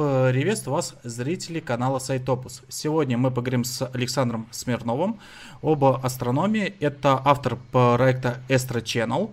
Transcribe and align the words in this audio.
приветствую 0.00 0.76
вас, 0.76 0.94
зрители 1.04 1.60
канала 1.60 1.98
Сайтопус. 1.98 2.62
Сегодня 2.70 3.18
мы 3.18 3.30
поговорим 3.30 3.64
с 3.64 3.86
Александром 3.92 4.48
Смирновым 4.50 5.20
об 5.60 5.84
астрономии. 5.84 6.72
Это 6.80 7.20
автор 7.22 7.58
проекта 7.70 8.40
Astro 8.48 8.82
Channel. 8.82 9.30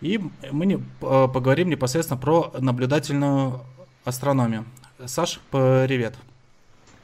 И 0.00 0.18
мы 0.50 0.66
не, 0.66 0.78
поговорим 0.98 1.68
непосредственно 1.68 2.18
про 2.18 2.52
наблюдательную 2.58 3.60
астрономию. 4.04 4.64
Саш, 5.06 5.38
привет. 5.52 6.16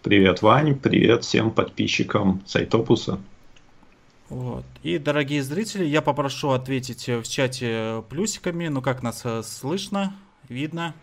Привет, 0.03 0.43
Вань, 0.43 0.75
привет 0.75 1.23
всем 1.23 1.53
подписчикам 1.53 2.43
Сайтопуса. 2.47 3.21
Вот. 4.29 4.65
И, 4.83 4.99
дорогие 4.99 5.45
зрители, 5.45 5.85
я 5.85 6.03
попрошу 6.03 6.51
ответить 6.51 7.07
в 7.07 7.23
чате 7.23 8.03
плюсиками. 8.09 8.67
Ну, 8.67 8.83
как 8.83 9.05
нас 9.05 9.23
э, 9.25 9.45
слышно, 9.45 10.17
видно. 10.49 10.95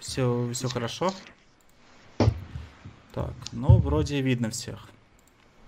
Все, 0.00 0.50
все 0.52 0.68
хорошо. 0.68 1.12
Так, 3.12 3.32
ну, 3.52 3.78
вроде 3.78 4.20
видно 4.20 4.50
всех. 4.50 4.88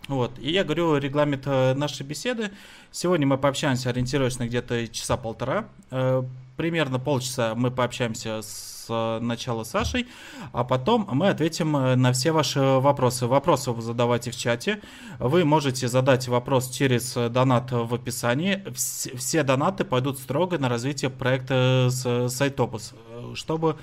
Вот, 0.07 0.39
и 0.39 0.51
я 0.51 0.65
говорю 0.65 0.97
регламент 0.97 1.47
э, 1.47 1.75
нашей 1.75 2.05
беседы. 2.05 2.51
Сегодня 2.91 3.27
мы 3.27 3.37
пообщаемся, 3.37 3.91
ориентируясь 3.91 4.39
на 4.39 4.47
где-то 4.47 4.89
часа 4.89 5.17
полтора. 5.17 5.69
Э, 5.91 6.23
примерно 6.57 6.99
полчаса 6.99 7.55
мы 7.55 7.71
пообщаемся 7.71 8.41
с 8.41 8.78
Э, 8.91 9.19
начала 9.21 9.65
Сашей, 9.65 10.07
а 10.53 10.65
потом 10.65 11.09
мы 11.13 11.29
ответим 11.29 11.77
э, 11.77 11.95
на 11.97 12.13
все 12.13 12.33
ваши 12.33 12.61
вопросы. 12.61 13.27
Вопросы 13.27 13.71
вы 13.71 13.83
задавайте 13.83 14.31
в 14.31 14.37
чате. 14.37 14.81
Вы 15.19 15.45
можете 15.45 15.89
задать 15.89 16.29
вопрос 16.29 16.71
через 16.71 17.15
донат 17.15 17.71
в 17.73 17.95
описании. 17.95 18.65
Все 18.75 19.43
донаты 19.43 19.85
пойдут 19.85 20.19
строго 20.19 20.59
на 20.59 20.69
развитие 20.69 21.11
проекта 21.11 21.89
с 21.91 22.29
Сайтопус, 22.29 22.95
чтобы 23.35 23.77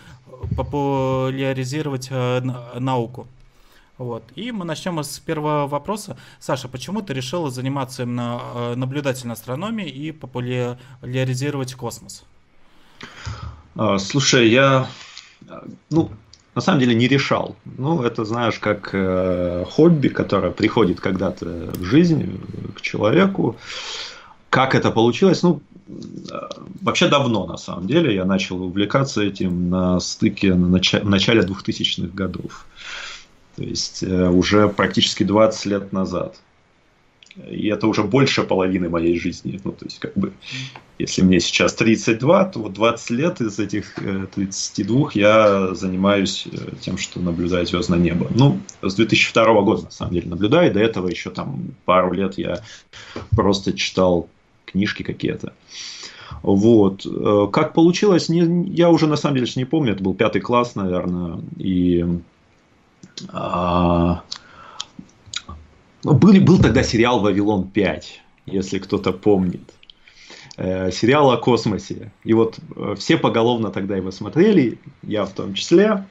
популяризировать 0.56 2.08
э, 2.10 2.42
науку. 2.80 3.28
Вот. 3.98 4.24
И 4.36 4.52
мы 4.52 4.66
начнем 4.66 5.02
с 5.02 5.20
первого 5.20 5.68
вопроса. 5.68 6.18
Саша, 6.40 6.68
почему 6.68 7.02
ты 7.02 7.14
решила 7.14 7.50
заниматься 7.50 8.04
именно 8.04 8.76
наблюдательной 8.76 9.34
астрономией 9.34 9.90
и 9.90 10.12
популяризировать 10.12 11.76
космос? 11.76 12.26
А, 13.76 13.98
слушай, 14.00 14.50
я, 14.50 14.88
ну, 15.90 16.10
на 16.56 16.62
самом 16.62 16.80
деле 16.80 16.96
не 16.96 17.08
решал. 17.08 17.56
Ну, 17.78 18.02
это, 18.02 18.24
знаешь, 18.24 18.60
как 18.60 18.90
э, 18.94 19.66
хобби, 19.70 20.08
которое 20.08 20.52
приходит 20.52 21.02
когда-то 21.02 21.72
в 21.74 21.84
жизнь 21.84 22.42
к 22.76 22.82
человеку. 22.82 23.58
Как 24.50 24.74
это 24.74 24.92
получилось? 24.92 25.44
Ну, 25.44 25.62
э, 25.90 25.92
вообще 26.82 27.10
давно, 27.10 27.46
на 27.46 27.58
самом 27.58 27.88
деле. 27.88 28.16
Я 28.16 28.24
начал 28.24 28.64
увлекаться 28.64 29.22
этим 29.22 29.70
на 29.70 30.00
стыке, 30.00 30.54
на 30.54 30.78
нач- 30.78 31.04
в 31.04 31.10
начале 31.10 31.42
2000-х 31.42 32.16
годов. 32.16 32.66
То 33.58 33.64
есть, 33.64 34.04
э, 34.04 34.30
уже 34.30 34.70
практически 34.70 35.24
20 35.24 35.66
лет 35.66 35.92
назад. 35.92 36.38
И 37.50 37.68
это 37.68 37.88
уже 37.88 38.04
больше 38.04 38.44
половины 38.44 38.90
моей 38.90 39.20
жизни. 39.20 39.60
Ну, 39.64 39.72
то 39.72 39.86
есть, 39.86 40.00
как 40.00 40.14
бы, 40.16 40.32
если 40.98 41.22
мне 41.22 41.40
сейчас 41.40 41.74
32, 41.74 42.46
то 42.46 42.60
вот 42.60 42.74
20 42.74 43.10
лет 43.12 43.42
из 43.42 43.60
этих 43.60 43.96
32 44.36 44.98
э, 44.98 45.10
я 45.14 45.76
занимаюсь 45.76 46.48
э, 46.52 46.58
тем, 46.80 46.98
что 46.98 47.20
наблюдаю 47.20 47.66
звездное 47.66 48.00
небо. 48.00 48.28
Ну, 48.34 48.60
с 48.82 48.96
2002 48.96 49.62
года, 49.62 49.84
на 49.84 49.92
самом 49.92 50.14
деле, 50.14 50.30
наблюдаю. 50.30 50.74
До 50.74 50.80
этого 50.80 51.10
еще 51.10 51.30
там 51.30 51.76
пару 51.84 52.14
лет 52.14 52.38
я 52.38 52.62
просто 53.32 53.74
читал 53.74 54.30
книжки 54.66 55.04
какие-то. 55.04 55.54
Вот. 56.42 57.06
Э, 57.06 57.48
как 57.52 57.74
получилось, 57.74 58.30
не, 58.30 58.70
я 58.70 58.90
уже 58.90 59.08
на 59.08 59.18
самом 59.18 59.38
деле 59.38 59.52
не 59.56 59.66
помню, 59.66 59.92
это 59.92 60.04
был 60.04 60.14
пятый 60.14 60.40
класс, 60.40 60.76
наверное, 60.76 61.40
и 61.58 62.06
а, 63.30 64.24
ну, 66.06 66.14
был, 66.14 66.40
был 66.40 66.62
тогда 66.62 66.84
сериал 66.84 67.20
«Вавилон 67.20 67.68
5», 67.74 68.04
если 68.46 68.78
кто-то 68.78 69.12
помнит. 69.12 69.74
Э, 70.56 70.92
сериал 70.92 71.32
о 71.32 71.38
космосе. 71.38 72.12
И 72.24 72.34
вот 72.34 72.60
э, 72.76 72.94
все 72.96 73.18
поголовно 73.18 73.72
тогда 73.72 73.96
его 73.96 74.12
смотрели, 74.12 74.78
я 75.02 75.26
в 75.26 75.32
том 75.32 75.56
числе. 75.56 76.06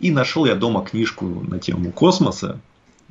И 0.00 0.12
нашел 0.12 0.46
я 0.46 0.54
дома 0.54 0.84
книжку 0.84 1.24
на 1.26 1.58
тему 1.58 1.90
космоса. 1.90 2.60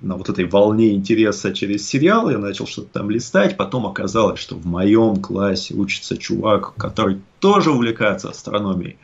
На 0.02 0.16
вот 0.16 0.30
этой 0.30 0.46
волне 0.46 0.94
интереса 0.94 1.54
через 1.54 1.86
сериал 1.86 2.30
я 2.30 2.38
начал 2.38 2.68
что-то 2.68 3.00
там 3.00 3.10
листать. 3.10 3.58
Потом 3.58 3.86
оказалось, 3.86 4.40
что 4.40 4.56
в 4.56 4.66
моем 4.66 5.18
классе 5.18 5.74
учится 5.74 6.18
чувак, 6.18 6.76
который 6.76 7.20
тоже 7.42 7.72
увлекается 7.72 8.30
астрономией. 8.30 8.96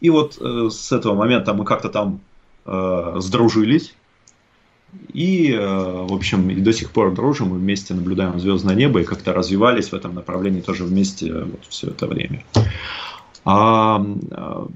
И 0.00 0.10
вот 0.10 0.36
э, 0.40 0.68
с 0.68 0.90
этого 0.90 1.14
момента 1.14 1.54
мы 1.54 1.64
как-то 1.64 1.90
там 1.90 2.20
э, 2.66 3.14
сдружились. 3.20 3.94
И, 5.12 5.52
э, 5.52 5.58
в 5.58 6.12
общем, 6.12 6.50
и 6.50 6.60
до 6.60 6.72
сих 6.72 6.90
пор 6.90 7.14
дружим, 7.14 7.48
мы 7.48 7.58
вместе 7.58 7.94
наблюдаем 7.94 8.38
звездное 8.40 8.74
небо 8.74 9.00
и 9.00 9.04
как-то 9.04 9.32
развивались 9.32 9.88
в 9.88 9.94
этом 9.94 10.14
направлении 10.14 10.60
тоже 10.60 10.84
вместе 10.84 11.32
вот 11.32 11.60
все 11.68 11.88
это 11.88 12.06
время. 12.06 12.44
А, 13.44 14.04
а 14.30 14.68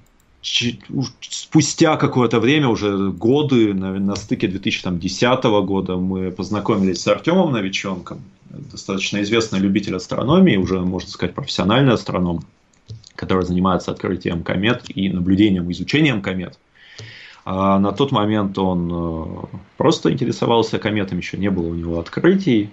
спустя 1.21 1.97
какое-то 1.97 2.39
время, 2.39 2.69
уже 2.69 3.11
годы, 3.11 3.73
на, 3.73 3.99
на 3.99 4.15
стыке 4.15 4.47
2010 4.49 5.45
года, 5.45 5.97
мы 5.97 6.31
познакомились 6.31 7.01
с 7.01 7.09
Артемом 7.09 7.53
Новиченком, 7.53 8.23
достаточно 8.51 9.23
известный 9.23 9.59
любитель 9.59 9.97
астрономии, 9.97 10.57
уже, 10.57 10.81
можно 10.81 11.09
сказать, 11.09 11.35
профессиональный 11.35 11.95
астроном, 11.95 12.45
который 13.17 13.45
занимается 13.45 13.91
открытием 13.91 14.43
комет 14.43 14.85
и 14.95 15.09
наблюдением, 15.09 15.71
изучением 15.73 16.21
комет. 16.21 16.59
А 17.44 17.78
на 17.78 17.93
тот 17.93 18.10
момент 18.10 18.59
он 18.59 18.91
э, 18.91 19.47
просто 19.77 20.10
интересовался 20.10 20.78
кометами, 20.78 21.19
еще 21.19 21.37
не 21.37 21.50
было 21.50 21.69
у 21.69 21.75
него 21.75 21.99
открытий. 21.99 22.71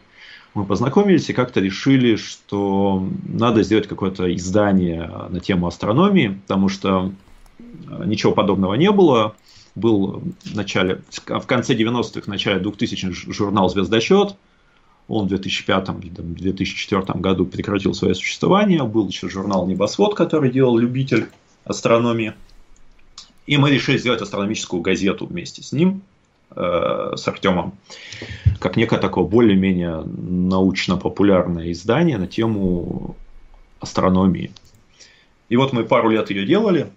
Мы 0.53 0.65
познакомились 0.65 1.29
и 1.29 1.33
как-то 1.33 1.59
решили, 1.59 2.15
что 2.15 3.05
надо 3.25 3.63
сделать 3.63 3.87
какое-то 3.87 4.33
издание 4.33 5.11
на 5.29 5.39
тему 5.41 5.67
астрономии, 5.67 6.39
потому 6.43 6.69
что 6.69 7.11
э, 7.59 8.03
ничего 8.05 8.31
подобного 8.31 8.75
не 8.75 8.91
было. 8.91 9.35
Был 9.75 10.23
в, 10.43 10.55
начале, 10.55 11.01
в 11.09 11.45
конце 11.45 11.73
90-х, 11.73 12.21
в 12.21 12.27
начале 12.27 12.61
2000-х 12.61 13.31
журнал 13.31 13.69
«Звездочет», 13.69 14.35
он 15.07 15.27
в 15.27 15.33
2005-2004 15.33 17.19
году 17.19 17.45
прекратил 17.45 17.93
свое 17.93 18.15
существование. 18.15 18.83
Был 18.83 19.07
еще 19.07 19.29
журнал 19.29 19.67
«Небосвод», 19.67 20.15
который 20.15 20.49
делал 20.49 20.77
любитель 20.77 21.27
астрономии– 21.65 22.33
и 23.45 23.57
мы 23.57 23.71
решили 23.71 23.97
сделать 23.97 24.21
астрономическую 24.21 24.81
газету 24.81 25.25
вместе 25.25 25.63
с 25.63 25.71
ним, 25.71 26.01
э, 26.55 27.13
с 27.15 27.27
Артемом, 27.27 27.73
как 28.59 28.77
некое 28.77 28.99
такое 28.99 29.23
более-менее 29.23 30.03
научно-популярное 30.05 31.71
издание 31.71 32.17
на 32.17 32.27
тему 32.27 33.15
астрономии. 33.79 34.51
И 35.49 35.57
вот 35.57 35.73
мы 35.73 35.83
пару 35.83 36.09
лет 36.09 36.29
ее 36.29 36.45
делали, 36.45 36.91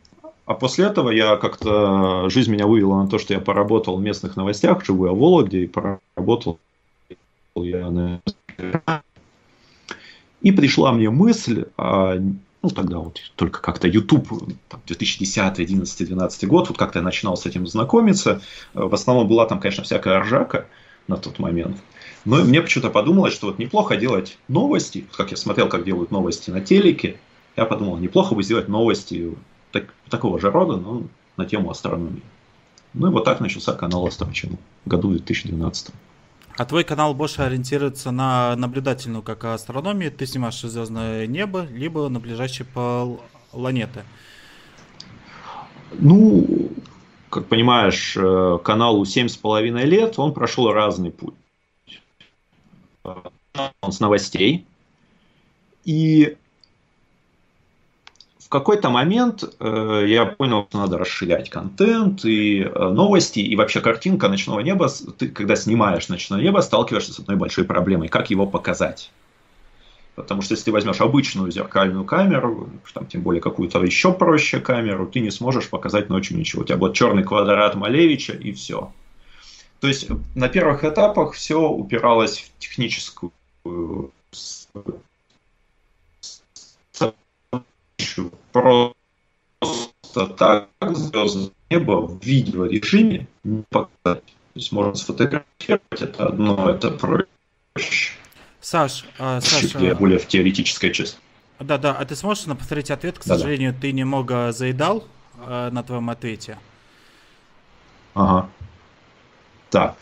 а 0.47 0.55
после 0.55 0.84
этого 0.84 1.10
я 1.10 1.37
как-то 1.37 2.28
жизнь 2.28 2.53
меня 2.53 2.66
вывела 2.66 3.03
на 3.03 3.09
то, 3.09 3.19
что 3.19 3.32
я 3.32 3.41
поработал 3.41 3.97
в 3.97 4.03
местных 4.03 4.37
новостях, 4.37 4.84
живу 4.84 5.06
я 5.06 5.12
в 5.12 5.19
Вологде, 5.19 5.65
и 5.65 5.66
поработал 5.66 6.59
я 7.56 7.91
на... 7.91 8.21
И 10.43 10.53
пришла 10.53 10.93
мне 10.93 11.09
мысль, 11.09 11.65
а 11.78 12.19
ну, 12.64 12.70
тогда 12.70 12.98
вот 12.98 13.20
только 13.36 13.60
как-то 13.60 13.86
YouTube, 13.86 14.26
там, 14.69 14.80
2010, 14.86 15.58
11, 15.58 16.06
12 16.08 16.48
год, 16.48 16.69
вот 16.69 16.78
как-то 16.78 17.00
я 17.00 17.02
начинал 17.02 17.36
с 17.36 17.44
этим 17.44 17.66
знакомиться. 17.66 18.41
В 18.72 18.94
основном 18.94 19.28
была 19.28 19.47
там, 19.47 19.60
конечно, 19.60 19.84
всякая 19.84 20.20
ржака 20.20 20.66
на 21.06 21.16
тот 21.16 21.38
момент. 21.38 21.76
Но 22.25 22.42
мне 22.42 22.62
почему-то 22.62 22.91
подумалось, 22.91 23.34
что 23.34 23.48
вот 23.48 23.58
неплохо 23.58 23.97
делать 23.97 24.38
новости, 24.48 25.04
как 25.14 25.30
я 25.30 25.36
смотрел, 25.36 25.69
как 25.69 25.84
делают 25.84 26.10
новости 26.10 26.50
на 26.50 26.62
телеке, 26.62 27.19
я 27.56 27.66
подумал, 27.66 27.98
неплохо 27.98 28.34
бы 28.34 28.42
сделать 28.42 28.69
новости 28.69 29.36
так, 29.70 29.92
такого 30.08 30.41
же 30.41 30.50
рода, 30.50 30.76
но 30.76 31.02
на 31.36 31.44
тему 31.44 31.70
астрономии. 31.70 32.22
Ну 32.94 33.08
и 33.08 33.11
вот 33.11 33.25
так 33.25 33.40
начался 33.40 33.75
канал 33.75 34.06
Астрочину 34.06 34.56
в 34.84 34.88
году 34.88 35.11
2012. 35.11 35.90
А 36.56 36.64
твой 36.64 36.84
канал 36.84 37.14
больше 37.14 37.42
ориентируется 37.42 38.12
на 38.12 38.54
наблюдательную, 38.56 39.22
как 39.22 39.44
астрономию. 39.44 40.12
Ты 40.12 40.26
снимаешь 40.26 40.60
звездное 40.60 41.26
небо, 41.26 41.66
либо 41.70 42.08
на 42.08 42.20
ближайшие 42.20 42.66
планеты. 43.50 44.04
Ну, 45.92 46.70
как 47.28 47.46
понимаешь, 47.46 48.16
э, 48.16 48.58
каналу 48.62 49.04
семь 49.04 49.28
с 49.28 49.36
половиной 49.36 49.84
лет, 49.84 50.18
он 50.18 50.32
прошел 50.32 50.70
разный 50.70 51.10
путь. 51.10 51.34
Он 53.02 53.92
с 53.92 53.98
новостей. 53.98 54.64
И 55.84 56.36
какой-то 58.54 58.88
момент 58.88 59.42
э, 59.58 60.04
я 60.06 60.26
понял, 60.26 60.64
что 60.68 60.78
надо 60.78 60.96
расширять 60.96 61.50
контент 61.50 62.24
и 62.24 62.60
э, 62.60 62.88
новости, 62.88 63.40
и 63.40 63.56
вообще 63.56 63.80
картинка 63.80 64.28
ночного 64.28 64.60
неба. 64.60 64.88
Ты, 65.18 65.26
когда 65.28 65.56
снимаешь 65.56 66.08
ночное 66.08 66.40
небо, 66.40 66.60
сталкиваешься 66.60 67.12
с 67.12 67.18
одной 67.18 67.36
большой 67.36 67.64
проблемой. 67.64 68.06
Как 68.06 68.30
его 68.30 68.46
показать? 68.46 69.10
Потому 70.14 70.42
что 70.42 70.52
если 70.52 70.66
ты 70.66 70.72
возьмешь 70.72 71.00
обычную 71.00 71.50
зеркальную 71.50 72.04
камеру, 72.04 72.68
там, 72.92 73.06
тем 73.06 73.22
более 73.22 73.42
какую-то 73.42 73.82
еще 73.82 74.12
проще 74.12 74.60
камеру, 74.60 75.08
ты 75.08 75.18
не 75.18 75.32
сможешь 75.32 75.68
показать 75.68 76.08
ночью 76.08 76.38
ничего. 76.38 76.62
У 76.62 76.64
тебя 76.64 76.76
будет 76.76 76.94
черный 76.94 77.24
квадрат 77.24 77.74
Малевича 77.74 78.34
и 78.34 78.52
все. 78.52 78.92
То 79.80 79.88
есть 79.88 80.06
на 80.36 80.48
первых 80.48 80.84
этапах 80.84 81.32
все 81.32 81.60
упиралось 81.60 82.38
в 82.38 82.60
техническую 82.60 83.32
просто 88.52 88.94
так 90.37 90.69
звездное 90.81 91.50
небо 91.70 92.06
в 92.06 92.25
видеорежиме 92.25 93.26
не 93.43 93.62
показать. 93.69 94.25
То 94.25 94.61
есть 94.61 94.72
можно 94.72 94.94
сфотографировать, 94.94 96.00
это 96.00 96.26
одно, 96.26 96.70
это 96.70 96.90
проще. 96.90 98.12
Саш, 98.61 99.05
а, 99.19 99.40
Саш, 99.40 99.75
а... 99.75 99.94
более 99.96 100.19
в 100.19 100.26
теоретической 100.26 100.93
части. 100.93 101.19
Да, 101.61 101.78
да, 101.78 101.93
а 101.93 102.05
ты 102.05 102.16
сможешь 102.16 102.46
нам 102.46 102.56
повторить 102.56 102.90
ответ? 102.90 103.19
К 103.19 103.22
сожалению, 103.22 103.72
да, 103.72 103.76
да. 103.76 103.82
ты 103.82 103.93
немного 103.93 104.52
заедал 104.52 105.05
э, 105.46 105.70
на 105.70 105.82
твоем 105.82 106.11
ответе. 106.11 106.58
Ага. 108.14 108.49
Так, 109.70 109.96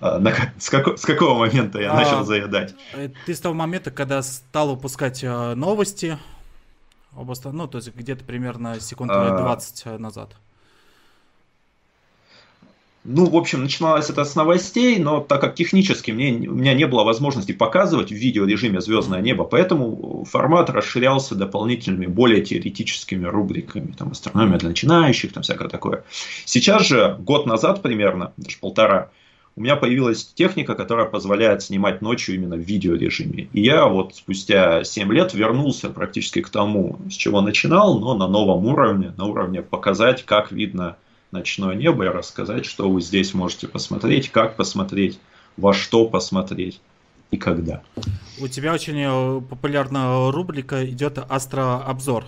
а, 0.00 0.18
на, 0.18 0.32
с, 0.58 0.70
како, 0.70 0.96
с 0.96 1.04
какого 1.04 1.38
момента 1.38 1.80
я 1.80 1.92
а, 1.92 1.96
начал 1.96 2.24
заедать? 2.24 2.74
Э, 2.92 3.08
ты 3.26 3.34
с 3.34 3.40
того 3.40 3.54
момента, 3.54 3.90
когда 3.90 4.22
стал 4.22 4.74
выпускать 4.74 5.24
э, 7.16 7.18
новости, 7.18 7.48
ну, 7.48 7.66
то 7.66 7.78
есть 7.78 7.94
где-то 7.94 8.24
примерно 8.24 8.80
секунд 8.80 9.12
20 9.12 9.82
а... 9.86 9.98
назад. 9.98 10.36
Ну, 13.08 13.26
в 13.26 13.36
общем, 13.36 13.62
начиналось 13.62 14.10
это 14.10 14.24
с 14.24 14.34
новостей, 14.34 14.98
но 14.98 15.20
так 15.20 15.40
как 15.40 15.54
технически 15.54 16.10
мне, 16.10 16.48
у 16.48 16.54
меня 16.54 16.74
не 16.74 16.88
было 16.88 17.04
возможности 17.04 17.52
показывать 17.52 18.08
в 18.08 18.14
видеорежиме 18.14 18.80
«Звездное 18.80 19.20
небо», 19.20 19.44
поэтому 19.44 20.24
формат 20.28 20.70
расширялся 20.70 21.36
дополнительными, 21.36 22.06
более 22.06 22.42
теоретическими 22.42 23.24
рубриками, 23.24 23.92
там, 23.96 24.10
астрономия 24.10 24.58
для 24.58 24.70
начинающих, 24.70 25.32
там, 25.32 25.44
всякое 25.44 25.68
такое. 25.68 26.02
Сейчас 26.46 26.84
же, 26.88 27.16
год 27.20 27.46
назад 27.46 27.80
примерно, 27.80 28.32
даже 28.36 28.58
полтора, 28.58 29.10
у 29.56 29.62
меня 29.62 29.76
появилась 29.76 30.24
техника, 30.26 30.74
которая 30.74 31.06
позволяет 31.06 31.62
снимать 31.62 32.02
ночью 32.02 32.34
именно 32.34 32.56
в 32.56 32.60
видеорежиме. 32.60 33.48
И 33.54 33.62
я 33.62 33.86
вот 33.86 34.14
спустя 34.14 34.84
7 34.84 35.10
лет 35.12 35.32
вернулся 35.32 35.88
практически 35.88 36.42
к 36.42 36.50
тому, 36.50 36.98
с 37.10 37.14
чего 37.14 37.40
начинал, 37.40 37.98
но 37.98 38.14
на 38.14 38.28
новом 38.28 38.66
уровне, 38.66 39.14
на 39.16 39.24
уровне 39.24 39.62
показать, 39.62 40.24
как 40.24 40.52
видно 40.52 40.96
ночное 41.32 41.74
небо 41.74 42.04
и 42.04 42.08
рассказать, 42.08 42.66
что 42.66 42.90
вы 42.90 43.00
здесь 43.00 43.32
можете 43.32 43.66
посмотреть, 43.66 44.30
как 44.30 44.56
посмотреть, 44.56 45.18
во 45.56 45.72
что 45.72 46.06
посмотреть 46.06 46.80
и 47.30 47.38
когда. 47.38 47.82
У 48.38 48.48
тебя 48.48 48.74
очень 48.74 49.00
э, 49.00 49.40
популярная 49.40 50.30
рубрика 50.30 50.84
идет 50.84 51.18
Астрообзор. 51.18 52.24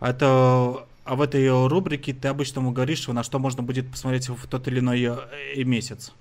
Это 0.00 0.84
а 1.04 1.14
в 1.14 1.22
этой 1.22 1.48
рубрике 1.68 2.12
ты 2.12 2.26
обычно 2.26 2.68
говоришь, 2.72 3.06
на 3.06 3.22
что 3.22 3.38
можно 3.38 3.62
будет 3.62 3.88
посмотреть 3.88 4.28
в 4.28 4.48
тот 4.48 4.66
или 4.66 4.80
иной 4.80 5.00
э, 5.04 5.62
месяц. 5.62 6.12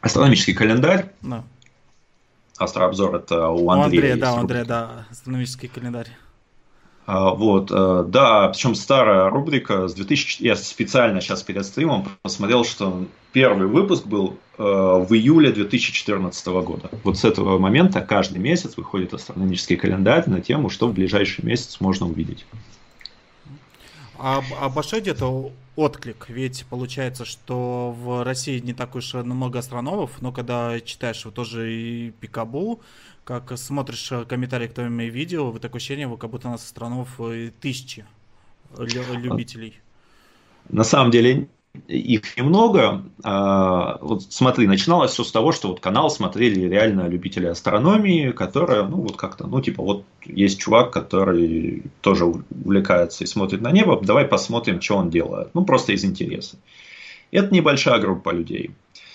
Астрономический 0.00 0.54
календарь. 0.54 1.10
Да. 1.22 1.44
Астрообзор 2.56 3.16
это 3.16 3.48
у 3.48 3.70
Андрея. 3.70 3.80
У 3.80 3.84
Андрея, 3.84 4.16
да, 4.16 4.34
у 4.34 4.36
Андрея, 4.36 4.64
да, 4.64 5.06
астрономический 5.10 5.68
календарь. 5.68 6.08
А, 7.06 7.30
вот, 7.30 7.70
э, 7.70 8.04
да, 8.06 8.48
причем 8.48 8.74
старая 8.74 9.30
рубрика 9.30 9.88
с 9.88 9.94
2000... 9.94 10.42
Я 10.42 10.56
специально 10.56 11.22
сейчас 11.22 11.42
перед 11.42 11.64
стримом 11.64 12.06
посмотрел, 12.20 12.64
что 12.64 13.06
первый 13.32 13.66
выпуск 13.66 14.04
был 14.04 14.38
э, 14.58 14.62
в 14.62 15.08
июле 15.14 15.50
2014 15.50 16.46
года. 16.48 16.90
Вот 17.04 17.16
с 17.16 17.24
этого 17.24 17.58
момента 17.58 18.02
каждый 18.02 18.38
месяц 18.40 18.76
выходит 18.76 19.14
астрономический 19.14 19.76
календарь 19.76 20.28
на 20.28 20.42
тему, 20.42 20.68
что 20.68 20.86
в 20.86 20.92
ближайший 20.92 21.46
месяц 21.46 21.80
можно 21.80 22.06
увидеть. 22.06 22.44
А, 24.18 24.42
а 24.60 24.68
большой 24.68 25.00
где-то 25.00 25.50
отклик? 25.78 26.28
Ведь 26.28 26.66
получается, 26.68 27.24
что 27.24 27.94
в 27.96 28.24
России 28.24 28.58
не 28.58 28.74
так 28.74 28.96
уж 28.96 29.14
много 29.14 29.60
астрономов, 29.60 30.20
но 30.20 30.32
когда 30.32 30.80
читаешь 30.80 31.24
вот 31.24 31.34
тоже 31.34 31.72
и 31.72 32.10
Пикабу, 32.10 32.80
как 33.24 33.56
смотришь 33.56 34.12
комментарии 34.28 34.66
к 34.66 34.74
твоим 34.74 34.98
видео, 34.98 35.50
вот 35.52 35.62
такое 35.62 35.78
ощущение, 35.78 36.14
как 36.16 36.30
будто 36.30 36.48
у 36.48 36.50
нас 36.50 36.66
странов 36.66 37.20
э, 37.20 37.50
тысячи 37.60 38.04
любителей. 38.76 39.80
На 40.68 40.84
самом 40.84 41.10
деле 41.10 41.48
их 41.86 42.36
немного. 42.36 43.04
А, 43.22 43.98
вот 44.00 44.22
смотри, 44.30 44.66
начиналось 44.66 45.12
все 45.12 45.24
с 45.24 45.32
того, 45.32 45.52
что 45.52 45.68
вот 45.68 45.80
канал 45.80 46.10
смотрели 46.10 46.68
реально 46.68 47.08
любители 47.08 47.46
астрономии, 47.46 48.30
которые, 48.32 48.84
ну 48.84 48.96
вот 48.98 49.16
как-то, 49.16 49.46
ну 49.46 49.60
типа 49.60 49.82
вот 49.82 50.04
есть 50.24 50.60
чувак, 50.60 50.92
который 50.92 51.82
тоже 52.00 52.24
увлекается 52.24 53.24
и 53.24 53.26
смотрит 53.26 53.60
на 53.60 53.70
небо, 53.70 54.00
давай 54.02 54.24
посмотрим, 54.24 54.80
что 54.80 54.96
он 54.96 55.10
делает. 55.10 55.50
Ну 55.54 55.64
просто 55.64 55.92
из 55.92 56.04
интереса. 56.04 56.56
Это 57.30 57.52
небольшая 57.52 58.00
группа 58.00 58.30
людей. 58.30 58.70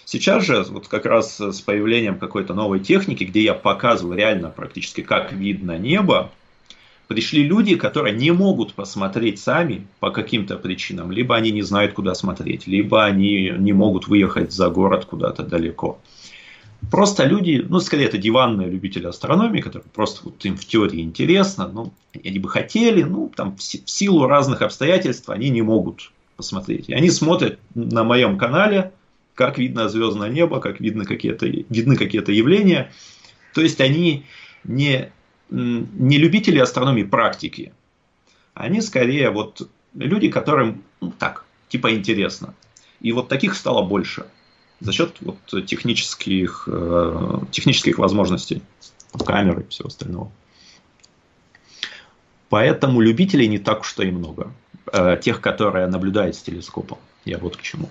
Сейчас 0.05 0.43
же, 0.43 0.63
вот 0.69 0.87
как 0.87 1.05
раз 1.05 1.39
с 1.39 1.61
появлением 1.61 2.19
какой-то 2.19 2.53
новой 2.53 2.79
техники, 2.79 3.23
где 3.23 3.41
я 3.41 3.53
показываю 3.53 4.17
реально 4.17 4.49
практически, 4.49 5.01
как 5.01 5.31
видно 5.31 5.77
небо, 5.77 6.31
пришли 7.13 7.43
люди, 7.43 7.75
которые 7.75 8.15
не 8.15 8.31
могут 8.31 8.73
посмотреть 8.73 9.39
сами 9.39 9.85
по 9.99 10.09
каким-то 10.09 10.57
причинам. 10.57 11.11
Либо 11.11 11.35
они 11.35 11.51
не 11.51 11.61
знают, 11.61 11.93
куда 11.93 12.15
смотреть, 12.15 12.65
либо 12.65 13.05
они 13.05 13.53
не 13.57 13.73
могут 13.73 14.07
выехать 14.07 14.51
за 14.51 14.69
город 14.69 15.05
куда-то 15.05 15.43
далеко. 15.43 15.99
Просто 16.89 17.25
люди, 17.25 17.63
ну, 17.69 17.79
скорее, 17.79 18.05
это 18.05 18.17
диванные 18.17 18.69
любители 18.69 19.05
астрономии, 19.05 19.61
которые 19.61 19.89
просто 19.93 20.21
вот 20.25 20.43
им 20.43 20.57
в 20.57 20.65
теории 20.65 21.01
интересно, 21.01 21.69
ну, 21.71 21.93
они 22.25 22.39
бы 22.39 22.49
хотели, 22.49 23.03
ну, 23.03 23.31
там, 23.35 23.55
в 23.55 23.61
силу 23.61 24.27
разных 24.27 24.63
обстоятельств 24.63 25.29
они 25.29 25.49
не 25.49 25.61
могут 25.61 26.11
посмотреть. 26.35 26.89
И 26.89 26.93
они 26.93 27.11
смотрят 27.11 27.59
на 27.75 28.03
моем 28.03 28.37
канале, 28.37 28.91
как 29.35 29.59
видно 29.59 29.87
звездное 29.87 30.29
небо, 30.29 30.59
как 30.59 30.79
видно 30.79 31.05
какие-то, 31.05 31.45
видны 31.45 31.95
какие-то 31.95 32.31
явления. 32.31 32.91
То 33.53 33.61
есть 33.61 33.79
они 33.79 34.25
не, 34.63 35.11
не 35.49 36.17
любители 36.17 36.59
астрономии 36.59 37.03
практики. 37.03 37.73
Они 38.53 38.81
скорее 38.81 39.29
вот 39.29 39.69
люди, 39.93 40.29
которым 40.29 40.83
ну, 41.01 41.11
так, 41.11 41.45
типа 41.69 41.93
интересно. 41.93 42.53
И 43.01 43.11
вот 43.11 43.27
таких 43.27 43.55
стало 43.55 43.83
больше 43.83 44.25
за 44.79 44.91
счет 44.91 45.17
вот 45.21 45.65
технических, 45.65 46.67
э, 46.67 47.39
технических 47.51 47.97
возможностей 47.97 48.61
камеры 49.25 49.63
и 49.63 49.67
всего 49.69 49.87
остального. 49.87 50.31
Поэтому 52.49 53.01
любителей 53.01 53.47
не 53.47 53.59
так 53.59 53.81
уж 53.81 53.97
и 53.97 54.11
много. 54.11 54.51
Э, 54.91 55.17
тех, 55.19 55.41
которые 55.41 55.87
наблюдают 55.87 56.35
с 56.35 56.41
телескопом. 56.41 56.97
Я 57.25 57.37
вот 57.37 57.57
к 57.57 57.61
чему. 57.61 57.89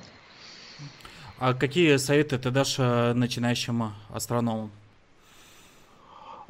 А 1.38 1.54
какие 1.54 1.96
советы 1.96 2.38
ты 2.38 2.50
дашь 2.50 2.76
э, 2.78 3.12
начинающим 3.14 3.92
астрономам? 4.10 4.70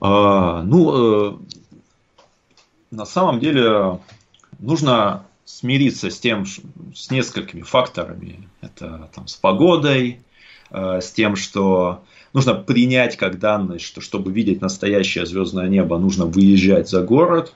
А, 0.05 0.65
ну, 0.65 1.31
э, 1.31 1.37
на 2.91 3.05
самом 3.05 3.39
деле 3.39 4.01
нужно 4.59 5.25
смириться 5.45 6.11
с 6.11 6.19
тем, 6.19 6.45
с 6.45 7.13
несколькими 7.13 7.63
факторами. 7.63 8.49
Это 8.61 9.09
там, 9.15 9.29
с 9.29 9.37
погодой, 9.37 10.19
э, 10.73 11.01
с 11.01 11.13
тем, 11.13 11.37
что 11.37 12.03
нужно 12.33 12.55
принять 12.55 13.17
как 13.17 13.39
данность, 13.39 13.85
что 13.85 14.01
чтобы 14.01 14.33
видеть 14.33 14.61
настоящее 14.61 15.25
звездное 15.25 15.69
небо, 15.69 15.99
нужно 15.99 16.27
выезжать 16.27 16.89
за 16.89 17.05
город 17.05 17.55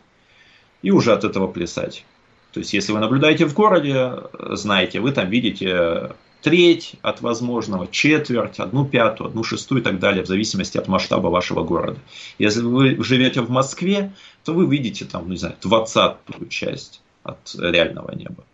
и 0.83 0.93
уже 0.93 1.13
от 1.13 1.25
этого 1.25 1.49
плясать. 1.49 2.05
То 2.53 2.61
есть, 2.61 2.73
если 2.73 2.93
вы 2.93 3.01
наблюдаете 3.01 3.47
в 3.47 3.55
городе, 3.55 4.13
знаете, 4.53 5.01
вы 5.01 5.11
там 5.11 5.29
видите 5.29 6.13
треть 6.43 6.95
от 7.03 7.21
возможного, 7.23 7.89
четверть, 7.89 8.61
одну 8.61 8.85
пятую, 8.85 9.29
одну 9.29 9.43
шестую 9.43 9.81
и 9.81 9.85
так 9.85 9.99
далее, 9.99 10.23
в 10.25 10.27
зависимости 10.27 10.79
от 10.79 10.89
масштаба 10.89 11.29
вашего 11.29 11.65
города. 11.65 11.99
Если 12.39 12.63
вы 12.63 13.03
живете 13.03 13.41
в 13.41 13.51
Москве, 13.51 14.13
то 14.45 14.55
вы 14.55 14.67
видите 14.67 15.05
там, 15.05 15.25
ну, 15.25 15.33
не 15.33 15.39
знаю, 15.39 15.57
двадцатую 15.61 16.49
часть 16.49 17.03
от 17.23 17.55
реального 17.59 18.15
неба. 18.15 18.45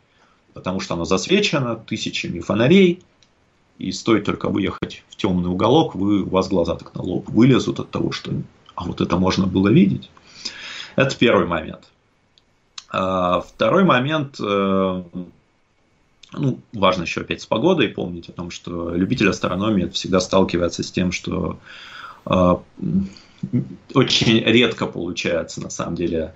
Потому 0.55 0.81
что 0.81 0.95
оно 0.95 1.05
засвечено 1.05 1.77
тысячами 1.77 2.41
фонарей, 2.41 3.03
и 3.79 3.91
стоит 3.91 4.25
только 4.25 4.49
выехать 4.49 5.03
в 5.09 5.17
темный 5.17 5.51
уголок, 5.51 5.95
вы, 5.95 6.23
у 6.23 6.29
вас 6.29 6.49
глаза 6.49 6.77
так 6.77 6.95
на 6.95 7.03
лоб 7.03 7.29
вылезут 7.29 7.81
от 7.81 7.91
того, 7.91 8.13
что 8.13 8.33
а 8.75 8.85
вот 8.85 9.01
это 9.01 9.17
можно 9.17 9.47
было 9.47 9.69
видеть. 9.69 10.11
Это 10.97 11.17
первый 11.17 11.47
момент. 11.47 11.91
А 12.91 13.41
второй 13.41 13.85
момент 13.85 14.37
э, 14.41 15.03
ну, 16.33 16.59
важно 16.73 17.03
еще 17.03 17.21
опять 17.21 17.43
с 17.43 17.47
погодой 17.47 17.89
помнить 17.89 18.29
о 18.29 18.33
том, 18.33 18.51
что 18.51 18.95
любитель 18.95 19.29
астрономии 19.29 19.87
всегда 19.89 20.21
сталкивается 20.21 20.83
с 20.83 20.91
тем, 20.91 21.13
что 21.13 21.59
э, 22.27 22.55
очень 23.95 24.41
редко 24.41 24.87
получается, 24.87 25.61
на 25.61 25.71
самом 25.71 25.97
деле, 25.97 26.35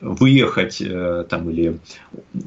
выехать 0.00 0.80
э, 0.80 1.24
там 1.28 1.48
или 1.50 1.78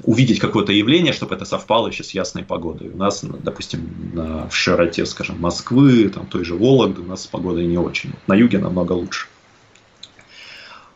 увидеть 0.04 0.40
какое-то 0.40 0.72
явление, 0.72 1.14
чтобы 1.14 1.36
это 1.36 1.46
совпало 1.46 1.88
еще 1.88 2.04
с 2.04 2.12
ясной 2.12 2.44
погодой. 2.44 2.90
У 2.90 2.98
нас, 2.98 3.24
допустим, 3.24 4.12
на, 4.14 4.50
в 4.50 4.56
широте, 4.56 5.06
скажем, 5.06 5.40
Москвы, 5.40 6.10
там 6.10 6.28
той 6.28 6.44
же 6.44 6.56
Вологды, 6.56 7.02
у 7.02 7.06
нас 7.06 7.24
с 7.24 7.28
погодой 7.28 7.66
не 7.66 7.78
очень. 7.78 8.14
На 8.28 8.36
юге 8.36 8.60
намного 8.60 8.94
лучше. 8.94 9.28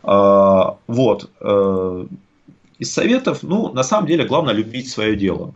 А, 0.04 0.78
вот. 0.88 1.30
Э, 1.40 2.06
из 2.78 2.94
советов, 2.94 3.40
ну, 3.42 3.72
на 3.72 3.84
самом 3.84 4.08
деле, 4.08 4.26
главное 4.26 4.54
любить 4.54 4.90
свое 4.90 5.16
дело. 5.16 5.54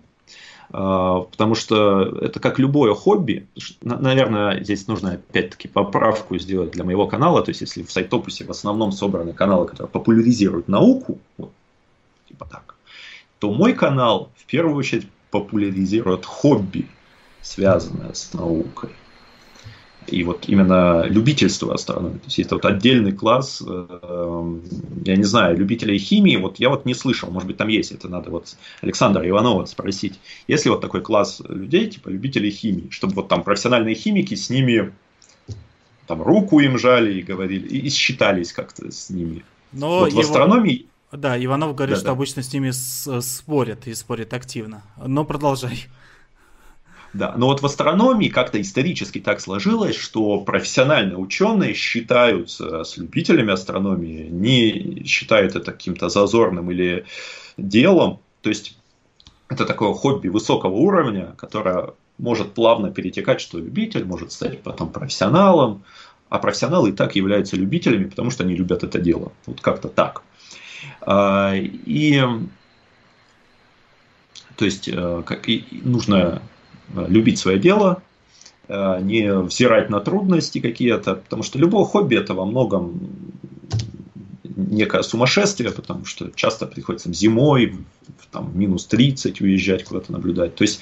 А, 0.71 1.21
потому 1.21 1.55
что 1.55 2.03
это 2.21 2.39
как 2.39 2.59
любое 2.59 2.93
хобби. 2.93 3.47
Наверное, 3.81 4.63
здесь 4.63 4.87
нужно 4.87 5.13
опять-таки 5.13 5.67
поправку 5.67 6.37
сделать 6.37 6.71
для 6.71 6.83
моего 6.83 7.07
канала. 7.07 7.41
То 7.41 7.49
есть, 7.49 7.61
если 7.61 7.83
в 7.83 7.91
Сайтопусе 7.91 8.45
в 8.45 8.51
основном 8.51 8.91
собраны 8.91 9.33
каналы, 9.33 9.67
которые 9.67 9.89
популяризируют 9.89 10.67
науку, 10.67 11.19
вот, 11.37 11.51
типа 12.27 12.47
так, 12.49 12.75
то 13.39 13.51
мой 13.51 13.73
канал 13.73 14.31
в 14.35 14.45
первую 14.45 14.75
очередь 14.75 15.07
популяризирует 15.31 16.25
хобби, 16.25 16.87
связанное 17.41 18.13
с 18.13 18.33
наукой 18.33 18.91
и 20.09 20.23
вот 20.23 20.45
именно 20.47 21.05
любительство 21.07 21.73
астрономии. 21.73 22.17
То 22.17 22.25
есть 22.25 22.37
есть 22.37 22.51
вот 22.51 22.65
отдельный 22.65 23.11
класс, 23.11 23.63
э, 23.65 24.59
я 25.05 25.15
не 25.15 25.23
знаю, 25.23 25.57
любителей 25.57 25.97
химии, 25.97 26.35
вот 26.35 26.59
я 26.59 26.69
вот 26.69 26.85
не 26.85 26.93
слышал, 26.93 27.31
может 27.31 27.47
быть 27.47 27.57
там 27.57 27.67
есть, 27.67 27.91
это 27.91 28.09
надо 28.09 28.29
вот 28.31 28.55
Александра 28.81 29.27
Иванова 29.27 29.65
спросить, 29.65 30.19
есть 30.47 30.65
ли 30.65 30.71
вот 30.71 30.81
такой 30.81 31.01
класс 31.01 31.41
людей, 31.47 31.87
типа 31.87 32.09
любителей 32.09 32.51
химии, 32.51 32.89
чтобы 32.89 33.13
вот 33.13 33.27
там 33.27 33.43
профессиональные 33.43 33.95
химики 33.95 34.35
с 34.35 34.49
ними 34.49 34.91
там 36.09 36.23
руку 36.23 36.59
им 36.59 36.79
жали 36.79 37.19
и 37.19 37.21
говорили, 37.21 37.67
и, 37.67 37.89
считались 37.89 38.51
как-то 38.51 38.91
с 38.91 39.11
ними. 39.11 39.43
Но 39.71 39.99
вот 39.99 40.13
в 40.13 40.19
астрономии... 40.19 40.87
Да, 41.11 41.43
Иванов 41.43 41.75
говорит, 41.75 41.95
да, 41.95 41.99
что 41.99 42.05
да. 42.07 42.11
обычно 42.13 42.41
с 42.41 42.51
ними 42.51 42.71
спорят 42.71 43.87
и 43.87 43.93
спорят 43.93 44.33
активно. 44.33 44.81
Но 44.97 45.23
продолжай. 45.23 45.85
Да, 47.13 47.33
но 47.35 47.47
вот 47.47 47.61
в 47.61 47.65
астрономии 47.65 48.29
как-то 48.29 48.61
исторически 48.61 49.19
так 49.19 49.41
сложилось, 49.41 49.95
что 49.95 50.41
профессиональные 50.41 51.17
ученые 51.17 51.73
считаются 51.73 52.83
с 52.83 52.97
любителями 52.97 53.51
астрономии, 53.51 54.27
не 54.29 55.03
считают 55.05 55.55
это 55.55 55.71
каким-то 55.71 56.09
зазорным 56.09 56.69
или 56.69 57.05
делом. 57.57 58.19
То 58.41 58.49
есть 58.49 58.77
это 59.47 59.65
такое 59.65 59.93
хобби 59.93 60.27
высокого 60.27 60.75
уровня, 60.75 61.33
которое 61.37 61.93
может 62.19 62.53
плавно 62.53 62.91
перетекать, 62.91 63.41
что 63.41 63.57
любитель 63.57 64.05
может 64.05 64.31
стать 64.31 64.61
потом 64.61 64.91
профессионалом, 64.91 65.83
а 66.29 66.37
профессионалы 66.37 66.89
и 66.89 66.93
так 66.93 67.15
являются 67.15 67.55
любителями, 67.55 68.05
потому 68.05 68.29
что 68.29 68.43
они 68.43 68.53
любят 68.55 68.83
это 68.83 68.99
дело. 68.99 69.31
Вот 69.47 69.61
как-то 69.61 69.87
так. 69.87 70.21
А, 71.01 71.55
и 71.55 72.21
то 74.55 74.65
есть 74.65 74.89
э, 74.89 75.23
как, 75.25 75.47
и 75.47 75.65
нужно 75.71 76.41
Э, 76.41 76.58
любить 76.95 77.39
свое 77.39 77.59
дело, 77.59 78.01
э, 78.67 78.99
не 79.01 79.33
взирать 79.33 79.89
на 79.89 79.99
трудности 79.99 80.59
какие-то, 80.59 81.15
потому 81.15 81.43
что 81.43 81.59
любое 81.59 81.85
хобби 81.85 82.15
это 82.15 82.33
во 82.33 82.45
многом 82.45 82.99
некое 84.43 85.01
сумасшествие, 85.03 85.71
потому 85.71 86.05
что 86.05 86.31
часто 86.35 86.65
приходится 86.65 87.11
зимой, 87.13 87.77
там, 88.31 88.51
минус 88.57 88.85
30 88.85 89.41
уезжать 89.41 89.83
куда-то 89.83 90.11
наблюдать. 90.11 90.55
То 90.55 90.63
есть, 90.63 90.81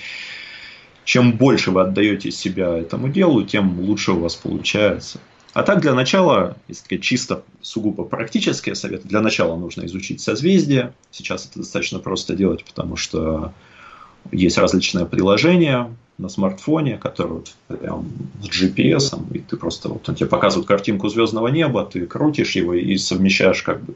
чем 1.05 1.33
больше 1.33 1.71
вы 1.71 1.81
отдаете 1.81 2.31
себя 2.31 2.77
этому 2.77 3.09
делу, 3.09 3.43
тем 3.43 3.79
лучше 3.79 4.11
у 4.11 4.19
вас 4.19 4.35
получается. 4.35 5.19
А 5.53 5.63
так, 5.63 5.81
для 5.81 5.93
начала, 5.93 6.57
если 6.67 6.97
чисто 6.97 7.43
сугубо 7.61 8.03
практические 8.03 8.75
советы, 8.75 9.07
для 9.07 9.21
начала 9.21 9.55
нужно 9.55 9.85
изучить 9.85 10.21
созвездие. 10.21 10.93
Сейчас 11.09 11.47
это 11.47 11.59
достаточно 11.59 11.99
просто 11.99 12.35
делать, 12.35 12.63
потому 12.63 12.95
что 12.95 13.53
есть 14.31 14.57
различные 14.57 15.05
приложения 15.05 15.89
на 16.17 16.29
смартфоне, 16.29 16.97
которые 16.97 17.35
вот 17.35 17.53
прям 17.67 18.07
с 18.41 18.47
GPS, 18.47 19.15
и 19.33 19.39
ты 19.39 19.55
просто 19.55 19.89
вот 19.89 20.07
он 20.09 20.15
тебе 20.15 20.27
показывает 20.27 20.67
картинку 20.67 21.09
звездного 21.09 21.47
неба, 21.47 21.85
ты 21.85 22.05
крутишь 22.05 22.55
его 22.55 22.73
и 22.73 22.97
совмещаешь 22.97 23.61
как 23.61 23.81
бы 23.83 23.95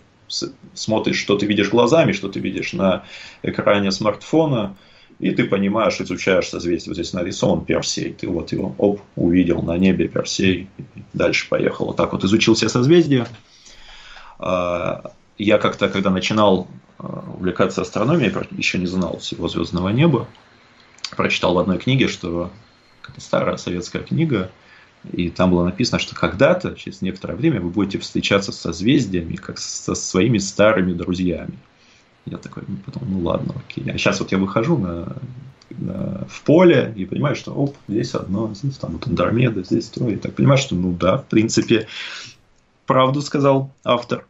смотришь, 0.74 1.18
что 1.18 1.38
ты 1.38 1.46
видишь 1.46 1.70
глазами, 1.70 2.12
что 2.12 2.30
ты 2.30 2.40
видишь 2.40 2.74
на 2.74 3.04
экране 3.44 3.92
смартфона, 3.92 4.76
и 5.20 5.32
ты 5.32 5.44
понимаешь, 5.44 6.00
изучаешь 6.00 6.50
созвездие. 6.50 6.92
Вот 6.92 6.96
здесь 6.96 7.14
нарисован 7.14 7.66
Персей, 7.66 8.14
ты 8.14 8.28
вот 8.28 8.52
его 8.52 8.74
оп, 8.78 9.02
увидел 9.16 9.62
на 9.62 9.78
небе 9.78 10.08
Персей, 10.08 10.68
дальше 11.14 11.48
поехал. 11.50 11.88
Вот 11.88 11.98
так 11.98 12.14
вот 12.14 12.24
изучил 12.24 12.56
все 12.56 12.70
созвездия. 12.70 13.28
А, 14.40 15.12
я 15.38 15.58
как-то, 15.58 15.90
когда 15.90 16.10
начинал 16.10 16.68
увлекаться 17.02 17.82
астрономией, 17.82 18.34
еще 18.52 18.78
не 18.78 18.86
знал 18.86 19.18
всего 19.20 19.48
звездного 19.48 19.90
неба. 19.90 20.28
Прочитал 21.16 21.56
в 21.56 21.60
одной 21.60 21.78
книге, 21.78 22.08
что 22.08 22.52
это 23.08 23.20
старая 23.20 23.58
советская 23.58 24.02
книга, 24.02 24.52
и 25.12 25.30
там 25.30 25.52
было 25.52 25.66
написано, 25.66 26.00
что 26.00 26.16
когда-то, 26.16 26.76
через 26.76 27.02
некоторое 27.02 27.36
время, 27.36 27.60
вы 27.60 27.70
будете 27.70 27.98
встречаться 27.98 28.52
с 28.52 28.60
созвездиями, 28.60 29.36
как 29.36 29.58
со 29.58 29.96
своими 29.96 30.38
старыми 30.38 30.94
друзьями. 30.94 31.58
Я 32.26 32.38
такой, 32.38 32.64
ну, 32.68 32.78
потом, 32.86 33.04
ну 33.10 33.20
ладно, 33.22 33.56
окей. 33.58 33.84
А 33.92 33.98
сейчас 33.98 34.20
вот 34.20 34.32
я 34.32 34.38
выхожу 34.38 34.78
на, 34.78 35.16
на, 35.72 36.26
в 36.30 36.44
поле 36.44 36.94
и 36.96 37.06
понимаю, 37.06 37.36
что 37.36 37.52
оп, 37.52 37.76
здесь 37.88 38.14
одно, 38.14 38.54
здесь 38.54 38.78
там 38.78 38.94
вот 38.94 39.08
Андромеда, 39.08 39.64
здесь 39.64 39.88
то. 39.88 40.08
И 40.08 40.18
так 40.18 40.36
понимаю, 40.36 40.60
что 40.60 40.76
ну 40.76 40.94
да, 40.94 41.18
в 41.18 41.26
принципе, 41.26 41.88
правду 42.86 43.22
сказал 43.22 43.72
автор. 43.84 44.28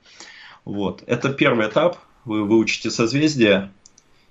Вот. 0.63 1.03
Это 1.05 1.33
первый 1.33 1.67
этап 1.67 1.97
вы 2.25 2.43
выучите 2.43 2.89
созвездие, 2.91 3.71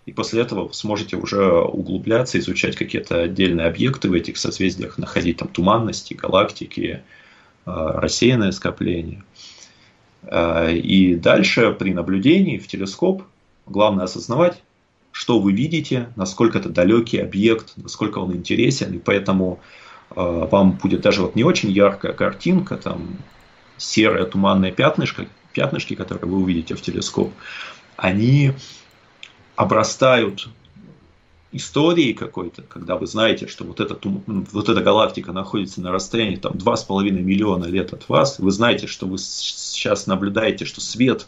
и 0.07 0.13
после 0.13 0.43
этого 0.43 0.71
сможете 0.73 1.17
уже 1.17 1.53
углубляться, 1.53 2.39
изучать 2.39 2.77
какие-то 2.77 3.23
отдельные 3.23 3.67
объекты 3.67 4.09
в 4.09 4.13
этих 4.13 4.39
созвездиях, 4.39 4.99
находить 4.99 5.39
там 5.39 5.49
туманности, 5.49 6.15
галактики, 6.15 7.03
а, 7.65 8.01
рассеянное 8.01 8.53
скопление. 8.53 9.23
А, 10.23 10.71
и 10.71 11.15
дальше 11.15 11.73
при 11.79 11.93
наблюдении 11.93 12.59
в 12.59 12.67
телескоп 12.67 13.23
главное 13.67 14.05
осознавать, 14.05 14.63
что 15.13 15.39
вы 15.39 15.53
видите, 15.53 16.09
насколько 16.17 16.59
это 16.59 16.69
далекий 16.69 17.19
объект, 17.19 17.73
насколько 17.77 18.19
он 18.19 18.35
интересен, 18.35 18.95
и 18.95 18.99
поэтому 18.99 19.61
а, 20.11 20.47
вам 20.47 20.73
будет 20.73 21.03
даже 21.03 21.23
вот 21.23 21.37
не 21.37 21.45
очень 21.45 21.71
яркая 21.71 22.13
картинка, 22.13 22.77
там 22.77 23.19
серое 23.77 24.25
туманное 24.25 24.73
пятнышко, 24.73 25.27
пятнышки, 25.53 25.95
которые 25.95 26.29
вы 26.29 26.39
увидите 26.39 26.75
в 26.75 26.81
телескоп, 26.81 27.33
они 28.01 28.53
обрастают 29.57 30.49
историей 31.53 32.15
какой-то, 32.15 32.63
когда 32.63 32.97
вы 32.97 33.07
знаете, 33.07 33.47
что 33.47 33.65
вот 33.65 33.81
эта, 33.81 33.99
вот 34.27 34.69
эта 34.69 34.81
галактика 34.81 35.33
находится 35.33 35.83
на 35.83 35.93
расстоянии 35.93 36.37
там 36.37 36.53
2,5 36.53 37.11
миллиона 37.11 37.67
лет 37.67 37.93
от 37.93 38.09
вас, 38.09 38.39
вы 38.39 38.51
знаете, 38.53 38.87
что 38.87 39.07
вы 39.07 39.19
сейчас 39.19 40.07
наблюдаете, 40.07 40.65
что 40.65 40.81
свет, 40.81 41.27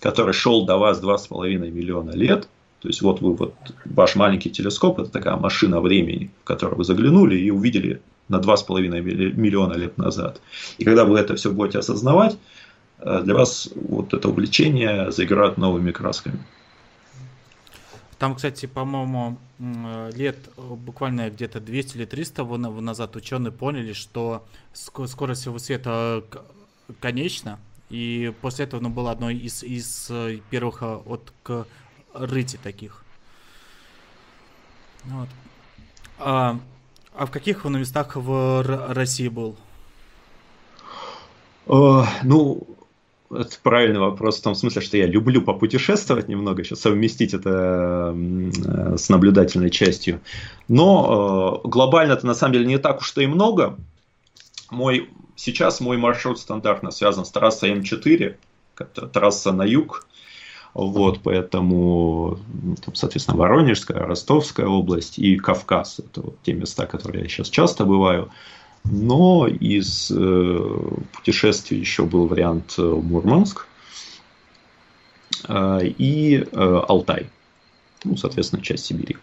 который 0.00 0.34
шел 0.34 0.66
до 0.66 0.76
вас 0.76 1.00
2,5 1.00 1.70
миллиона 1.70 2.10
лет, 2.10 2.48
то 2.80 2.88
есть 2.88 3.00
вот 3.00 3.22
вы 3.22 3.34
вот 3.34 3.54
ваш 3.86 4.14
маленький 4.14 4.50
телескоп, 4.50 5.00
это 5.00 5.10
такая 5.10 5.36
машина 5.36 5.80
времени, 5.80 6.30
в 6.42 6.44
которую 6.44 6.76
вы 6.76 6.84
заглянули 6.84 7.38
и 7.38 7.50
увидели 7.50 8.02
на 8.28 8.40
2,5 8.40 9.00
миллиона 9.36 9.72
лет 9.72 9.96
назад. 9.96 10.42
И 10.76 10.84
когда 10.84 11.06
вы 11.06 11.18
это 11.18 11.34
все 11.36 11.50
будете 11.50 11.78
осознавать, 11.78 12.36
для 13.04 13.34
вас 13.34 13.68
вот 13.74 14.14
это 14.14 14.28
увлечение 14.28 15.10
заиграет 15.12 15.58
новыми 15.58 15.92
красками. 15.92 16.38
Там, 18.18 18.36
кстати, 18.36 18.66
по-моему, 18.66 19.36
лет 20.14 20.38
буквально 20.56 21.30
где-то 21.30 21.60
200 21.60 21.96
или 21.96 22.04
300 22.06 22.44
назад 22.44 23.16
ученые 23.16 23.52
поняли, 23.52 23.92
что 23.92 24.46
скорость 24.72 25.42
всего 25.42 25.58
света 25.58 26.24
конечна, 27.00 27.58
и 27.90 28.32
после 28.40 28.64
этого 28.64 28.80
ну, 28.80 28.88
было 28.88 29.10
одно 29.10 29.30
из, 29.30 29.62
из 29.62 30.08
э, 30.10 30.38
первых 30.50 30.82
э, 30.82 30.86
от 31.06 31.32
к 31.42 31.66
рыти 32.12 32.58
таких. 32.62 33.04
Вот. 35.04 35.28
А, 36.18 36.58
а 37.14 37.26
в 37.26 37.30
каких 37.30 37.64
он 37.64 37.78
местах 37.78 38.16
в 38.16 38.62
России 38.94 39.28
был? 39.28 39.56
Ну, 41.66 42.73
это 43.34 43.56
правильный 43.62 44.00
вопрос 44.00 44.38
в 44.38 44.42
том 44.42 44.54
смысле, 44.54 44.82
что 44.82 44.96
я 44.96 45.06
люблю 45.06 45.42
попутешествовать 45.42 46.28
немного, 46.28 46.64
сейчас 46.64 46.80
совместить 46.80 47.34
это 47.34 48.14
э, 48.14 48.96
с 48.96 49.08
наблюдательной 49.08 49.70
частью. 49.70 50.20
Но 50.68 51.60
э, 51.64 51.68
глобально 51.68 52.12
это 52.12 52.26
на 52.26 52.34
самом 52.34 52.54
деле 52.54 52.66
не 52.66 52.78
так 52.78 53.00
уж 53.00 53.12
и 53.16 53.26
много. 53.26 53.76
Мой, 54.70 55.08
сейчас 55.36 55.80
мой 55.80 55.96
маршрут 55.96 56.38
стандартно 56.38 56.90
связан 56.90 57.24
с 57.24 57.30
трассой 57.30 57.72
М4, 57.72 58.36
трасса 59.12 59.52
на 59.52 59.64
юг. 59.64 60.06
Вот, 60.74 61.20
поэтому, 61.22 62.38
там, 62.84 62.96
соответственно, 62.96 63.36
Воронежская, 63.36 64.00
Ростовская 64.00 64.66
область 64.66 65.20
и 65.20 65.36
Кавказ. 65.36 66.00
Это 66.00 66.20
вот 66.20 66.36
те 66.42 66.52
места, 66.52 66.86
которые 66.86 67.22
я 67.22 67.28
сейчас 67.28 67.48
часто 67.48 67.84
бываю. 67.84 68.30
Но 68.84 69.46
из 69.46 70.10
э, 70.10 70.80
путешествий 71.12 71.78
еще 71.78 72.04
был 72.04 72.26
вариант 72.26 72.76
Мурманск 72.76 73.66
э, 75.48 75.80
и 75.86 76.36
э, 76.36 76.82
Алтай. 76.88 77.30
Ну, 78.04 78.16
соответственно, 78.16 78.62
часть 78.62 78.84
Сибири. 78.84 79.16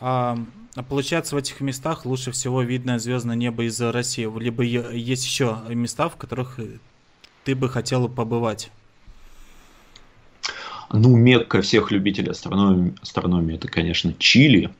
А, 0.00 0.36
а 0.74 0.82
получается, 0.82 1.36
в 1.36 1.38
этих 1.38 1.60
местах 1.60 2.04
лучше 2.04 2.32
всего 2.32 2.62
видно 2.62 2.98
звездное 2.98 3.36
небо 3.36 3.64
из 3.64 3.80
России. 3.80 4.28
Либо 4.40 4.64
есть 4.64 5.24
еще 5.24 5.60
места, 5.68 6.08
в 6.08 6.16
которых 6.16 6.58
ты 7.44 7.54
бы 7.54 7.68
хотел 7.68 8.08
побывать? 8.08 8.72
Ну, 10.92 11.16
Мекка 11.16 11.62
всех 11.62 11.90
любителей 11.90 12.30
астрономии, 12.30 12.94
астрономии 13.00 13.54
это, 13.54 13.68
конечно, 13.68 14.12
Чили. 14.18 14.70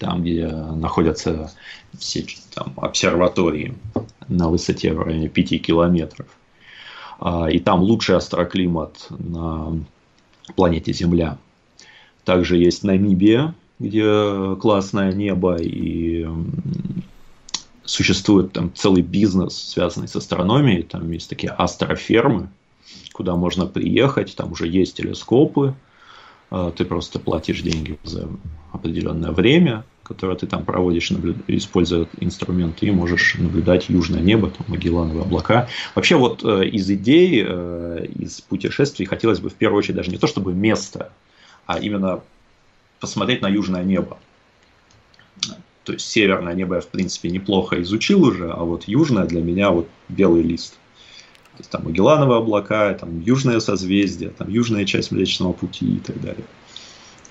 Там, 0.00 0.22
где 0.22 0.46
находятся 0.46 1.52
все 1.98 2.24
там, 2.54 2.72
обсерватории 2.78 3.74
на 4.28 4.48
высоте 4.48 4.94
в 4.94 5.02
районе 5.02 5.28
5 5.28 5.60
километров. 5.60 6.26
А, 7.18 7.50
и 7.50 7.58
там 7.58 7.82
лучший 7.82 8.16
астроклимат 8.16 9.06
на 9.10 9.78
планете 10.56 10.94
Земля. 10.94 11.36
Также 12.24 12.56
есть 12.56 12.82
Намибия, 12.82 13.54
где 13.78 14.56
классное 14.58 15.12
небо 15.12 15.56
и 15.56 16.26
существует 17.84 18.52
там 18.52 18.72
целый 18.74 19.02
бизнес, 19.02 19.54
связанный 19.54 20.08
с 20.08 20.16
астрономией. 20.16 20.82
Там 20.82 21.10
есть 21.12 21.28
такие 21.28 21.52
астрофермы, 21.52 22.48
куда 23.12 23.36
можно 23.36 23.66
приехать, 23.66 24.34
там 24.34 24.52
уже 24.52 24.66
есть 24.66 24.96
телескопы, 24.96 25.74
ты 26.50 26.84
просто 26.84 27.18
платишь 27.18 27.62
деньги 27.62 27.98
за 28.02 28.28
определенное 28.72 29.30
время, 29.30 29.84
которое 30.10 30.36
ты 30.36 30.48
там 30.48 30.64
проводишь, 30.64 31.12
используя 31.46 32.08
инструменты, 32.18 32.86
и 32.86 32.90
можешь 32.90 33.36
наблюдать 33.36 33.88
южное 33.88 34.20
небо, 34.20 34.50
там, 34.50 34.66
Магеллановые 34.68 35.22
облака. 35.22 35.68
Вообще 35.94 36.16
вот 36.16 36.44
э, 36.44 36.66
из 36.66 36.90
идей, 36.90 37.44
э, 37.46 38.06
из 38.18 38.40
путешествий 38.40 39.06
хотелось 39.06 39.38
бы 39.38 39.50
в 39.50 39.54
первую 39.54 39.78
очередь 39.78 39.94
даже 39.94 40.10
не 40.10 40.18
то 40.18 40.26
чтобы 40.26 40.52
место, 40.52 41.12
а 41.66 41.78
именно 41.78 42.20
посмотреть 42.98 43.40
на 43.40 43.48
южное 43.48 43.84
небо. 43.84 44.18
То 45.84 45.92
есть 45.92 46.10
северное 46.10 46.54
небо 46.54 46.74
я 46.74 46.80
в 46.80 46.88
принципе 46.88 47.30
неплохо 47.30 47.80
изучил 47.80 48.24
уже, 48.24 48.50
а 48.50 48.64
вот 48.64 48.88
южное 48.88 49.26
для 49.26 49.40
меня 49.40 49.70
вот 49.70 49.88
белый 50.08 50.42
лист. 50.42 50.74
То 51.60 51.62
есть 51.62 51.70
там 51.70 51.84
Магеллановые 51.84 52.38
облака, 52.38 52.94
там 52.94 53.20
южное 53.20 53.60
созвездие, 53.60 54.30
там 54.30 54.48
южная 54.48 54.86
часть 54.86 55.10
Млечного 55.10 55.52
Пути 55.52 55.96
и 55.96 56.00
так 56.00 56.18
далее. 56.18 56.46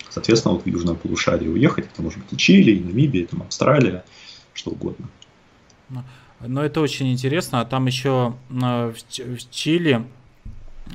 Соответственно, 0.07 0.53
вот 0.53 0.65
в 0.65 0.67
южное 0.67 0.93
полушарие 0.93 1.49
уехать, 1.49 1.87
это 1.91 2.03
может 2.03 2.19
быть 2.19 2.33
и 2.33 2.37
Чили, 2.37 2.73
и 2.73 2.79
Намибия, 2.79 3.23
и 3.23 3.25
там 3.25 3.41
Австралия, 3.41 4.05
что 4.53 4.69
угодно. 4.69 5.07
Но 6.41 6.63
это 6.63 6.79
очень 6.79 7.11
интересно. 7.11 7.61
А 7.61 7.65
там 7.65 7.87
еще 7.87 8.35
в 8.49 8.93
Чили 9.49 10.05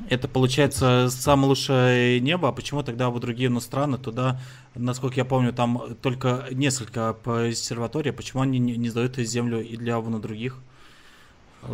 это 0.09 0.29
получается 0.29 1.09
самое 1.09 1.49
лучшее 1.49 2.21
небо, 2.21 2.47
а 2.47 2.51
почему 2.53 2.83
тогда 2.83 3.09
в 3.09 3.19
другие 3.19 3.49
ну, 3.49 3.59
страны 3.59 3.97
туда, 3.97 4.39
насколько 4.75 5.15
я 5.17 5.25
помню, 5.25 5.51
там 5.51 5.95
только 6.01 6.47
несколько 6.51 7.09
обсерваторий, 7.09 8.13
почему 8.13 8.43
они 8.43 8.59
не, 8.59 8.77
не 8.77 8.89
сдают 8.89 9.17
землю 9.17 9.61
и 9.61 9.75
для 9.75 9.99
вон 9.99 10.21
других 10.21 10.57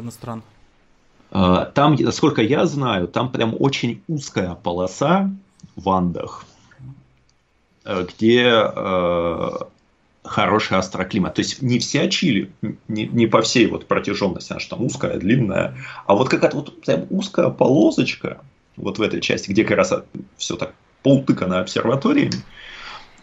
стран? 0.10 0.42
А, 1.32 1.66
там, 1.66 1.96
насколько 1.96 2.42
я 2.42 2.66
знаю, 2.66 3.08
там 3.08 3.32
прям 3.32 3.56
очень 3.58 4.02
узкая 4.08 4.56
полоса 4.56 5.32
в 5.78 5.90
Андах, 5.90 6.46
э, 7.86 8.06
где 8.10 8.52
э, 8.52 9.50
хороший 10.24 10.78
астроклимат. 10.78 11.36
То 11.36 11.42
есть 11.42 11.62
не 11.62 11.80
вся 11.80 12.10
Чили, 12.10 12.52
не, 12.90 13.08
не 13.08 13.28
по 13.28 13.42
всей 13.42 13.68
вот 13.68 13.88
протяженности, 13.88 14.52
она 14.52 14.60
что 14.60 14.76
там 14.76 14.86
узкая, 14.86 15.18
длинная, 15.18 15.78
а 16.06 16.16
вот 16.16 16.28
какая-то 16.28 16.58
вот 16.58 16.82
прям 16.82 17.08
узкая 17.10 17.50
полосочка 17.50 18.42
вот 18.76 19.00
в 19.00 19.02
этой 19.02 19.22
части, 19.22 19.52
где 19.52 19.64
как 19.64 19.78
раз 19.78 19.94
все 20.36 20.58
так 20.58 20.74
полтыкано 21.02 21.62
обсерваториями, 21.62 22.44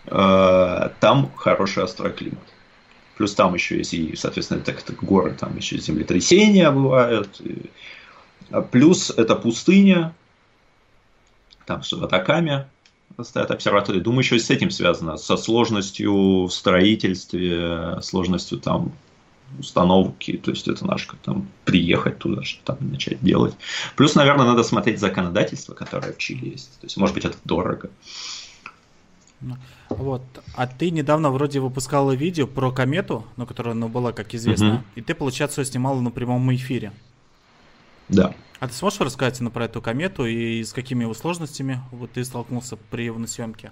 э, 0.07 0.89
там 1.01 1.31
хороший 1.37 1.85
астроклимат. 1.85 2.39
Плюс 3.19 3.35
там 3.35 3.53
еще 3.55 3.77
есть 3.77 3.93
и, 3.93 4.17
соответственно, 4.17 4.61
так, 4.61 4.81
так 4.81 5.03
горы, 5.03 5.37
там 5.39 5.57
еще 5.57 5.77
землетрясения 5.77 6.71
бывают. 6.71 7.41
И, 7.41 7.69
плюс 8.71 9.11
это 9.11 9.37
пустыня, 9.37 10.15
там 11.67 11.83
с 11.83 11.93
атаками 11.93 12.67
стоят 13.23 13.51
обсерватории. 13.51 14.01
Думаю, 14.01 14.21
еще 14.21 14.37
и 14.37 14.41
с 14.41 14.51
этим 14.51 14.71
связано, 14.71 15.17
со 15.17 15.37
сложностью 15.37 16.47
в 16.47 16.51
строительстве, 16.51 18.01
сложностью 18.03 18.59
там 18.59 18.93
установки, 19.59 20.37
то 20.37 20.51
есть 20.51 20.69
это 20.69 20.87
наш 20.87 21.07
как 21.07 21.19
там 21.21 21.49
приехать 21.65 22.19
туда, 22.19 22.43
что 22.43 22.63
там 22.65 22.91
начать 22.91 23.21
делать. 23.23 23.55
Плюс, 23.97 24.15
наверное, 24.15 24.45
надо 24.47 24.63
смотреть 24.63 25.01
законодательство, 25.01 25.75
которое 25.75 26.13
в 26.13 26.19
Чили 26.19 26.51
есть. 26.51 26.79
То 26.81 26.87
есть, 26.87 26.97
может 26.97 27.15
быть, 27.15 27.25
это 27.25 27.37
дорого. 27.45 27.91
Ну, 29.41 29.57
вот. 29.89 30.23
А 30.55 30.67
ты 30.67 30.91
недавно 30.91 31.31
вроде 31.31 31.61
выпускала 31.61 32.13
видео 32.13 32.47
про 32.47 32.73
комету, 32.73 33.25
ну, 33.37 33.47
которая 33.47 33.75
ну, 33.75 33.89
была, 33.89 34.13
как 34.13 34.35
известно, 34.35 34.75
угу. 34.75 34.85
и 34.97 35.01
ты, 35.01 35.15
получается, 35.15 35.65
снимала 35.65 36.01
на 36.01 36.11
прямом 36.11 36.55
эфире. 36.55 36.93
Да. 38.09 38.35
А 38.61 38.69
ты 38.69 38.75
сможешь 38.75 39.01
рассказать 39.01 39.41
ну, 39.41 39.51
про 39.51 39.67
эту 39.67 39.81
комету 39.81 40.27
и 40.27 40.65
с 40.65 40.73
какими 40.73 41.11
сложностями 41.13 41.81
вот 41.93 42.13
ты 42.13 42.25
столкнулся 42.25 42.77
при 42.91 43.05
его 43.05 43.25
съемке? 43.27 43.71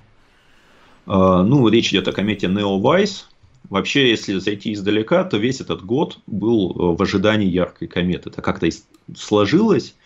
Uh, 1.06 1.42
ну, 1.42 1.66
речь 1.68 1.90
идет 1.90 2.08
о 2.08 2.12
комете 2.12 2.46
Neowise. 2.46 3.24
Вообще, 3.68 4.10
если 4.10 4.38
зайти 4.38 4.72
издалека, 4.72 5.24
то 5.24 5.38
весь 5.38 5.60
этот 5.60 5.84
год 5.84 6.18
был 6.26 6.70
э, 6.70 6.96
в 6.96 7.02
ожидании 7.02 7.48
яркой 7.48 7.88
кометы. 7.88 8.30
Это 8.30 8.40
как-то 8.40 8.68
сложилось, 9.16 9.96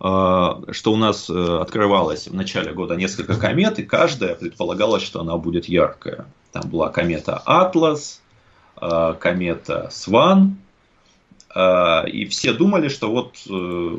а, 0.00 0.62
что 0.70 0.92
у 0.92 0.96
нас 0.96 1.28
э, 1.28 1.58
открывалось 1.60 2.28
в 2.28 2.34
начале 2.34 2.72
года 2.72 2.94
несколько 2.94 3.36
комет, 3.36 3.78
и 3.80 3.82
каждая 3.82 4.36
предполагалось, 4.36 5.02
что 5.02 5.20
она 5.20 5.36
будет 5.36 5.66
яркая. 5.66 6.26
Там 6.52 6.70
была 6.70 6.90
комета 6.90 7.42
Атлас, 7.44 8.22
а, 8.76 9.14
комета 9.14 9.88
Сван, 9.90 10.56
а, 10.56 10.67
и 11.54 12.26
все 12.30 12.52
думали, 12.52 12.88
что 12.88 13.10
вот 13.10 13.36
э, 13.48 13.98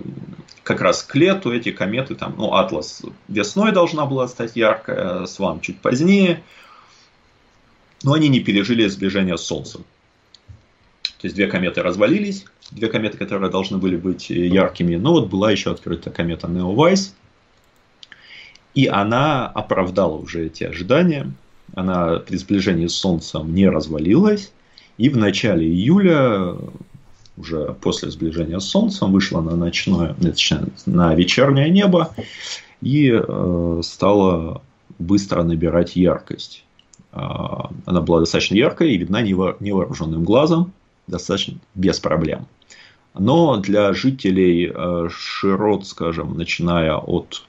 как 0.64 0.82
раз 0.82 1.02
к 1.02 1.16
лету 1.16 1.52
эти 1.52 1.72
кометы, 1.72 2.14
там, 2.14 2.36
ну, 2.38 2.54
Атлас 2.54 3.02
весной 3.28 3.72
должна 3.72 4.06
была 4.06 4.28
стать 4.28 4.56
яркая, 4.56 5.26
Сван 5.26 5.60
чуть 5.60 5.82
позднее, 5.82 6.44
но 8.04 8.14
они 8.14 8.30
не 8.30 8.40
пережили 8.40 8.88
сближение 8.88 9.38
с 9.38 9.42
Солнцем. 9.42 9.84
То 11.20 11.26
есть 11.26 11.36
две 11.36 11.48
кометы 11.48 11.82
развалились, 11.82 12.46
две 12.72 12.88
кометы, 12.88 13.18
которые 13.18 13.52
должны 13.52 13.78
были 13.78 13.98
быть 13.98 14.30
яркими, 14.30 14.96
но 14.96 15.14
вот 15.14 15.28
была 15.28 15.52
еще 15.52 15.72
открыта 15.72 16.12
комета 16.12 16.48
Neowise, 16.48 17.14
и 18.76 18.88
она 18.88 19.48
оправдала 19.48 20.16
уже 20.16 20.46
эти 20.46 20.64
ожидания. 20.64 21.32
Она 21.76 22.18
при 22.20 22.38
сближении 22.38 22.88
с 22.88 22.96
Солнцем 22.96 23.54
не 23.54 23.68
развалилась, 23.68 24.52
и 24.98 25.10
в 25.10 25.18
начале 25.18 25.68
июля 25.68 26.56
уже 27.39 27.75
после 27.82 28.12
сближения 28.12 28.60
с 28.60 28.65
Солнцем, 28.65 29.12
вышла 29.12 29.41
на 29.41 29.56
ночное, 29.56 30.15
на 30.86 31.15
вечернее 31.15 31.69
небо 31.69 32.13
и 32.82 33.12
э, 33.12 33.82
стала 33.84 34.62
быстро 34.99 35.43
набирать 35.43 35.95
яркость. 35.95 36.65
Э, 37.12 37.17
она 37.86 38.02
была 38.02 38.19
достаточно 38.19 38.56
яркой 38.56 38.93
и 38.93 38.97
видна 38.97 39.21
невооруженным 39.21 40.23
глазом, 40.23 40.73
достаточно 41.08 41.56
без 41.75 41.99
проблем. 41.99 42.47
Но 43.17 43.58
для 43.58 43.93
жителей 43.93 44.71
э, 44.73 45.10
широт, 45.10 45.88
скажем, 45.88 46.38
начиная 46.38 46.95
от 46.95 47.43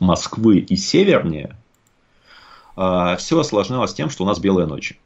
Москвы 0.00 0.58
и 0.58 0.76
севернее, 0.76 1.56
э, 2.76 3.16
все 3.18 3.38
осложнялось 3.38 3.94
тем, 3.94 4.08
что 4.08 4.24
у 4.24 4.26
нас 4.26 4.38
белые 4.38 4.66
ночи. 4.66 4.98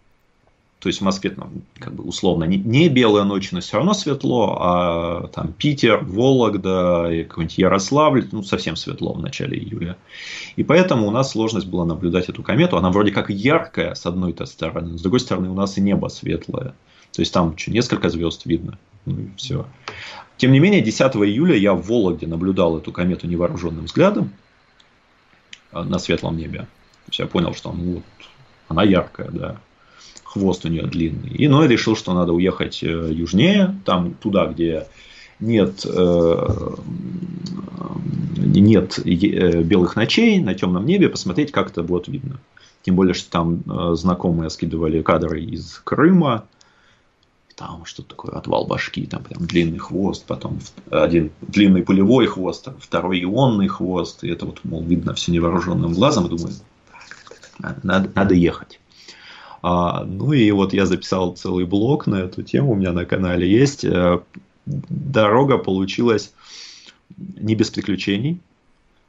То 0.80 0.88
есть 0.88 1.02
в 1.02 1.04
Москве 1.04 1.30
там, 1.30 1.50
как 1.78 1.92
бы 1.92 2.02
условно 2.04 2.44
не, 2.44 2.56
не 2.56 2.88
белая 2.88 3.24
ночь, 3.24 3.52
но 3.52 3.60
все 3.60 3.76
равно 3.76 3.92
светло, 3.92 4.56
а 4.58 5.26
там 5.28 5.52
Питер, 5.52 5.98
Вологда 6.02 7.06
и 7.12 7.24
какой-нибудь 7.24 7.58
Ярославль, 7.58 8.26
ну 8.32 8.42
совсем 8.42 8.76
светло 8.76 9.12
в 9.12 9.20
начале 9.20 9.58
июля. 9.58 9.98
И 10.56 10.64
поэтому 10.64 11.06
у 11.06 11.10
нас 11.10 11.32
сложность 11.32 11.66
была 11.66 11.84
наблюдать 11.84 12.30
эту 12.30 12.42
комету. 12.42 12.78
Она 12.78 12.90
вроде 12.90 13.12
как 13.12 13.28
яркая 13.28 13.94
с 13.94 14.06
одной-то 14.06 14.46
стороны, 14.46 14.92
но 14.92 14.98
с 14.98 15.02
другой 15.02 15.20
стороны 15.20 15.50
у 15.50 15.54
нас 15.54 15.76
и 15.76 15.82
небо 15.82 16.08
светлое. 16.08 16.72
То 17.12 17.20
есть 17.20 17.34
там 17.34 17.58
что, 17.58 17.72
несколько 17.72 18.08
звезд 18.08 18.46
видно. 18.46 18.78
Ну 19.04 19.20
и 19.20 19.28
все. 19.36 19.66
Тем 20.38 20.52
не 20.52 20.60
менее, 20.60 20.80
10 20.80 21.00
июля 21.16 21.56
я 21.56 21.74
в 21.74 21.86
Вологде 21.86 22.26
наблюдал 22.26 22.78
эту 22.78 22.90
комету 22.90 23.26
невооруженным 23.26 23.84
взглядом 23.84 24.32
а, 25.72 25.84
на 25.84 25.98
светлом 25.98 26.38
небе. 26.38 26.60
То 26.60 27.08
есть 27.08 27.18
я 27.18 27.26
понял, 27.26 27.54
что 27.54 27.70
ну, 27.70 27.96
вот, 27.96 28.04
она 28.68 28.82
яркая, 28.82 29.28
да 29.30 29.60
хвост 30.30 30.64
у 30.64 30.68
нее 30.68 30.86
длинный. 30.86 31.30
И 31.30 31.48
Ной 31.48 31.66
решил, 31.66 31.96
что 31.96 32.14
надо 32.14 32.32
уехать 32.32 32.84
э, 32.84 32.86
южнее, 33.12 33.76
там 33.84 34.14
туда, 34.14 34.46
где 34.46 34.86
нет, 35.40 35.84
э, 35.84 36.74
нет 38.36 39.00
э, 39.04 39.62
белых 39.62 39.96
ночей 39.96 40.40
на 40.40 40.54
темном 40.54 40.86
небе, 40.86 41.08
посмотреть, 41.08 41.50
как 41.50 41.70
это 41.70 41.82
будет 41.82 42.06
видно. 42.06 42.38
Тем 42.82 42.94
более, 42.94 43.12
что 43.12 43.30
там 43.30 43.62
знакомые 43.96 44.48
скидывали 44.48 45.02
кадры 45.02 45.42
из 45.42 45.82
Крыма. 45.84 46.46
там 47.56 47.84
что-то 47.84 48.10
такое, 48.10 48.32
отвал 48.32 48.66
башки, 48.66 49.04
там 49.04 49.22
прям 49.22 49.44
длинный 49.44 49.78
хвост, 49.78 50.24
потом 50.26 50.60
один 50.90 51.30
длинный 51.42 51.82
пулевой 51.82 52.26
хвост, 52.26 52.68
второй 52.78 53.22
ионный 53.22 53.68
хвост, 53.68 54.24
и 54.24 54.30
это 54.30 54.46
вот, 54.46 54.60
мол, 54.64 54.82
видно 54.82 55.12
все 55.12 55.32
невооруженным 55.32 55.92
глазом, 55.92 56.26
и 56.26 56.30
думаю, 56.30 56.54
надо, 57.82 58.10
надо 58.14 58.34
ехать. 58.34 58.79
А, 59.62 60.04
ну 60.04 60.32
и 60.32 60.50
вот 60.52 60.72
я 60.72 60.86
записал 60.86 61.36
целый 61.36 61.66
блог 61.66 62.06
на 62.06 62.16
эту 62.16 62.42
тему, 62.42 62.72
у 62.72 62.74
меня 62.74 62.92
на 62.92 63.04
канале 63.04 63.50
есть. 63.50 63.84
Э, 63.84 64.20
дорога 64.66 65.58
получилась 65.58 66.32
не 67.16 67.54
без 67.54 67.70
приключений. 67.70 68.40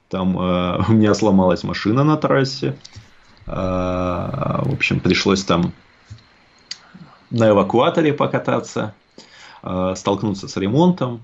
Там 0.09 0.37
э, 0.37 0.83
у 0.89 0.91
меня 0.91 1.13
сломалась 1.13 1.63
машина 1.63 2.03
на 2.03 2.17
трассе. 2.17 2.75
Э, 3.47 3.51
в 3.51 4.73
общем, 4.73 4.99
пришлось 4.99 5.43
там 5.43 5.73
на 7.29 7.49
эвакуаторе 7.49 8.13
покататься, 8.13 8.93
э, 9.63 9.93
столкнуться 9.95 10.47
с 10.49 10.57
ремонтом. 10.57 11.21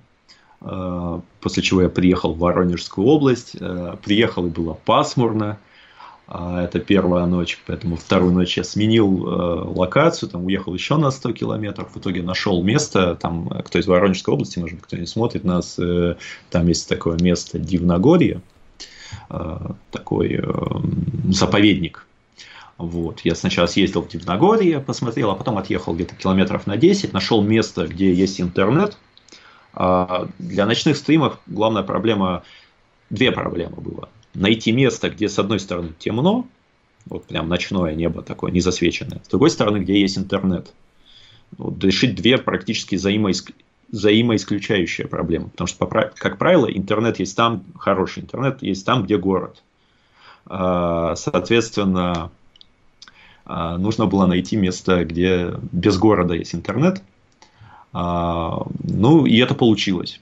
Э, 0.61 1.19
после 1.41 1.63
чего 1.63 1.81
я 1.81 1.89
приехал 1.89 2.33
в 2.33 2.39
Воронежскую 2.39 3.05
область. 3.07 3.57
Э, 3.59 3.97
приехал 4.03 4.45
и 4.45 4.49
было 4.49 4.73
пасмурно. 4.73 5.57
А, 6.27 6.61
это 6.61 6.79
первая 6.79 7.25
ночь, 7.25 7.57
поэтому 7.65 7.95
вторую 7.95 8.33
ночь 8.33 8.57
я 8.57 8.65
сменил 8.65 9.25
э, 9.25 9.63
локацию, 9.69 10.29
там 10.29 10.45
уехал 10.45 10.73
еще 10.73 10.97
на 10.97 11.09
100 11.09 11.31
километров, 11.31 11.95
в 11.95 11.99
итоге 11.99 12.21
нашел 12.21 12.61
место, 12.63 13.15
там, 13.15 13.47
кто 13.63 13.79
из 13.79 13.87
Воронежской 13.87 14.33
области, 14.33 14.59
может 14.59 14.75
быть, 14.75 14.85
кто 14.85 14.97
не 14.97 15.05
смотрит 15.05 15.45
нас, 15.45 15.79
э, 15.79 16.15
там 16.49 16.67
есть 16.67 16.89
такое 16.89 17.17
место 17.17 17.59
Дивногорье, 17.59 18.41
э, 19.29 19.57
такой 19.91 20.41
э, 20.43 20.51
заповедник. 21.29 22.05
Вот. 22.77 23.21
Я 23.21 23.33
сначала 23.33 23.65
съездил 23.65 24.01
в 24.01 24.09
Дивногорье, 24.09 24.81
посмотрел, 24.81 25.31
а 25.31 25.35
потом 25.35 25.57
отъехал 25.57 25.95
где-то 25.95 26.15
километров 26.15 26.67
на 26.67 26.75
10, 26.75 27.13
нашел 27.13 27.41
место, 27.41 27.87
где 27.87 28.13
есть 28.13 28.41
интернет. 28.41 28.97
А 29.73 30.27
для 30.39 30.65
ночных 30.65 30.97
стримов 30.97 31.39
главная 31.47 31.83
проблема, 31.83 32.43
две 33.09 33.31
проблемы 33.31 33.77
было 33.77 34.09
найти 34.37 34.71
место, 34.71 35.09
где 35.09 35.27
с 35.27 35.39
одной 35.39 35.59
стороны 35.59 35.93
темно, 35.97 36.47
вот 37.05 37.25
прям 37.25 37.49
ночное 37.49 37.95
небо 37.95 38.21
такое, 38.21 38.51
не 38.51 38.59
засвеченное, 38.59 39.21
с 39.23 39.27
другой 39.29 39.49
стороны, 39.49 39.79
где 39.79 39.99
есть 39.99 40.17
интернет. 40.17 40.73
Вот, 41.57 41.83
решить 41.83 42.15
две 42.15 42.37
практически 42.37 42.95
взаимоиск... 42.95 43.51
взаимоисключающие 43.91 45.07
проблемы. 45.07 45.49
Потому 45.49 45.67
что, 45.67 45.85
как 45.85 46.37
правило, 46.37 46.67
интернет 46.67 47.19
есть 47.19 47.35
там, 47.35 47.63
хороший 47.77 48.23
интернет 48.23 48.61
есть 48.61 48.85
там, 48.85 49.03
где 49.03 49.17
город. 49.17 49.63
А, 50.45 51.15
соответственно, 51.15 52.31
а, 53.45 53.77
нужно 53.77 54.05
было 54.05 54.25
найти 54.25 54.55
место, 54.55 55.05
где 55.05 55.53
без 55.71 55.97
города 55.97 56.33
есть 56.33 56.53
интернет. 56.53 57.01
А, 57.93 58.63
ну, 58.83 59.25
и 59.25 59.37
это 59.37 59.55
получилось. 59.55 60.19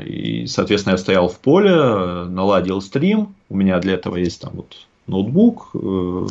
И, 0.00 0.46
соответственно, 0.46 0.92
я 0.92 0.98
стоял 0.98 1.28
в 1.28 1.38
поле, 1.38 2.24
наладил 2.24 2.80
стрим. 2.80 3.34
У 3.48 3.56
меня 3.56 3.78
для 3.78 3.94
этого 3.94 4.16
есть 4.16 4.40
там 4.40 4.52
вот 4.54 4.86
ноутбук, 5.06 5.70
э, 5.74 6.26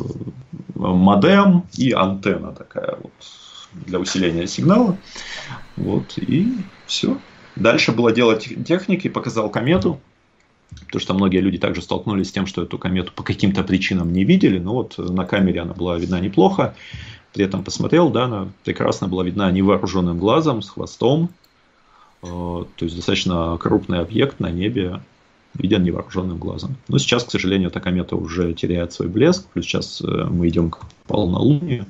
модем 0.74 1.64
и 1.76 1.92
антенна 1.92 2.52
такая 2.52 2.96
вот 3.00 3.12
для 3.86 3.98
усиления 3.98 4.46
сигнала. 4.46 4.96
Вот, 5.76 6.18
и 6.18 6.52
все. 6.86 7.18
Дальше 7.56 7.92
было 7.92 8.12
делать 8.12 8.48
техники, 8.66 9.08
показал 9.08 9.50
комету, 9.50 10.00
потому 10.86 11.00
что 11.00 11.14
многие 11.14 11.38
люди 11.38 11.58
также 11.58 11.82
столкнулись 11.82 12.28
с 12.28 12.32
тем, 12.32 12.46
что 12.46 12.62
эту 12.62 12.78
комету 12.78 13.12
по 13.14 13.22
каким-то 13.22 13.62
причинам 13.62 14.12
не 14.12 14.24
видели, 14.24 14.58
но 14.58 14.74
вот 14.74 14.98
на 14.98 15.24
камере 15.24 15.60
она 15.60 15.74
была 15.74 15.98
видна 15.98 16.20
неплохо. 16.20 16.74
При 17.32 17.44
этом 17.44 17.64
посмотрел, 17.64 18.10
да, 18.10 18.24
она 18.24 18.48
прекрасно 18.64 19.08
была 19.08 19.24
видна 19.24 19.50
невооруженным 19.50 20.18
глазом, 20.18 20.60
с 20.60 20.68
хвостом, 20.68 21.30
то 22.22 22.84
есть 22.84 22.96
достаточно 22.96 23.56
крупный 23.58 23.98
объект 23.98 24.40
на 24.40 24.50
небе 24.50 25.00
виден 25.54 25.82
невооруженным 25.82 26.38
глазом. 26.38 26.76
Но 26.88 26.98
сейчас, 26.98 27.24
к 27.24 27.30
сожалению, 27.30 27.68
эта 27.68 27.80
комета 27.80 28.16
уже 28.16 28.54
теряет 28.54 28.92
свой 28.92 29.08
блеск. 29.08 29.46
Плюс 29.48 29.66
сейчас 29.66 30.00
э, 30.00 30.06
мы 30.06 30.48
идем 30.48 30.70
к 30.70 30.86
полнолунию, 31.06 31.86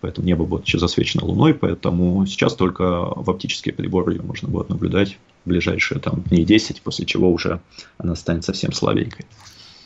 поэтому 0.00 0.26
небо 0.26 0.44
будет 0.44 0.66
еще 0.66 0.78
засвечено 0.78 1.24
луной, 1.24 1.54
поэтому 1.54 2.24
сейчас 2.26 2.54
только 2.54 2.84
в 2.84 3.28
оптические 3.28 3.74
приборы 3.74 4.14
ее 4.14 4.22
можно 4.22 4.48
будет 4.48 4.68
наблюдать 4.68 5.18
в 5.44 5.48
ближайшие 5.48 5.98
там, 5.98 6.22
дней 6.22 6.44
10, 6.44 6.82
после 6.82 7.04
чего 7.04 7.32
уже 7.32 7.60
она 7.96 8.14
станет 8.14 8.44
совсем 8.44 8.72
слабенькой. 8.72 9.26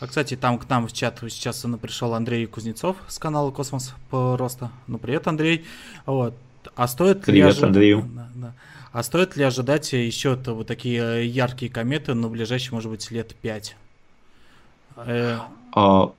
А, 0.01 0.07
кстати, 0.09 0.37
там 0.37 0.59
к 0.59 0.69
нам 0.69 0.89
в 0.89 0.93
чат 0.93 1.21
сейчас 1.29 1.65
пришел 1.81 2.13
Андрей 2.15 2.47
Кузнецов 2.47 2.97
с 3.07 3.19
канала 3.19 3.53
Космос 3.53 3.95
просто. 4.11 4.71
Ну, 4.89 4.99
привет, 4.99 5.29
Андрей. 5.29 5.65
Вот. 6.05 6.35
А 6.75 6.89
стоит 6.89 7.23
Привет, 7.23 7.59
ли 7.59 7.67
Андрею. 7.67 8.11
Да, 8.13 8.29
да. 8.35 8.55
А 8.93 9.03
стоит 9.03 9.37
ли 9.37 9.45
ожидать 9.45 9.93
еще 9.93 10.37
вот 10.47 10.67
такие 10.67 11.21
э, 11.21 11.25
яркие 11.25 11.73
кометы, 11.73 12.13
ну, 12.13 12.29
в 12.29 12.33
ближайшие, 12.33 12.75
может 12.75 12.91
быть, 12.91 13.11
лет 13.11 13.35
пять? 13.35 13.75
Э... 14.97 15.39
А, 15.75 16.13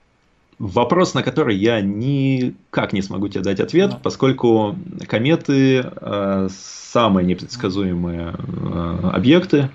вопрос, 0.57 1.13
на 1.13 1.21
который 1.21 1.55
я 1.55 1.81
никак 1.81 2.93
не 2.93 3.03
смогу 3.03 3.27
тебе 3.27 3.43
дать 3.43 3.59
ответ, 3.59 3.91
да. 3.91 3.99
поскольку 4.01 4.75
кометы 5.07 5.85
э, 5.85 6.47
самые 6.49 7.25
непредсказуемые 7.27 8.33
э, 8.33 9.09
объекты. 9.13 9.69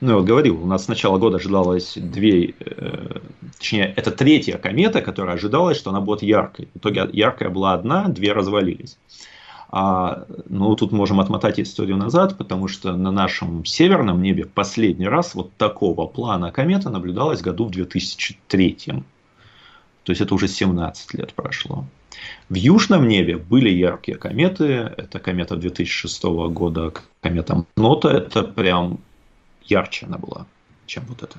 Ну, 0.00 0.10
я 0.10 0.16
вот 0.16 0.26
говорил, 0.26 0.62
у 0.62 0.66
нас 0.66 0.84
с 0.84 0.88
начала 0.88 1.16
года 1.16 1.36
ожидалось 1.36 1.94
две, 1.96 2.50
э, 2.60 3.20
точнее, 3.56 3.94
это 3.96 4.10
третья 4.10 4.58
комета, 4.58 5.00
которая 5.00 5.36
ожидалась, 5.36 5.78
что 5.78 5.88
она 5.90 6.02
будет 6.02 6.22
яркой. 6.22 6.68
В 6.74 6.78
итоге 6.78 7.08
яркая 7.10 7.48
была 7.48 7.72
одна, 7.72 8.08
две 8.08 8.32
развалились. 8.32 8.98
А, 9.76 10.24
ну, 10.48 10.76
тут 10.76 10.92
можем 10.92 11.18
отмотать 11.18 11.58
историю 11.58 11.96
назад, 11.96 12.38
потому 12.38 12.68
что 12.68 12.96
на 12.96 13.10
нашем 13.10 13.64
северном 13.64 14.22
небе 14.22 14.46
последний 14.46 15.08
раз 15.08 15.34
вот 15.34 15.52
такого 15.56 16.06
плана 16.06 16.52
комета 16.52 16.90
наблюдалась 16.90 17.42
году 17.42 17.64
в 17.64 17.72
2003. 17.72 18.76
То 20.04 20.12
есть 20.12 20.20
это 20.20 20.32
уже 20.32 20.46
17 20.46 21.14
лет 21.14 21.34
прошло. 21.34 21.86
В 22.48 22.54
южном 22.54 23.08
небе 23.08 23.36
были 23.36 23.68
яркие 23.68 24.16
кометы. 24.16 24.92
Это 24.96 25.18
комета 25.18 25.56
2006 25.56 26.22
года, 26.22 26.92
комета 27.20 27.64
Нота. 27.76 28.10
Это 28.10 28.44
прям 28.44 29.00
ярче 29.64 30.06
она 30.06 30.18
была, 30.18 30.46
чем 30.86 31.02
вот 31.08 31.24
это. 31.24 31.36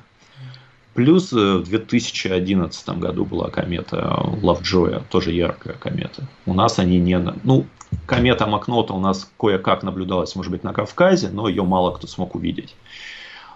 Плюс 0.95 1.33
э, 1.33 1.57
в 1.57 1.65
2011 1.65 2.89
году 2.99 3.25
была 3.25 3.49
комета 3.49 4.17
Лавджоя, 4.41 5.01
тоже 5.09 5.33
яркая 5.33 5.75
комета. 5.75 6.25
У 6.45 6.53
нас 6.53 6.79
они 6.79 6.99
не... 6.99 7.19
Ну, 7.43 7.65
Комета 8.05 8.47
Макнота 8.47 8.93
у 8.93 8.99
нас 8.99 9.29
кое-как 9.39 9.83
наблюдалась, 9.83 10.35
может 10.35 10.51
быть, 10.51 10.63
на 10.63 10.73
Кавказе, 10.73 11.29
но 11.29 11.47
ее 11.47 11.63
мало 11.63 11.91
кто 11.91 12.07
смог 12.07 12.35
увидеть. 12.35 12.75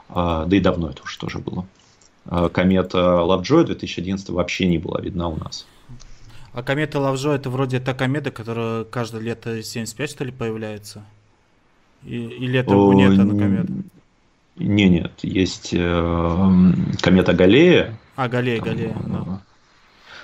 А, 0.09 0.45
да 0.45 0.57
и 0.57 0.59
давно 0.59 0.89
это 0.89 1.03
уже 1.03 1.17
тоже 1.17 1.39
было. 1.39 1.65
А, 2.25 2.49
комета 2.49 3.23
Лавджо 3.23 3.63
2011 3.63 4.29
вообще 4.29 4.67
не 4.67 4.77
была 4.77 4.99
видна 5.01 5.29
у 5.29 5.37
нас. 5.37 5.65
А 6.51 6.61
комета 6.61 6.99
Лавджо 6.99 7.31
это 7.31 7.49
вроде 7.49 7.79
та 7.79 7.93
комета, 7.93 8.31
которая 8.31 8.83
каждое 8.83 9.21
лето 9.21 9.63
75 9.63 10.09
что 10.09 10.23
ли 10.25 10.31
появляется? 10.31 11.05
И, 12.03 12.17
или 12.17 12.59
это 12.59 12.73
нет, 12.73 13.19
она 13.19 13.37
комета? 13.37 13.73
Не, 14.59 14.89
нет, 14.89 15.13
есть 15.23 15.73
э, 15.73 16.47
комета 17.01 17.33
Галея. 17.33 17.97
А, 18.15 18.27
Галея, 18.27 18.61
Галея. 18.61 18.95
Да. 19.05 19.41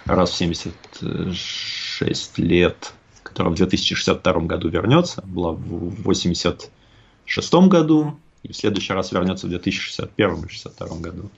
Раз 0.06 0.30
в 0.32 0.36
76 0.36 2.38
лет 2.38 2.94
которая 3.36 3.52
в 3.52 3.58
2062 3.58 4.34
году 4.42 4.70
вернется, 4.70 5.22
была 5.26 5.52
в 5.52 6.00
1986 6.02 7.54
году, 7.68 8.18
и 8.44 8.54
в 8.54 8.56
следующий 8.56 8.94
раз 8.94 9.12
вернется 9.12 9.48
в 9.48 9.50
2061 9.50 10.30
или 10.30 10.40
2062 10.40 10.98
году. 11.00 11.30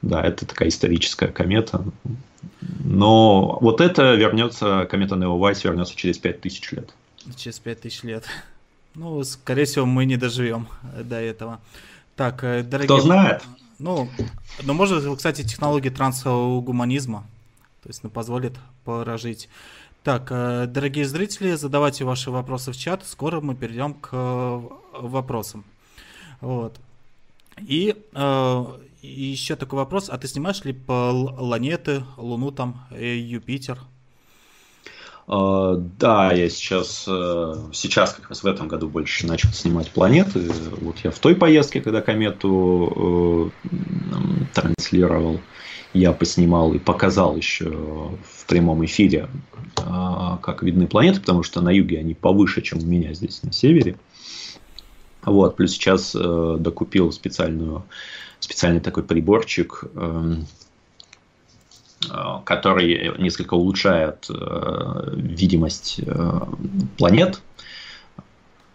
Да, 0.00 0.22
это 0.22 0.46
такая 0.46 0.68
историческая 0.68 1.28
комета. 1.28 1.84
Но 2.60 3.58
вот 3.60 3.82
это 3.82 4.14
вернется, 4.14 4.86
комета 4.90 5.16
Неовайс 5.16 5.62
вернется 5.64 5.94
через 5.94 6.16
5000 6.16 6.72
лет. 6.72 6.94
Через 7.36 7.58
5000 7.58 8.02
лет. 8.04 8.24
Ну, 8.96 9.22
скорее 9.24 9.64
всего, 9.66 9.86
мы 9.86 10.04
не 10.04 10.16
доживем 10.16 10.66
до 10.98 11.20
этого. 11.20 11.60
Так, 12.16 12.42
э, 12.42 12.62
дорогие... 12.62 12.96
Кто 12.96 13.00
знает? 13.00 13.44
Ну, 13.78 14.08
ну, 14.62 14.74
может, 14.74 15.04
кстати, 15.16 15.42
технология 15.42 15.90
трансгуманизма, 15.90 17.26
то 17.82 17.88
есть, 17.88 18.02
ну, 18.02 18.10
позволит 18.10 18.54
прожить 18.84 19.48
так, 20.06 20.28
э, 20.30 20.66
дорогие 20.68 21.04
зрители, 21.04 21.56
задавайте 21.56 22.04
ваши 22.04 22.30
вопросы 22.30 22.70
в 22.70 22.76
чат. 22.76 23.04
Скоро 23.04 23.40
мы 23.40 23.56
перейдем 23.56 23.92
к 23.92 24.10
э, 24.12 24.60
вопросам. 25.00 25.64
Вот. 26.40 26.78
И, 27.58 27.96
э, 28.14 28.64
еще 29.02 29.56
такой 29.56 29.80
вопрос. 29.80 30.08
А 30.08 30.16
ты 30.16 30.28
снимаешь 30.28 30.64
ли 30.64 30.72
планеты, 30.72 32.04
Луну 32.16 32.52
там, 32.52 32.86
Юпитер? 32.92 33.80
Uh, 35.26 35.90
да, 35.98 36.32
я 36.32 36.48
сейчас, 36.48 37.04
uh, 37.08 37.68
сейчас 37.72 38.12
как 38.12 38.28
раз 38.28 38.44
в 38.44 38.46
этом 38.46 38.68
году 38.68 38.88
больше 38.88 39.26
начал 39.26 39.48
снимать 39.48 39.90
планеты. 39.90 40.48
Вот 40.80 40.98
я 41.02 41.10
в 41.10 41.18
той 41.18 41.34
поездке, 41.34 41.80
когда 41.80 42.00
комету 42.00 43.52
uh, 43.64 44.46
транслировал, 44.54 45.40
я 45.92 46.12
поснимал 46.12 46.74
и 46.74 46.78
показал 46.78 47.36
еще 47.36 47.70
в 48.22 48.46
прямом 48.46 48.84
эфире, 48.84 49.28
как 49.74 50.62
видны 50.62 50.86
планеты, 50.86 51.20
потому 51.20 51.42
что 51.42 51.60
на 51.60 51.70
юге 51.70 51.98
они 51.98 52.14
повыше, 52.14 52.60
чем 52.60 52.80
у 52.80 52.86
меня 52.86 53.14
здесь 53.14 53.42
на 53.42 53.52
севере. 53.52 53.96
Вот, 55.24 55.56
плюс 55.56 55.72
сейчас 55.72 56.14
э, 56.14 56.56
докупил 56.60 57.10
специальную, 57.12 57.84
специальный 58.40 58.80
такой 58.80 59.02
приборчик, 59.02 59.84
э, 62.10 62.40
который 62.44 63.18
несколько 63.18 63.54
улучшает 63.54 64.26
э, 64.28 65.14
видимость 65.14 66.00
э, 66.04 66.40
планет. 66.98 67.40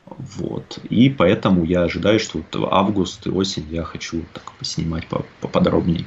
Вот. 0.06 0.80
И 0.89 1.10
поэтому 1.10 1.63
я 1.63 1.84
ожидаю, 1.84 2.20
что 2.20 2.39
вот 2.39 2.72
август 2.72 3.28
и 3.28 3.30
осень 3.30 3.67
я 3.72 3.84
хочу 3.84 4.24
так 4.34 4.52
поснимать 4.54 5.08
поподробнее 5.39 6.06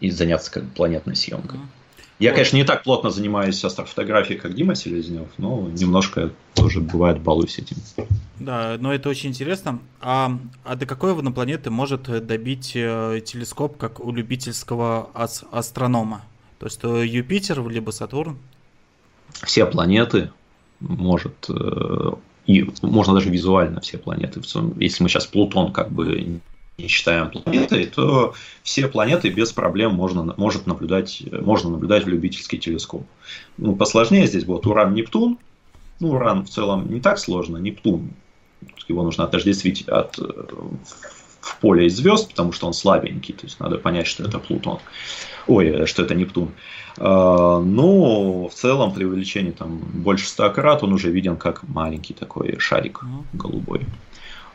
и 0.00 0.10
заняться 0.10 0.50
как 0.50 0.68
планетной 0.70 1.16
съемкой. 1.16 1.60
Я, 2.24 2.32
конечно, 2.32 2.56
не 2.56 2.64
так 2.64 2.82
плотно 2.84 3.10
занимаюсь 3.10 3.62
астрофотографией, 3.62 4.40
как 4.40 4.54
Дима 4.54 4.74
Селезнев, 4.74 5.28
но 5.36 5.68
немножко 5.68 6.30
тоже 6.54 6.80
бывает 6.80 7.20
балуюсь 7.20 7.58
этим. 7.58 7.76
Да, 8.40 8.78
но 8.80 8.94
это 8.94 9.10
очень 9.10 9.28
интересно. 9.28 9.80
А, 10.00 10.38
а 10.64 10.74
до 10.74 10.86
какой 10.86 11.12
инопланеты 11.12 11.70
может 11.70 12.04
добить 12.26 12.72
э, 12.74 13.20
телескоп, 13.22 13.76
как 13.76 14.00
у 14.00 14.10
любительского 14.10 15.10
ас- 15.12 15.44
астронома? 15.52 16.22
То 16.58 16.66
есть 16.66 16.80
то 16.80 17.02
Юпитер, 17.02 17.68
либо 17.68 17.90
Сатурн? 17.90 18.38
Все 19.42 19.66
планеты 19.66 20.30
может, 20.80 21.50
э, 21.50 22.12
и 22.46 22.66
можно 22.80 23.12
даже 23.12 23.28
визуально 23.28 23.82
все 23.82 23.98
планеты. 23.98 24.40
Если 24.78 25.02
мы 25.02 25.10
сейчас 25.10 25.26
Плутон 25.26 25.72
как 25.72 25.92
бы 25.92 26.40
не 26.78 26.88
считаем 26.88 27.30
планетой, 27.30 27.86
то 27.86 28.34
все 28.62 28.88
планеты 28.88 29.30
без 29.30 29.52
проблем 29.52 29.94
можно, 29.94 30.34
может 30.36 30.66
наблюдать, 30.66 31.22
можно 31.30 31.70
наблюдать 31.70 32.04
в 32.04 32.08
любительский 32.08 32.58
телескоп. 32.58 33.06
Ну, 33.58 33.76
посложнее 33.76 34.26
здесь 34.26 34.44
будет 34.44 34.66
Уран-Нептун. 34.66 35.38
Ну, 36.00 36.10
Уран 36.10 36.44
в 36.44 36.50
целом 36.50 36.92
не 36.92 37.00
так 37.00 37.18
сложно. 37.18 37.58
Нептун, 37.58 38.10
его 38.88 39.02
нужно 39.02 39.24
отождествить 39.24 39.86
от, 39.88 40.18
в 41.44 41.58
поле 41.60 41.86
из 41.86 41.96
звезд, 41.96 42.30
потому 42.30 42.52
что 42.52 42.66
он 42.66 42.72
слабенький. 42.72 43.34
То 43.34 43.46
есть 43.46 43.60
надо 43.60 43.78
понять, 43.78 44.06
что 44.06 44.24
это 44.24 44.38
Плутон. 44.38 44.78
Ой, 45.46 45.86
что 45.86 46.02
это 46.02 46.14
Нептун. 46.14 46.52
А, 46.98 47.60
но 47.60 48.48
в 48.48 48.54
целом 48.54 48.92
при 48.92 49.04
увеличении 49.04 49.50
там 49.50 49.78
больше 49.78 50.26
100 50.26 50.50
крат 50.50 50.82
он 50.82 50.92
уже 50.92 51.10
виден 51.10 51.36
как 51.36 51.62
маленький 51.68 52.14
такой 52.14 52.58
шарик 52.58 53.04
голубой. 53.32 53.82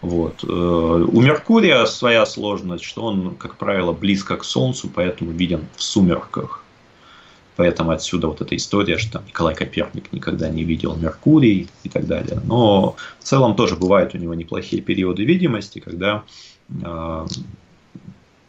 Вот. 0.01 0.43
Э, 0.43 0.47
у 0.47 1.21
Меркурия 1.21 1.85
своя 1.85 2.25
сложность, 2.25 2.83
что 2.83 3.03
он, 3.03 3.35
как 3.35 3.57
правило, 3.57 3.91
близко 3.91 4.37
к 4.37 4.43
Солнцу, 4.43 4.89
поэтому 4.93 5.31
виден 5.31 5.67
в 5.75 5.83
сумерках. 5.83 6.63
Поэтому 7.57 7.91
отсюда 7.91 8.27
вот 8.27 8.39
эта 8.39 8.55
история, 8.55 8.97
что 8.97 9.13
там 9.13 9.25
Николай 9.27 9.53
Коперник 9.53 10.13
никогда 10.13 10.47
не 10.49 10.63
видел 10.63 10.95
Меркурий 10.95 11.67
и 11.83 11.89
так 11.89 12.07
далее. 12.07 12.39
Но 12.45 12.95
в 13.19 13.23
целом 13.23 13.55
тоже 13.55 13.75
бывают 13.75 14.15
у 14.15 14.17
него 14.17 14.33
неплохие 14.33 14.81
периоды 14.81 15.25
видимости, 15.25 15.79
когда 15.79 16.23
э, 16.69 17.27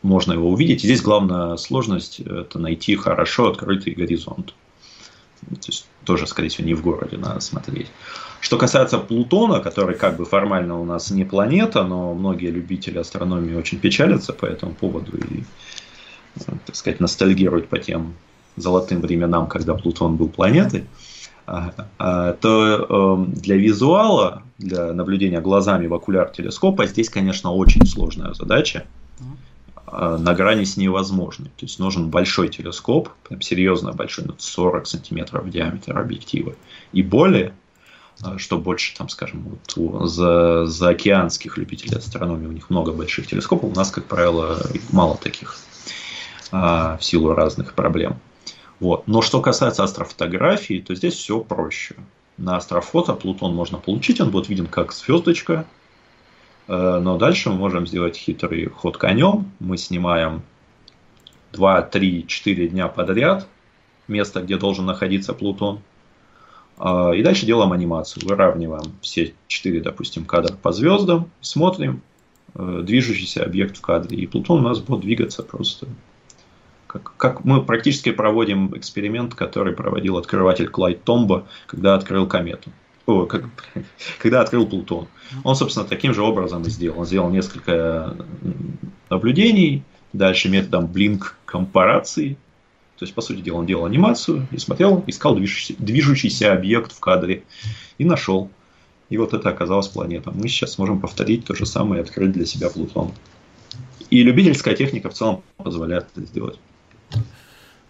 можно 0.03 0.33
его 0.33 0.49
увидеть. 0.49 0.85
И 0.85 0.87
здесь 0.87 1.03
главная 1.03 1.57
сложность– 1.57 2.21
это 2.21 2.61
найти 2.61 2.95
хорошо 2.95 3.49
открытый 3.49 3.95
горизонт. 3.95 4.55
То 5.49 5.67
есть 5.67 5.87
тоже, 6.05 6.29
скорее 6.29 6.49
всего, 6.49 6.69
не 6.69 6.75
в 6.75 6.83
городе 6.83 7.17
надо 7.17 7.41
смотреть. 7.41 7.89
Что 8.41 8.57
касается 8.57 8.99
Плутона, 8.99 9.61
который 9.61 9.95
как 9.95 10.17
бы 10.17 10.25
формально 10.25 10.81
у 10.81 10.85
нас 10.85 11.11
не 11.11 11.25
планета, 11.25 11.85
но 11.85 12.15
многие 12.15 12.51
любители 12.51 12.99
астрономии 12.99 13.55
очень 13.55 13.79
печалятся 13.79 14.33
по 14.33 14.47
этому 14.47 14.73
поводу 14.75 15.17
и, 15.17 15.43
так 16.67 16.75
сказать, 16.75 17.01
ностальгируют 17.01 17.69
по 17.69 17.79
тем 17.79 18.15
золотым 18.57 19.01
временам, 19.01 19.47
когда 19.47 19.75
Плутон 19.75 20.17
был 20.17 20.29
планетой, 20.29 20.87
а, 21.47 21.73
а, 21.99 22.33
то 22.35 23.17
эм, 23.19 23.33
для 23.33 23.57
визуала, 23.57 24.43
для 24.59 24.93
наблюдения 24.93 25.41
глазами 25.41 25.87
в 25.87 25.95
окуляр 25.95 26.31
телескопа 26.31 26.87
здесь, 26.87 27.09
конечно, 27.09 27.53
очень 27.53 27.87
сложная 27.87 28.35
задача. 28.35 28.85
А, 29.93 30.17
на 30.19 30.35
грани 30.35 30.65
с 30.65 30.77
невозможной. 30.77 31.49
То 31.57 31.67
есть 31.67 31.79
нужен 31.79 32.11
большой 32.11 32.49
телескоп, 32.49 33.09
прям 33.29 33.41
серьезно 33.41 33.93
большой, 33.93 34.27
40 34.39 34.87
сантиметров 34.87 35.45
в 35.45 35.51
диаметр 35.51 35.99
объектива. 35.99 36.55
И 36.93 37.03
более, 37.03 37.53
что 38.37 38.59
больше, 38.59 38.95
там, 38.97 39.09
скажем, 39.09 39.43
вот 39.43 39.77
у 39.77 40.07
за, 40.07 40.67
за 40.67 40.89
океанских 40.91 41.57
любителей 41.57 41.97
астрономии, 41.97 42.47
у 42.47 42.53
них 42.53 42.71
много 42.71 42.93
больших 42.93 43.27
телескопов, 43.27 43.73
у 43.73 43.75
нас, 43.75 43.91
как 43.91 44.05
правило, 44.05 44.61
мало 44.93 45.17
таких 45.17 45.57
а, 46.53 46.97
в 46.99 47.05
силу 47.05 47.35
разных 47.35 47.75
проблем. 47.75 48.19
Вот. 48.81 49.07
Но 49.07 49.23
что 49.23 49.41
касается 49.41 49.85
астрофотографии, 49.85 50.81
то 50.81 50.95
здесь 50.95 51.15
все 51.15 51.41
проще. 51.41 51.97
На 52.39 52.57
астрофото 52.57 53.13
Плутон 53.13 53.55
можно 53.55 53.79
получить, 53.79 54.21
он 54.21 54.31
будет 54.31 54.49
виден 54.49 54.67
как 54.67 54.93
звездочка, 54.93 55.67
э, 56.67 56.99
но 57.03 57.19
дальше 57.19 57.51
мы 57.51 57.57
можем 57.57 57.87
сделать 57.87 58.17
хитрый 58.17 58.67
ход 58.67 58.97
конем. 58.97 59.53
Мы 59.61 59.77
снимаем 59.77 60.43
2, 61.53 61.83
3, 61.83 62.27
4 62.27 62.69
дня 62.69 62.89
подряд 62.89 63.47
место, 64.09 64.41
где 64.41 64.57
должен 64.57 64.87
находиться 64.87 65.35
Плутон. 65.35 65.81
А, 66.83 67.13
и 67.13 67.23
дальше 67.23 67.45
делаем 67.45 67.73
анимацию. 67.73 68.27
Выравниваем 68.27 68.95
все 69.03 69.35
четыре, 69.47 69.81
допустим, 69.81 70.25
кадра 70.25 70.55
по 70.55 70.73
звездам. 70.73 71.31
Смотрим 71.43 72.01
э, 72.55 72.81
движущийся 72.83 73.45
объект 73.45 73.77
в 73.77 73.83
кадре. 73.83 74.17
И 74.17 74.27
Плутон 74.27 74.65
у 74.65 74.69
нас 74.69 74.81
будет 74.81 75.03
двигаться 75.03 75.43
просто. 75.43 75.87
Как, 76.87 77.13
как 77.19 77.45
мы 77.45 77.63
практически 77.63 78.11
проводим 78.11 78.75
эксперимент, 78.77 79.35
который 79.35 79.75
проводил 79.75 80.17
открыватель 80.17 80.69
Клайд 80.69 81.05
Томбо, 81.05 81.47
когда 81.67 81.95
открыл 81.95 82.27
комету. 82.27 82.71
О, 83.05 83.27
как, 83.27 83.45
когда 84.19 84.41
открыл 84.41 84.67
Плутон. 84.67 85.07
Он, 85.45 85.55
собственно, 85.55 85.87
таким 85.87 86.15
же 86.15 86.23
образом 86.23 86.63
и 86.63 86.71
сделал. 86.71 87.01
Он 87.01 87.05
сделал 87.05 87.29
несколько 87.29 88.17
наблюдений, 89.11 89.83
дальше 90.15 90.49
методом 90.49 90.87
блинк 90.87 91.37
компарации 91.45 92.39
то 93.01 93.05
есть, 93.05 93.15
по 93.15 93.23
сути 93.23 93.41
дела, 93.41 93.57
он 93.57 93.65
делал 93.65 93.87
анимацию 93.87 94.47
и 94.51 94.59
смотрел, 94.59 95.03
искал 95.07 95.35
движущийся, 95.35 95.75
движущийся 95.83 96.53
объект 96.53 96.93
в 96.93 97.01
кадре 97.01 97.45
и 97.97 98.05
нашел. 98.05 98.51
И 99.09 99.17
вот 99.17 99.33
это 99.33 99.49
оказалась 99.49 99.89
планета. 99.89 100.31
Мы 100.33 100.49
сейчас 100.49 100.77
можем 100.77 101.01
повторить 101.01 101.47
то 101.47 101.55
же 101.55 101.65
самое 101.65 102.03
и 102.03 102.05
открыть 102.05 102.33
для 102.33 102.45
себя 102.45 102.69
Плутон. 102.69 103.13
И 104.11 104.23
любительская 104.23 104.75
техника 104.77 105.09
в 105.09 105.15
целом 105.15 105.43
позволяет 105.57 106.09
это 106.15 106.27
сделать. 106.27 106.61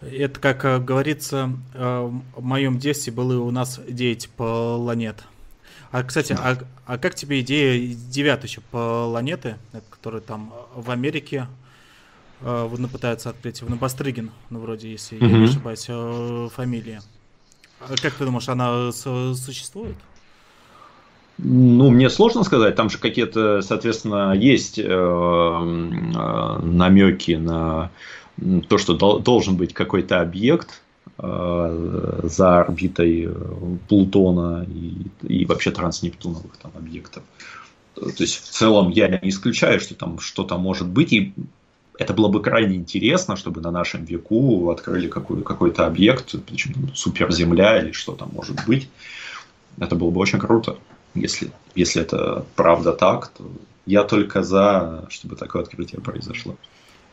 Это, 0.00 0.38
как 0.38 0.64
э, 0.64 0.78
говорится, 0.78 1.58
э, 1.74 2.10
в 2.36 2.44
моем 2.44 2.78
детстве 2.78 3.12
было 3.12 3.42
у 3.42 3.50
нас 3.50 3.80
9 3.88 4.28
планет. 4.28 5.24
А, 5.90 6.04
кстати, 6.04 6.36
а, 6.38 6.56
а 6.86 6.98
как 6.98 7.16
тебе 7.16 7.40
идея 7.40 7.84
девятой 7.84 8.48
еще 8.48 8.60
планеты, 8.60 9.56
которая 9.90 10.20
там 10.20 10.54
в 10.76 10.88
Америке 10.88 11.48
э, 12.42 12.86
пытаются 12.92 13.30
открыть, 13.30 13.62
в 13.62 13.70
Набастрыгин, 13.70 14.30
ну, 14.50 14.60
вроде, 14.60 14.90
если 14.90 15.18
mm-hmm. 15.18 15.30
я 15.30 15.38
не 15.38 15.44
ошибаюсь, 15.44 15.86
э, 15.88 16.48
фамилия. 16.54 17.00
А 17.80 17.94
как 18.00 18.14
ты 18.14 18.24
думаешь, 18.24 18.48
она 18.48 18.92
существует? 18.92 19.96
Ну, 21.38 21.90
мне 21.90 22.10
сложно 22.10 22.44
сказать. 22.44 22.76
Там 22.76 22.90
же 22.90 22.98
какие-то, 22.98 23.62
соответственно, 23.62 24.34
есть 24.34 24.78
э, 24.78 24.82
э, 24.84 26.58
намеки 26.62 27.32
на 27.32 27.90
то, 28.68 28.78
что 28.78 28.94
дол- 28.94 29.20
должен 29.20 29.56
быть 29.56 29.72
какой-то 29.72 30.20
объект 30.20 30.82
э, 31.18 32.20
за 32.24 32.60
орбитой 32.60 33.30
Плутона 33.88 34.66
и, 34.68 35.06
и 35.26 35.46
вообще 35.46 35.70
транснептуновых 35.70 36.56
там 36.58 36.72
объектов. 36.76 37.22
То 37.94 38.12
есть 38.18 38.42
в 38.42 38.50
целом 38.50 38.90
я 38.90 39.08
не 39.08 39.30
исключаю, 39.30 39.80
что 39.80 39.94
там 39.94 40.18
что-то 40.18 40.58
может 40.58 40.88
быть, 40.88 41.12
и 41.12 41.32
это 42.00 42.14
было 42.14 42.28
бы 42.28 42.40
крайне 42.40 42.76
интересно, 42.76 43.36
чтобы 43.36 43.60
на 43.60 43.70
нашем 43.70 44.04
веку 44.06 44.70
открыли 44.70 45.06
какой- 45.06 45.42
какой-то 45.42 45.86
объект, 45.86 46.34
причем 46.46 46.94
суперземля 46.94 47.82
или 47.82 47.92
что 47.92 48.12
там 48.12 48.30
может 48.32 48.56
быть. 48.66 48.88
Это 49.78 49.96
было 49.96 50.10
бы 50.10 50.18
очень 50.18 50.38
круто. 50.38 50.78
Если, 51.14 51.50
если 51.74 52.00
это 52.00 52.46
правда 52.56 52.92
так, 52.92 53.28
то 53.28 53.44
я 53.84 54.04
только 54.04 54.42
за, 54.42 55.06
чтобы 55.10 55.36
такое 55.36 55.62
открытие 55.62 56.00
произошло. 56.00 56.56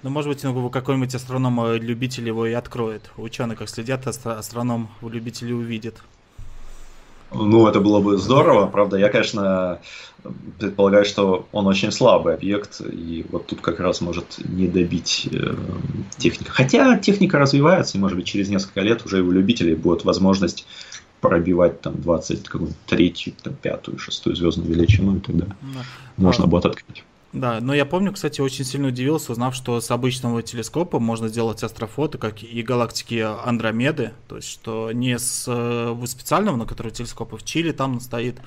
Ну, 0.04 0.10
может 0.10 0.30
быть, 0.30 0.44
ну, 0.44 0.70
какой-нибудь 0.70 1.14
астроном-любитель 1.14 2.28
его 2.28 2.46
и 2.46 2.54
откроет. 2.54 3.12
Ученые, 3.18 3.58
как 3.58 3.68
следят, 3.68 4.08
астроном 4.08 4.90
любителей 5.02 5.54
увидит. 5.54 5.96
Ну, 7.32 7.68
это 7.68 7.80
было 7.82 8.00
бы 8.00 8.18
здорово. 8.18 8.68
Правда, 8.68 8.98
я, 8.98 9.10
конечно, 9.10 9.80
предполагаю, 10.60 11.06
что 11.06 11.48
он 11.52 11.68
очень 11.68 11.92
слабый 11.92 12.34
объект, 12.34 12.82
и 12.82 13.26
вот 13.30 13.48
тут 13.48 13.62
как 13.62 13.80
раз 13.80 14.02
может 14.02 14.38
не 14.40 14.68
добить 14.68 15.28
э, 15.32 15.56
техника. 16.18 16.52
Хотя 16.52 16.98
техника 16.98 17.38
развивается, 17.38 17.98
и, 17.98 18.02
может 18.02 18.18
быть, 18.18 18.28
через 18.28 18.50
несколько 18.50 18.82
лет 18.82 19.06
уже 19.06 19.22
у 19.22 19.32
любителей 19.32 19.76
будет 19.76 20.06
возможность 20.06 20.66
пробивать 21.22 21.82
там 21.82 22.00
23, 22.02 23.36
там, 23.44 23.54
5, 23.54 23.86
6 23.98 24.36
звездную 24.36 24.70
величину, 24.70 25.18
и 25.18 25.20
тогда 25.20 25.46
да. 25.46 25.82
можно 26.18 26.46
а, 26.46 26.48
будет 26.48 26.66
открыть. 26.66 27.04
Да, 27.38 27.60
но 27.62 27.76
я 27.76 27.86
помню, 27.86 28.14
кстати, 28.14 28.42
очень 28.42 28.66
сильно 28.66 28.88
удивился, 28.88 29.32
узнав, 29.32 29.54
что 29.54 29.80
с 29.80 29.92
обычного 29.92 30.42
телескопа 30.42 31.00
можно 31.00 31.28
сделать 31.28 31.64
астрофото, 31.64 32.18
как 32.18 32.42
и 32.42 32.62
галактики 32.64 33.24
Андромеды, 33.46 34.14
то 34.28 34.38
есть 34.38 34.50
что 34.50 34.92
не 34.92 35.20
с 35.20 35.46
э, 35.48 35.96
специального, 36.08 36.56
на 36.56 36.66
который 36.66 36.92
телескопа 36.92 37.38
в 37.38 37.44
Чили 37.44 37.72
там 37.72 38.00
стоит, 38.00 38.40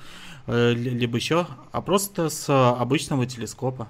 э, 0.47 0.73
либо 0.73 1.15
еще, 1.15 1.47
а 1.71 1.81
просто 1.81 2.29
с 2.29 2.49
обычного 2.49 3.25
телескопа. 3.25 3.87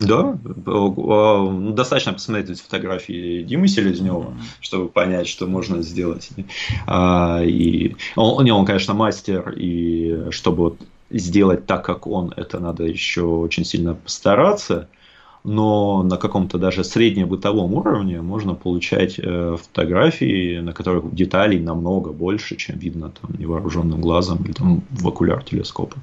Да, 0.00 0.36
достаточно 0.44 2.12
посмотреть 2.12 2.60
фотографии 2.60 3.44
Димы 3.44 3.68
Селезнева, 3.68 4.30
mm-hmm. 4.30 4.42
чтобы 4.60 4.88
понять, 4.88 5.28
что 5.28 5.46
можно 5.46 5.80
сделать. 5.82 6.30
А, 6.86 7.40
и 7.44 7.94
он, 8.16 8.50
он, 8.50 8.66
конечно, 8.66 8.94
мастер, 8.94 9.50
и 9.50 10.30
чтобы 10.30 10.62
вот 10.64 10.80
сделать 11.18 11.66
так, 11.66 11.84
как 11.84 12.06
он, 12.06 12.32
это 12.36 12.60
надо 12.60 12.84
еще 12.84 13.22
очень 13.22 13.64
сильно 13.64 13.94
постараться. 13.94 14.88
Но 15.44 16.04
на 16.04 16.18
каком-то 16.18 16.56
даже 16.56 16.84
среднебытовом 16.84 17.74
уровне 17.74 18.22
можно 18.22 18.54
получать 18.54 19.18
э, 19.18 19.56
фотографии, 19.60 20.60
на 20.60 20.72
которых 20.72 21.12
деталей 21.12 21.58
намного 21.58 22.12
больше, 22.12 22.54
чем 22.56 22.78
видно 22.78 23.10
там 23.10 23.34
невооруженным 23.36 24.00
глазом 24.00 24.44
или 24.44 24.52
там 24.52 24.82
в 24.90 25.08
окуляр 25.08 25.42
телескопа. 25.42 25.96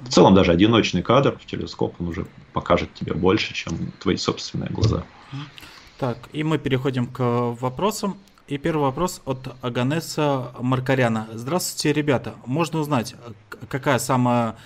В 0.00 0.10
целом 0.10 0.34
даже 0.34 0.52
одиночный 0.52 1.02
кадр 1.02 1.38
в 1.40 1.46
телескоп 1.46 1.94
он 2.00 2.08
уже 2.08 2.26
покажет 2.52 2.92
тебе 2.92 3.14
больше, 3.14 3.54
чем 3.54 3.92
твои 3.98 4.16
собственные 4.16 4.68
глаза. 4.70 5.04
Так, 5.98 6.18
и 6.32 6.42
мы 6.42 6.58
переходим 6.58 7.06
к 7.06 7.22
вопросам. 7.60 8.16
И 8.52 8.58
первый 8.58 8.82
вопрос 8.82 9.22
от 9.24 9.38
Аганеса 9.62 10.52
Маркаряна. 10.60 11.26
Здравствуйте, 11.32 11.98
ребята. 11.98 12.34
Можно 12.44 12.80
узнать, 12.80 13.14
какая 13.70 13.98
самая 13.98 14.56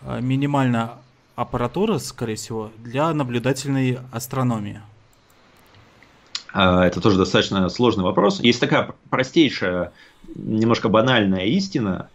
э, 0.00 0.20
минимальная 0.20 0.94
аппаратура, 1.36 1.98
скорее 1.98 2.34
всего, 2.34 2.72
для 2.78 3.14
наблюдательной 3.14 4.00
астрономии? 4.10 4.80
А, 6.52 6.84
это 6.84 7.00
тоже 7.00 7.16
достаточно 7.16 7.68
сложный 7.68 8.02
вопрос. 8.02 8.40
Есть 8.40 8.58
такая 8.58 8.92
простейшая, 9.08 9.92
немножко 10.34 10.88
банальная 10.88 11.44
истина. 11.44 12.08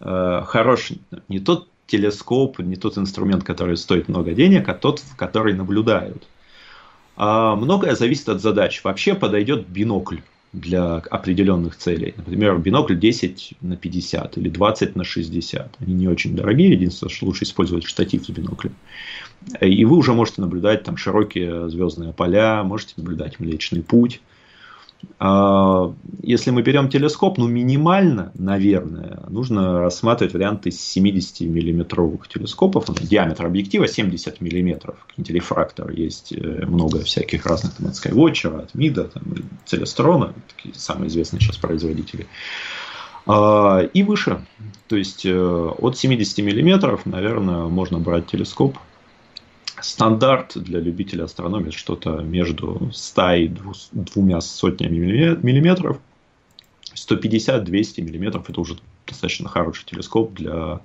Э, 0.00 0.42
хорош 0.44 0.90
не 1.28 1.40
тот 1.40 1.68
телескоп, 1.86 2.58
не 2.58 2.76
тот 2.76 2.98
инструмент, 2.98 3.44
который 3.44 3.78
стоит 3.78 4.08
много 4.08 4.32
денег, 4.32 4.68
а 4.68 4.74
тот, 4.74 4.98
в 4.98 5.16
который 5.16 5.54
наблюдают. 5.54 6.28
А 7.16 7.56
многое 7.56 7.94
зависит 7.94 8.28
от 8.28 8.42
задач. 8.42 8.84
Вообще 8.84 9.14
подойдет 9.14 9.66
бинокль 9.66 10.18
для 10.56 10.96
определенных 10.96 11.76
целей. 11.76 12.14
Например, 12.16 12.58
бинокль 12.58 12.96
10 12.96 13.54
на 13.60 13.76
50 13.76 14.38
или 14.38 14.48
20 14.48 14.96
на 14.96 15.04
60. 15.04 15.76
Они 15.80 15.94
не 15.94 16.08
очень 16.08 16.34
дорогие, 16.34 16.72
единственное, 16.72 17.12
что 17.12 17.26
лучше 17.26 17.44
использовать 17.44 17.84
штатив 17.84 18.24
с 18.24 18.30
биноклем. 18.30 18.74
И 19.60 19.84
вы 19.84 19.96
уже 19.96 20.14
можете 20.14 20.40
наблюдать 20.40 20.82
там 20.82 20.96
широкие 20.96 21.68
звездные 21.68 22.12
поля, 22.12 22.62
можете 22.64 22.94
наблюдать 22.96 23.38
Млечный 23.38 23.82
Путь. 23.82 24.20
А, 25.18 25.94
если 26.22 26.50
мы 26.50 26.62
берем 26.62 26.88
телескоп, 26.88 27.38
ну 27.38 27.48
минимально, 27.48 28.32
наверное, 28.34 29.20
нужно 29.28 29.80
рассматривать 29.80 30.34
варианты 30.34 30.70
70-миллиметровых 30.70 32.28
телескопов. 32.28 32.86
Диаметр 33.00 33.46
объектива 33.46 33.88
70 33.88 34.40
миллиметров. 34.40 35.06
Телефрактор 35.16 35.90
есть 35.90 36.32
э, 36.32 36.66
много 36.66 37.00
всяких 37.00 37.46
разных, 37.46 37.74
там, 37.74 37.86
от 37.86 37.94
Skywatcher, 37.94 38.62
от 38.62 38.74
МИДа, 38.74 39.04
там, 39.04 39.22
Целестрона, 39.64 40.34
такие 40.54 40.74
самые 40.74 41.08
известные 41.08 41.40
сейчас 41.40 41.56
производители. 41.56 42.26
А, 43.26 43.80
и 43.80 44.02
выше. 44.02 44.44
То 44.88 44.96
есть 44.96 45.24
э, 45.24 45.34
от 45.34 45.96
70 45.96 46.38
миллиметров, 46.38 47.06
наверное, 47.06 47.64
можно 47.64 47.98
брать 47.98 48.26
телескоп 48.26 48.76
стандарт 49.80 50.56
для 50.56 50.80
любителя 50.80 51.24
астрономии 51.24 51.70
что-то 51.70 52.20
между 52.20 52.90
100 52.92 53.32
и 53.34 53.48
двумя 53.92 54.40
сотнями 54.40 55.36
миллиметров. 55.42 55.98
150-200 56.94 58.00
миллиметров 58.02 58.48
это 58.48 58.60
уже 58.60 58.78
достаточно 59.06 59.48
хороший 59.48 59.84
телескоп 59.84 60.32
для 60.34 60.80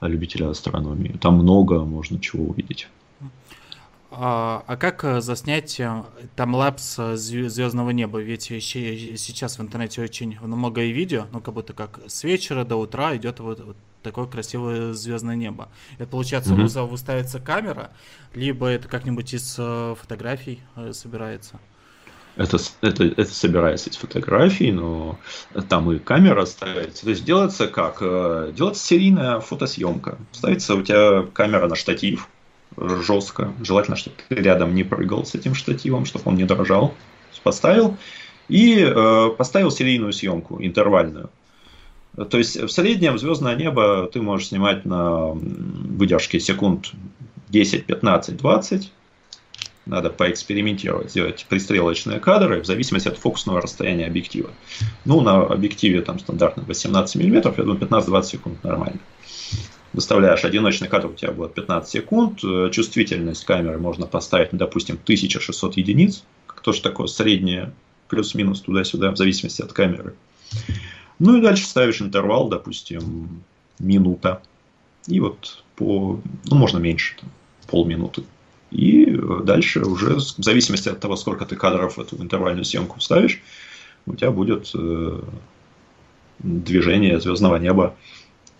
любителя 0.00 0.50
астрономии. 0.50 1.16
Там 1.20 1.34
много 1.34 1.84
можно 1.84 2.20
чего 2.20 2.46
увидеть. 2.46 2.88
А, 4.10 4.64
а 4.66 4.76
как 4.76 5.04
э, 5.04 5.20
заснять 5.20 5.78
э, 5.78 6.02
таймлапс 6.34 6.98
э, 6.98 7.16
звездного 7.16 7.90
неба? 7.90 8.20
Ведь 8.20 8.44
сейчас 8.44 9.58
в 9.58 9.62
интернете 9.62 10.00
очень 10.00 10.38
много 10.40 10.82
видео, 10.82 11.26
ну 11.30 11.40
как 11.40 11.52
будто 11.52 11.74
как 11.74 12.00
с 12.06 12.24
вечера 12.24 12.64
до 12.64 12.76
утра 12.76 13.14
идет 13.16 13.40
вот, 13.40 13.60
вот 13.60 13.76
такое 14.02 14.26
красивое 14.26 14.92
звездное 14.92 15.36
небо. 15.36 15.68
Это 15.98 16.08
получается, 16.08 16.54
mm-hmm. 16.54 16.86
выставится 16.86 17.40
камера, 17.40 17.90
либо 18.34 18.66
это 18.68 18.88
как-нибудь 18.88 19.34
из 19.34 19.56
э, 19.58 19.94
фотографий 19.98 20.60
э, 20.76 20.92
собирается. 20.92 21.58
Это, 22.36 22.58
это, 22.82 23.04
это 23.04 23.34
собирается 23.34 23.90
из 23.90 23.96
фотографий, 23.96 24.70
но 24.70 25.18
там 25.68 25.90
и 25.90 25.98
камера 25.98 26.44
ставится. 26.44 27.02
То 27.02 27.10
есть 27.10 27.24
делается 27.24 27.66
как? 27.66 27.98
Э, 28.00 28.52
делается 28.54 28.86
серийная 28.86 29.40
фотосъемка. 29.40 30.18
Ставится 30.30 30.76
у 30.76 30.82
тебя 30.82 31.26
камера 31.32 31.66
на 31.66 31.74
штатив 31.74 32.28
жестко. 32.76 33.52
Желательно, 33.62 33.96
чтобы 33.96 34.16
ты 34.28 34.36
рядом 34.36 34.74
не 34.74 34.84
прыгал 34.84 35.24
с 35.26 35.34
этим 35.34 35.54
штативом, 35.54 36.04
чтобы 36.04 36.26
он 36.26 36.36
не 36.36 36.44
дрожал. 36.44 36.94
Поставил 37.42 37.96
и 38.48 38.80
э, 38.80 39.30
поставил 39.36 39.70
серийную 39.70 40.12
съемку, 40.12 40.62
интервальную. 40.62 41.30
То 42.24 42.38
есть 42.38 42.56
в 42.56 42.68
среднем 42.68 43.18
звездное 43.18 43.54
небо 43.54 44.08
ты 44.12 44.20
можешь 44.20 44.48
снимать 44.48 44.84
на 44.84 45.28
выдержке 45.32 46.40
секунд 46.40 46.92
10, 47.50 47.86
15, 47.86 48.36
20. 48.36 48.92
Надо 49.86 50.10
поэкспериментировать, 50.10 51.10
сделать 51.10 51.46
пристрелочные 51.48 52.20
кадры 52.20 52.60
в 52.60 52.66
зависимости 52.66 53.08
от 53.08 53.16
фокусного 53.16 53.60
расстояния 53.62 54.06
объектива. 54.06 54.50
Ну, 55.06 55.22
на 55.22 55.42
объективе 55.44 56.02
там 56.02 56.18
стандартных 56.18 56.66
18 56.66 57.16
мм, 57.16 57.54
я 57.56 57.64
думаю, 57.64 57.80
15-20 57.80 58.22
секунд 58.24 58.64
нормально. 58.64 58.98
Выставляешь 59.94 60.44
одиночный 60.44 60.88
кадр, 60.88 61.06
у 61.06 61.14
тебя 61.14 61.32
будет 61.32 61.54
15 61.54 61.90
секунд. 61.90 62.40
Чувствительность 62.72 63.44
камеры 63.46 63.78
можно 63.78 64.06
поставить, 64.06 64.52
ну, 64.52 64.58
допустим, 64.58 64.96
1600 65.02 65.78
единиц. 65.78 66.24
Тоже 66.62 66.82
такое 66.82 67.06
среднее, 67.06 67.72
плюс-минус 68.08 68.60
туда-сюда, 68.60 69.12
в 69.12 69.16
зависимости 69.16 69.62
от 69.62 69.72
камеры. 69.72 70.14
Ну 71.18 71.36
и 71.36 71.42
дальше 71.42 71.66
ставишь 71.66 72.00
интервал, 72.00 72.48
допустим, 72.48 73.42
минута. 73.78 74.42
И 75.06 75.20
вот 75.20 75.64
по, 75.76 76.20
ну 76.44 76.56
можно 76.56 76.78
меньше, 76.78 77.16
там, 77.20 77.30
полминуты. 77.68 78.24
И 78.70 79.18
дальше 79.44 79.80
уже 79.80 80.16
в 80.16 80.20
зависимости 80.20 80.88
от 80.88 81.00
того, 81.00 81.16
сколько 81.16 81.46
ты 81.46 81.56
кадров 81.56 81.96
в 81.96 82.00
эту 82.00 82.16
интервальную 82.22 82.64
съемку 82.64 82.98
вставишь, 82.98 83.40
у 84.06 84.14
тебя 84.14 84.30
будет 84.30 84.70
э, 84.74 85.20
движение 86.38 87.20
звездного 87.20 87.56
неба, 87.56 87.94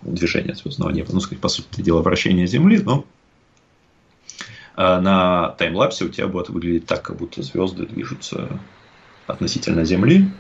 движение 0.02 0.54
звездного 0.54 0.90
неба, 0.90 1.10
ну, 1.12 1.20
сказать, 1.20 1.40
по 1.40 1.48
сути 1.48 1.82
дела, 1.82 2.00
вращение 2.00 2.46
Земли, 2.46 2.78
но 2.78 3.04
э, 4.76 5.00
на 5.00 5.50
таймлапсе 5.58 6.06
у 6.06 6.08
тебя 6.08 6.26
будет 6.26 6.48
выглядеть 6.48 6.86
так, 6.86 7.02
как 7.02 7.16
будто 7.16 7.42
звезды 7.42 7.86
движутся 7.86 8.48
относительно 9.26 9.84
Земли, 9.84 10.30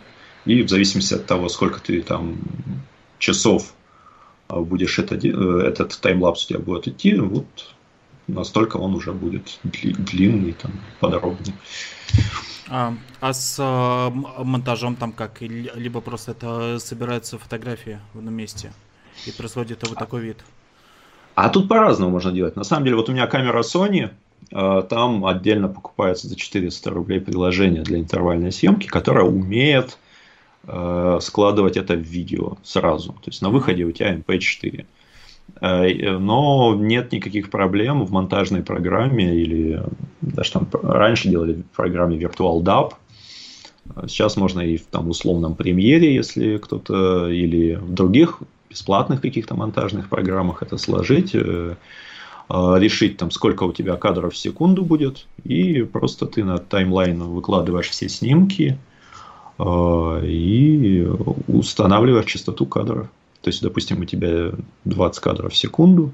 и 0.44 0.62
в 0.62 0.68
зависимости 0.68 1.14
от 1.14 1.26
того, 1.26 1.48
сколько 1.48 1.80
ты 1.80 2.02
там 2.02 2.38
часов 3.18 3.74
а, 4.48 4.60
будешь 4.60 4.98
это, 4.98 5.14
э, 5.16 5.68
этот 5.68 5.98
таймлапс 6.00 6.44
у 6.44 6.48
тебя 6.48 6.58
будет 6.60 6.88
идти, 6.88 7.14
вот 7.16 7.46
настолько 8.26 8.76
он 8.76 8.94
уже 8.94 9.12
будет 9.12 9.58
длинный, 9.62 10.52
там, 10.52 10.72
подробный. 11.00 11.54
А, 12.70 12.94
а 13.20 13.32
с 13.32 13.56
а, 13.58 14.10
монтажом 14.10 14.96
там 14.96 15.12
как? 15.12 15.40
Либо 15.40 16.00
просто 16.00 16.32
это 16.32 16.78
собирается 16.78 17.38
фотография 17.38 18.00
в 18.12 18.18
одном 18.18 18.34
месте 18.34 18.72
и 19.26 19.32
происходит 19.32 19.86
вот 19.88 19.98
такой 19.98 20.20
вид? 20.22 20.38
А 21.34 21.48
тут 21.48 21.68
по-разному 21.68 22.10
можно 22.10 22.32
делать. 22.32 22.56
На 22.56 22.64
самом 22.64 22.84
деле, 22.84 22.96
вот 22.96 23.08
у 23.08 23.12
меня 23.12 23.26
камера 23.26 23.62
Sony, 23.62 24.10
а, 24.52 24.82
там 24.82 25.24
отдельно 25.24 25.68
покупается 25.68 26.28
за 26.28 26.36
400 26.36 26.90
рублей 26.90 27.20
приложение 27.20 27.82
для 27.82 27.98
интервальной 27.98 28.52
съемки, 28.52 28.86
которое 28.86 29.24
умеет 29.24 29.98
складывать 31.20 31.76
это 31.76 31.94
в 31.94 32.00
видео 32.00 32.58
сразу. 32.62 33.12
То 33.12 33.26
есть 33.30 33.42
на 33.42 33.50
выходе 33.50 33.84
у 33.84 33.92
тебя 33.92 34.14
MP4. 34.14 34.84
Э, 35.60 36.18
но 36.18 36.74
нет 36.74 37.12
никаких 37.12 37.50
проблем 37.50 38.04
в 38.04 38.12
монтажной 38.12 38.62
программе 38.62 39.34
или 39.34 39.82
даже 40.20 40.52
там 40.52 40.68
раньше 40.82 41.28
делали 41.28 41.54
в 41.54 41.76
программе 41.76 42.16
Virtual 42.18 42.62
DAP. 42.62 42.92
Сейчас 44.06 44.36
можно 44.36 44.60
и 44.60 44.76
в 44.76 44.84
там 44.86 45.08
условном 45.08 45.54
премьере, 45.54 46.14
если 46.14 46.58
кто-то 46.58 47.28
или 47.28 47.74
в 47.74 47.94
других 47.94 48.40
бесплатных 48.68 49.22
каких-то 49.22 49.54
монтажных 49.54 50.10
программах 50.10 50.62
это 50.62 50.76
сложить, 50.76 51.34
э, 51.34 51.74
решить 52.50 53.16
там 53.16 53.30
сколько 53.30 53.64
у 53.64 53.72
тебя 53.72 53.96
кадров 53.96 54.34
в 54.34 54.36
секунду 54.36 54.84
будет, 54.84 55.26
и 55.44 55.82
просто 55.82 56.26
ты 56.26 56.44
на 56.44 56.58
таймлайн 56.58 57.22
выкладываешь 57.22 57.88
все 57.88 58.08
снимки, 58.08 58.78
и 59.60 61.08
устанавливаешь 61.48 62.26
частоту 62.26 62.66
кадров. 62.66 63.08
То 63.42 63.50
есть, 63.50 63.62
допустим, 63.62 64.00
у 64.00 64.04
тебя 64.04 64.52
20 64.84 65.22
кадров 65.22 65.52
в 65.52 65.56
секунду, 65.56 66.12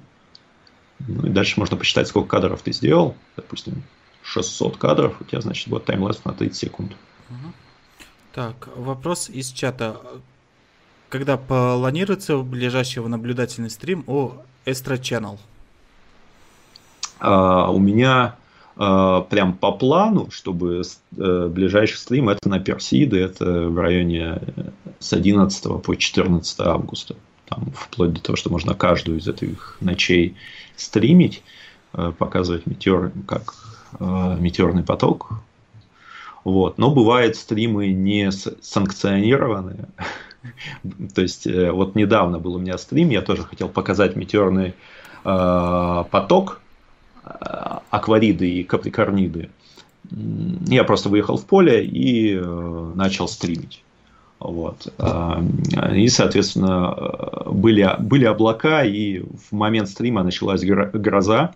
Ну 1.07 1.26
и 1.26 1.30
дальше 1.30 1.59
можно 1.59 1.76
посчитать, 1.76 2.09
сколько 2.09 2.28
кадров 2.28 2.62
ты 2.62 2.72
сделал. 2.72 3.16
Допустим, 3.36 3.82
600 4.22 4.76
кадров, 4.76 5.20
у 5.20 5.24
тебя, 5.24 5.40
значит, 5.40 5.68
будет 5.68 5.84
таймлапс 5.84 6.24
на 6.24 6.32
30 6.32 6.57
секунд. 6.57 6.92
Так, 8.32 8.68
вопрос 8.76 9.28
из 9.28 9.53
чата. 9.53 10.01
Когда 11.09 11.36
планируется 11.36 12.38
ближайший 12.38 13.07
наблюдательный 13.07 13.70
стрим 13.70 14.05
о 14.07 14.42
Estro 14.64 14.99
Channel? 14.99 15.38
А, 17.20 17.70
у 17.70 17.78
меня 17.78 18.36
прям 18.77 19.53
по 19.53 19.70
плану, 19.70 20.31
чтобы 20.31 20.83
а, 21.16 21.49
ближайший 21.49 21.97
стрим 21.97 22.29
это 22.29 22.49
на 22.49 22.59
Персиды, 22.59 23.20
это 23.20 23.68
в 23.68 23.79
районе 23.79 24.41
с 24.99 25.12
11 25.12 25.83
по 25.83 25.95
14 25.95 26.61
августа. 26.61 27.14
Там 27.47 27.72
вплоть 27.75 28.12
до 28.12 28.20
того, 28.20 28.37
что 28.37 28.51
можно 28.51 28.75
каждую 28.75 29.18
из 29.18 29.29
этих 29.29 29.77
ночей 29.81 30.37
стримить, 30.77 31.43
э, 31.93 32.12
показывать 32.16 32.66
метеор, 32.66 33.12
как 33.27 33.55
э, 34.01 34.37
метеорный 34.41 34.83
поток. 34.83 35.31
Вот. 36.43 36.79
Но 36.79 36.91
бывают 36.91 37.37
стримы 37.37 37.89
не 37.89 38.31
санкционированные. 38.33 39.87
То 41.14 41.22
есть, 41.22 41.47
э, 41.47 41.70
вот 41.70 41.95
недавно 41.95 42.39
был 42.39 42.55
у 42.55 42.59
меня 42.59 42.79
стрим, 42.79 43.11
я 43.11 43.22
тоже 43.22 43.43
хотел 43.43 43.68
показать 43.68 44.16
метеорный 44.16 44.75
поток, 45.22 46.61
аквариды 47.91 48.51
и 48.51 48.64
каприкорниды. 48.64 49.51
Я 50.66 50.85
просто 50.85 51.09
выехал 51.09 51.37
в 51.37 51.47
поле 51.47 51.85
и 51.85 52.39
начал 52.95 53.29
стримить. 53.29 53.83
Вот. 54.39 54.93
И, 55.93 56.09
соответственно, 56.09 56.95
были, 57.47 57.89
были 58.01 58.27
облака, 58.27 58.85
и 58.85 59.20
в 59.20 59.53
момент 59.53 59.89
стрима 59.89 60.22
началась 60.22 60.62
гроза. 60.62 61.55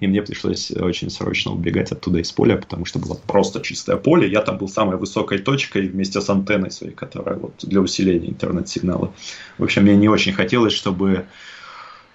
И 0.00 0.06
мне 0.06 0.22
пришлось 0.22 0.70
очень 0.70 1.10
срочно 1.10 1.52
убегать 1.52 1.92
оттуда 1.92 2.18
из 2.18 2.32
поля, 2.32 2.56
потому 2.56 2.86
что 2.86 2.98
было 2.98 3.14
просто 3.26 3.60
чистое 3.60 3.98
поле. 3.98 4.26
Я 4.26 4.40
там 4.40 4.56
был 4.56 4.68
самой 4.68 4.96
высокой 4.96 5.38
точкой 5.38 5.88
вместе 5.88 6.20
с 6.20 6.30
антенной 6.30 6.70
своей, 6.70 6.94
которая 6.94 7.36
вот 7.36 7.52
для 7.62 7.82
усиления 7.82 8.30
интернет-сигнала. 8.30 9.12
В 9.58 9.64
общем, 9.64 9.82
мне 9.82 9.94
не 9.94 10.08
очень 10.08 10.32
хотелось, 10.32 10.72
чтобы 10.72 11.26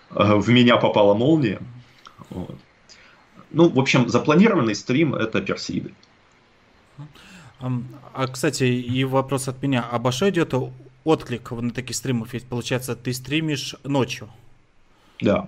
в 0.10 0.50
меня 0.50 0.78
попала 0.78 1.14
молния. 1.14 1.60
Вот. 2.30 2.56
Ну, 3.52 3.70
в 3.70 3.80
общем, 3.80 4.08
запланированный 4.10 4.76
стрим 4.76 5.14
это 5.14 5.42
персиды. 5.42 5.94
А, 7.60 8.28
кстати, 8.28 8.64
и 8.64 9.04
вопрос 9.04 9.48
от 9.48 9.62
меня. 9.62 9.86
А 9.90 10.00
большой 10.00 10.30
идет 10.32 10.54
отклик 11.04 11.52
на 11.52 11.72
таких 11.72 11.96
стримов? 11.96 12.34
Ведь, 12.34 12.46
получается, 12.46 12.96
ты 12.96 13.14
стримишь 13.14 13.76
ночью. 13.84 14.30
Да. 15.20 15.48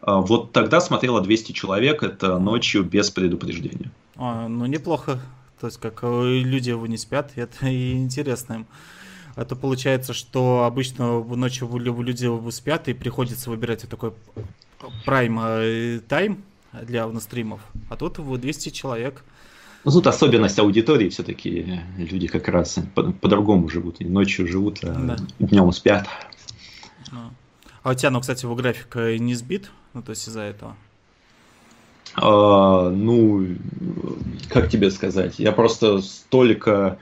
А, 0.00 0.20
вот 0.20 0.52
тогда 0.52 0.80
смотрело 0.80 1.20
200 1.20 1.52
человек, 1.52 2.02
это 2.02 2.38
ночью 2.38 2.84
без 2.84 3.10
предупреждения. 3.10 3.90
А, 4.16 4.48
ну, 4.48 4.66
неплохо. 4.66 5.20
То 5.60 5.66
есть, 5.66 5.78
как 5.78 6.00
э, 6.02 6.40
люди 6.40 6.70
его 6.70 6.86
не 6.86 6.98
спят, 6.98 7.32
это 7.36 7.66
и 7.68 7.92
интересно 7.92 8.54
им. 8.54 8.66
А 9.34 9.44
то 9.44 9.54
получается, 9.54 10.14
что 10.14 10.64
обычно 10.64 11.22
ночью 11.22 11.68
люди 11.78 12.50
спят, 12.50 12.88
и 12.88 12.92
приходится 12.92 13.50
выбирать 13.50 13.88
такой 13.88 14.12
прайм 15.04 15.38
э, 15.40 16.00
тайм 16.08 16.44
для 16.82 17.08
стримов. 17.20 17.60
А 17.88 17.96
тут 17.96 18.18
200 18.18 18.70
человек– 18.70 19.24
ну, 19.84 19.92
тут 19.92 20.06
особенность 20.06 20.58
аудитории 20.58 21.08
все-таки 21.08 21.80
люди 21.96 22.26
как 22.26 22.48
раз 22.48 22.78
по- 22.94 23.12
по-другому 23.12 23.68
живут. 23.68 24.00
И 24.00 24.04
ночью 24.04 24.46
живут, 24.46 24.80
а 24.82 24.92
да. 24.92 25.16
днем 25.38 25.72
спят. 25.72 26.06
А. 27.12 27.30
а 27.82 27.90
у 27.90 27.94
тебя, 27.94 28.10
ну, 28.10 28.20
кстати, 28.20 28.44
его 28.44 28.54
график 28.54 28.94
не 29.18 29.34
сбит? 29.34 29.70
Ну, 29.94 30.02
то 30.02 30.10
есть 30.10 30.26
из-за 30.28 30.42
этого? 30.42 30.76
А, 32.16 32.90
ну, 32.90 33.46
как 34.48 34.68
тебе 34.68 34.90
сказать? 34.90 35.38
Я 35.38 35.52
просто 35.52 36.02
столько 36.02 36.98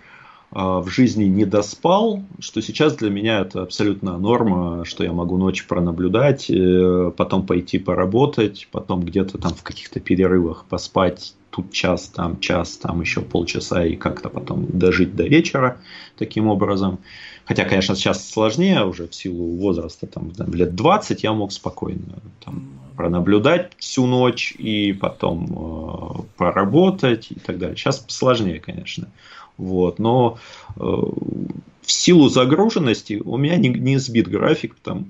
в 0.51 0.89
жизни 0.89 1.25
не 1.25 1.45
доспал, 1.45 2.23
что 2.39 2.63
сейчас 2.63 2.95
для 2.97 3.11
меня 3.11 3.41
это 3.41 3.63
абсолютно 3.63 4.17
норма, 4.17 4.85
что 4.85 5.03
я 5.03 5.13
могу 5.13 5.37
ночь 5.37 5.67
пронаблюдать, 5.67 6.49
э, 6.49 7.13
потом 7.17 7.47
пойти 7.47 7.79
поработать, 7.79 8.69
потом 8.71 9.03
где-то 9.03 9.39
там 9.39 9.53
в 9.53 9.63
каких-то 9.63 10.01
перерывах 10.01 10.65
поспать 10.67 11.35
тут 11.51 11.73
час, 11.73 12.09
там 12.09 12.39
час, 12.39 12.77
там 12.77 13.01
еще 13.01 13.23
полчаса 13.23 13.85
и 13.85 13.97
как-то 13.97 14.29
потом 14.29 14.67
дожить 14.69 15.17
до 15.17 15.25
вечера 15.25 15.79
таким 16.17 16.49
образом. 16.49 16.99
Хотя, 17.47 17.65
конечно, 17.65 17.95
сейчас 17.95 18.29
сложнее 18.29 18.85
уже 18.85 19.09
в 19.09 19.15
силу 19.15 19.57
возраста, 19.57 20.07
там, 20.07 20.33
там 20.33 20.53
лет 20.53 20.75
20 20.75 21.23
я 21.23 21.33
мог 21.33 21.53
спокойно 21.53 22.19
там, 22.45 22.69
пронаблюдать 22.97 23.73
всю 23.79 24.07
ночь 24.07 24.53
и 24.59 24.93
потом 24.93 25.47
э, 25.49 26.23
поработать 26.37 27.31
и 27.31 27.37
так 27.37 27.59
далее. 27.59 27.77
Сейчас 27.77 28.05
сложнее, 28.09 28.61
конечно. 28.61 29.09
Вот, 29.57 29.99
но 29.99 30.39
э, 30.77 30.81
в 30.81 31.93
силу 31.93 32.29
загруженности 32.29 33.23
у 33.25 33.37
меня 33.37 33.57
не, 33.57 33.69
не 33.69 33.99
сбит 33.99 34.29
график. 34.29 34.77
Там, 34.83 35.07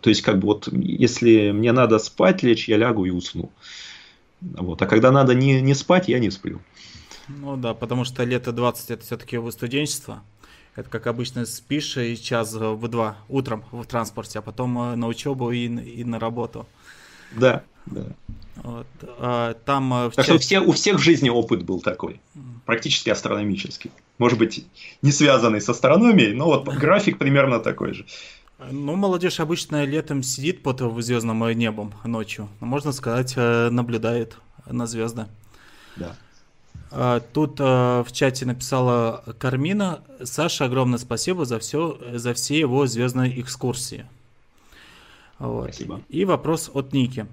то 0.00 0.10
есть, 0.10 0.22
как 0.22 0.38
бы 0.38 0.46
вот, 0.46 0.68
если 0.72 1.52
мне 1.52 1.72
надо 1.72 1.98
спать 1.98 2.42
лечь, 2.42 2.68
я 2.68 2.76
лягу 2.76 3.04
и 3.04 3.10
усну. 3.10 3.50
Вот. 4.40 4.82
А 4.82 4.86
когда 4.86 5.10
надо 5.10 5.34
не, 5.34 5.60
не 5.62 5.74
спать, 5.74 6.08
я 6.08 6.18
не 6.18 6.30
сплю. 6.30 6.60
Ну 7.28 7.56
да, 7.56 7.74
потому 7.74 8.04
что 8.04 8.24
лето 8.24 8.52
20 8.52 8.90
это 8.90 9.04
все-таки 9.04 9.38
вы 9.38 9.52
студенчество. 9.52 10.22
Это 10.74 10.90
как 10.90 11.06
обычно 11.06 11.46
спишь 11.46 11.96
и 11.96 12.16
час 12.16 12.52
в 12.52 12.88
два 12.88 13.16
утром 13.28 13.64
в 13.72 13.84
транспорте, 13.86 14.40
а 14.40 14.42
потом 14.42 14.78
э, 14.78 14.96
на 14.96 15.06
учебу 15.06 15.50
и, 15.50 15.66
и 15.66 16.04
на 16.04 16.18
работу. 16.18 16.66
Да, 17.32 17.64
да. 17.86 18.04
Вот. 18.62 18.86
А, 19.18 19.54
там 19.64 19.92
э, 19.92 20.08
в 20.08 20.14
так 20.14 20.26
чат... 20.26 20.36
что 20.36 20.38
все, 20.38 20.60
у 20.60 20.72
всех 20.72 20.96
в 20.96 21.02
жизни 21.02 21.28
опыт 21.28 21.62
был 21.64 21.80
такой, 21.80 22.20
практически 22.64 23.10
астрономический. 23.10 23.90
Может 24.18 24.38
быть, 24.38 24.66
не 25.02 25.12
связанный 25.12 25.60
с 25.60 25.68
астрономией, 25.68 26.32
но 26.32 26.46
вот 26.46 26.64
график 26.64 27.18
примерно 27.18 27.60
такой 27.60 27.92
же. 27.92 28.06
Ну, 28.70 28.96
молодежь 28.96 29.40
обычно 29.40 29.84
летом 29.84 30.22
сидит 30.22 30.62
под 30.62 30.80
звездным 31.02 31.46
небом 31.50 31.92
ночью. 32.04 32.48
Можно 32.60 32.92
сказать, 32.92 33.34
э, 33.36 33.68
наблюдает 33.70 34.38
на 34.66 34.86
звезды. 34.86 35.26
Да. 35.96 36.16
А, 36.90 37.20
тут 37.20 37.60
э, 37.60 37.64
в 38.06 38.12
чате 38.12 38.46
написала 38.46 39.22
Кармина. 39.38 40.00
Саша, 40.24 40.64
огромное 40.64 40.98
спасибо 40.98 41.44
за 41.44 41.58
все, 41.58 41.98
за 42.14 42.32
все 42.32 42.58
его 42.58 42.86
звездные 42.86 43.40
экскурсии. 43.40 44.06
Вот. 45.38 45.74
Спасибо. 45.74 46.00
И 46.08 46.24
вопрос 46.24 46.70
от 46.72 46.94
Ники 46.94 47.26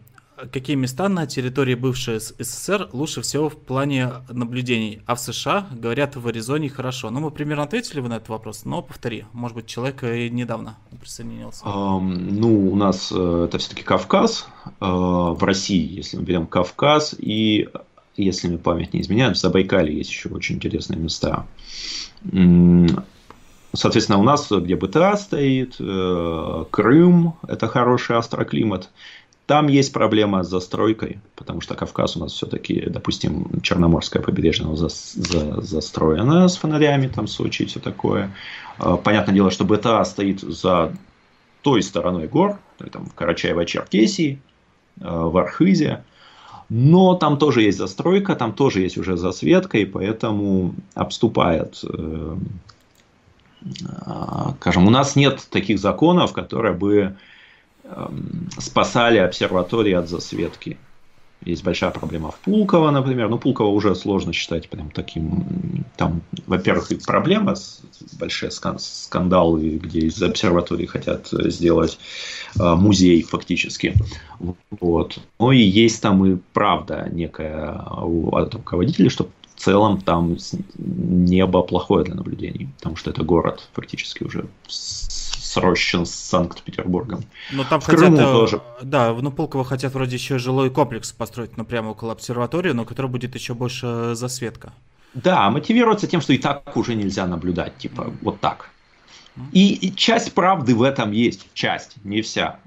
какие 0.52 0.76
места 0.76 1.10
на 1.10 1.26
территории 1.28 1.76
бывшей 1.76 2.20
СССР 2.20 2.90
лучше 2.94 3.22
всего 3.22 3.50
в 3.50 3.58
плане 3.58 4.12
наблюдений, 4.30 5.02
а 5.06 5.16
в 5.16 5.20
США, 5.20 5.68
говорят, 5.72 6.16
в 6.16 6.28
Аризоне 6.28 6.70
хорошо. 6.70 7.10
Ну, 7.10 7.20
мы 7.20 7.32
примерно 7.32 7.64
ответили 7.64 8.00
вы 8.00 8.10
на 8.10 8.16
этот 8.16 8.30
вопрос, 8.30 8.66
но 8.66 8.82
повтори. 8.82 9.26
Может 9.34 9.56
быть, 9.56 9.68
человек 9.68 10.02
недавно 10.04 10.78
присоединился. 11.00 11.66
Um, 11.66 12.32
ну, 12.32 12.72
у 12.72 12.76
нас 12.76 13.12
uh, 13.12 13.46
это 13.46 13.58
все-таки 13.58 13.84
Кавказ. 13.84 14.48
Uh, 14.80 15.36
в 15.36 15.44
России, 15.44 15.98
если 15.98 16.18
мы 16.18 16.24
берем 16.24 16.48
Кавказ, 16.48 17.16
и, 17.18 17.70
если 18.16 18.48
мне 18.48 18.58
память 18.58 18.94
не 18.94 19.02
изменяет, 19.02 19.38
в 19.38 19.40
Забайкале 19.40 19.96
есть 19.96 20.10
еще 20.10 20.30
очень 20.30 20.56
интересные 20.56 21.00
места. 21.00 21.46
Соответственно, 23.76 24.20
у 24.20 24.24
нас, 24.24 24.52
где 24.52 24.76
БТА 24.76 25.18
стоит, 25.18 25.78
э, 25.80 26.66
Крым– 26.70 27.34
это 27.48 27.68
хороший 27.68 28.18
астроклимат. 28.18 28.92
Там 29.46 29.68
есть 29.68 29.92
проблема 29.92 30.44
с 30.44 30.50
застройкой, 30.50 31.20
потому 31.36 31.60
что 31.60 31.76
Кавказ 31.76 32.16
у 32.16 32.20
нас 32.20 32.32
все-таки, 32.32 32.86
допустим, 32.88 33.60
Черноморское 33.62 34.24
побережье 34.24 34.74
за, 34.76 34.88
за, 34.90 35.62
застроено 35.62 36.48
с 36.48 36.56
фонарями, 36.56 37.08
там 37.08 37.28
Сочи 37.28 37.64
и 37.64 37.66
все 37.66 37.82
такое. 37.82 38.34
А, 38.78 38.96
понятное 38.96 39.36
дело, 39.36 39.52
что 39.52 39.66
БТА 39.66 40.04
стоит 40.06 40.40
за 40.40 40.96
той 41.62 41.84
стороной 41.84 42.28
гор, 42.28 42.58
там 42.92 43.06
в 43.06 43.16
Карачаево-Черкесии, 43.16 44.38
а, 45.02 45.28
в 45.28 45.36
Архизе. 45.38 46.04
Но 46.70 47.16
там 47.16 47.38
тоже 47.38 47.64
есть 47.64 47.78
застройка, 47.78 48.36
там 48.36 48.54
тоже 48.54 48.82
есть 48.82 48.98
уже 48.98 49.18
засветка, 49.18 49.78
и 49.78 49.86
поэтому 49.86 50.74
обступает 50.96 51.82
э, 51.84 52.38
а, 54.06 54.54
скажем, 54.60 54.88
у 54.88 54.90
нас 54.90 55.16
нет 55.16 55.46
таких 55.50 55.80
законов, 55.80 56.34
которые 56.34 56.74
бы 56.74 57.16
спасали 58.58 59.18
обсерватории 59.18 59.94
от 59.94 60.10
засветки. 60.10 60.78
Есть 61.46 61.64
большая 61.64 61.92
проблема 61.92 62.32
в 62.32 62.40
Пулково, 62.40 62.92
например. 62.92 63.28
Ну, 63.30 63.38
Пулково 63.38 63.68
уже 63.68 63.96
сложно 63.96 64.32
считать 64.32 64.70
прям 64.70 64.90
таким... 64.92 65.84
Там, 65.98 66.22
во-первых, 66.48 66.92
и 66.92 66.96
проблема, 66.96 67.56
большие 68.18 68.50
скандалы, 68.50 69.78
где 69.78 70.00
из 70.02 70.22
обсерватории 70.24 70.86
хотят 70.86 71.28
сделать 71.32 72.00
э, 72.58 72.76
музей 72.76 73.24
фактически. 73.24 73.94
Вот. 74.80 75.20
Но 75.40 75.52
и 75.52 75.62
есть 75.62 76.02
там 76.02 76.26
и 76.26 76.38
правда 76.54 77.10
некая 77.12 77.78
у 78.02 78.32
руководителей, 78.32 79.10
что 79.10 79.30
в 79.56 79.60
целом 79.60 80.02
там 80.02 80.38
небо 80.78 81.62
плохое 81.62 82.06
для 82.06 82.16
наблюдений, 82.16 82.70
потому 82.78 82.96
что 82.96 83.12
это 83.12 83.24
город 83.24 83.68
фактически 83.74 84.24
уже 84.24 84.46
срощен 85.54 86.06
с 86.06 86.12
Санкт-Петербургом. 86.12 87.24
Но 87.52 87.64
там 87.64 87.80
в 87.80 87.86
хотят, 87.86 88.00
Крыму 88.00 88.18
тоже. 88.18 88.62
Да, 88.82 89.14
в 89.14 89.22
Нупулково 89.22 89.64
хотят 89.64 89.94
вроде 89.94 90.16
еще 90.16 90.40
жилой 90.40 90.70
комплекс 90.70 91.12
построить, 91.12 91.58
ну 91.58 91.66
прямо 91.66 91.90
около 91.90 92.12
обсерватории, 92.12 92.72
но 92.72 92.86
который 92.86 93.08
будет 93.08 93.36
еще 93.36 93.54
больше 93.54 94.16
засветка. 94.16 94.74
Да, 95.14 95.50
мотивируется 95.52 96.08
тем, 96.08 96.22
что 96.22 96.34
и 96.34 96.40
так 96.40 96.76
уже 96.76 96.96
нельзя 96.96 97.28
наблюдать, 97.28 97.78
типа 97.78 98.12
вот 98.22 98.40
так. 98.40 98.70
И, 99.52 99.74
и 99.74 99.96
часть 99.96 100.34
правды 100.34 100.76
в 100.76 100.82
этом 100.82 101.12
есть, 101.12 101.48
часть, 101.54 101.96
не 102.04 102.22
вся 102.22 102.60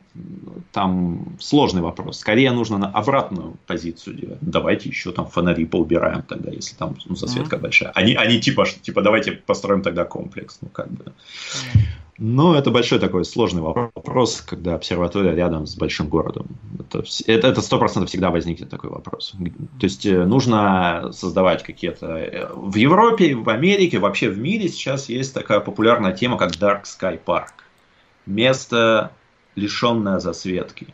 там 0.72 1.36
сложный 1.40 1.82
вопрос. 1.82 2.18
Скорее 2.18 2.52
нужно 2.52 2.78
на 2.78 2.88
обратную 2.88 3.56
позицию 3.66 4.16
делать. 4.16 4.38
Давайте 4.40 4.88
еще 4.88 5.12
там 5.12 5.26
фонари 5.26 5.64
поубираем 5.64 6.22
тогда, 6.22 6.50
если 6.50 6.76
там 6.76 6.96
ну, 7.06 7.16
засветка 7.16 7.56
mm-hmm. 7.56 7.60
большая. 7.60 7.90
Они, 7.90 8.14
они 8.14 8.40
типа, 8.40 8.64
типа 8.66 9.02
давайте 9.02 9.32
построим 9.32 9.82
тогда 9.82 10.04
комплекс. 10.04 10.58
Ну 10.60 10.68
как 10.68 10.90
бы. 10.90 11.04
Mm-hmm. 11.04 11.80
Но 12.18 12.54
это 12.54 12.70
большой 12.70 12.98
такой 12.98 13.24
сложный 13.24 13.60
вопрос, 13.60 14.40
когда 14.40 14.74
обсерватория 14.74 15.34
рядом 15.34 15.66
с 15.66 15.76
большим 15.76 16.08
городом. 16.08 16.46
Это 17.26 17.60
сто 17.60 17.78
процентов 17.78 18.08
всегда 18.08 18.30
возникнет 18.30 18.70
такой 18.70 18.88
вопрос. 18.88 19.34
То 19.78 19.84
есть 19.84 20.06
э, 20.06 20.24
нужно 20.24 21.10
создавать 21.12 21.62
какие-то... 21.62 22.06
Э, 22.06 22.48
в 22.54 22.74
Европе, 22.76 23.34
в 23.34 23.48
Америке, 23.50 23.98
вообще 23.98 24.30
в 24.30 24.38
мире 24.38 24.68
сейчас 24.68 25.10
есть 25.10 25.34
такая 25.34 25.60
популярная 25.60 26.12
тема, 26.12 26.38
как 26.38 26.52
Dark 26.52 26.84
Sky 26.84 27.20
Park. 27.22 27.52
Место 28.24 29.12
лишенная 29.57 30.20
засветки. 30.20 30.88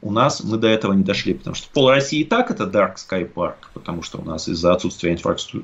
У 0.00 0.10
нас 0.10 0.44
мы 0.44 0.58
до 0.58 0.68
этого 0.68 0.92
не 0.92 1.02
дошли, 1.02 1.34
потому 1.34 1.56
что 1.56 1.68
пол 1.72 1.90
России 1.90 2.20
и 2.20 2.24
так 2.24 2.50
это 2.50 2.64
Dark 2.64 2.96
Sky 2.96 3.30
Park, 3.32 3.54
потому 3.72 4.02
что 4.02 4.18
у 4.18 4.24
нас 4.24 4.48
из-за 4.48 4.74
отсутствия 4.74 5.14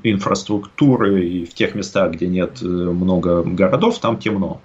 инфраструктуры 0.03 1.27
и 1.27 1.45
в 1.45 1.53
тех 1.53 1.75
местах, 1.75 2.13
где 2.13 2.27
нет 2.27 2.63
э, 2.63 2.67
много 2.67 3.43
городов, 3.43 3.99
там 3.99 4.19
темно. 4.19 4.63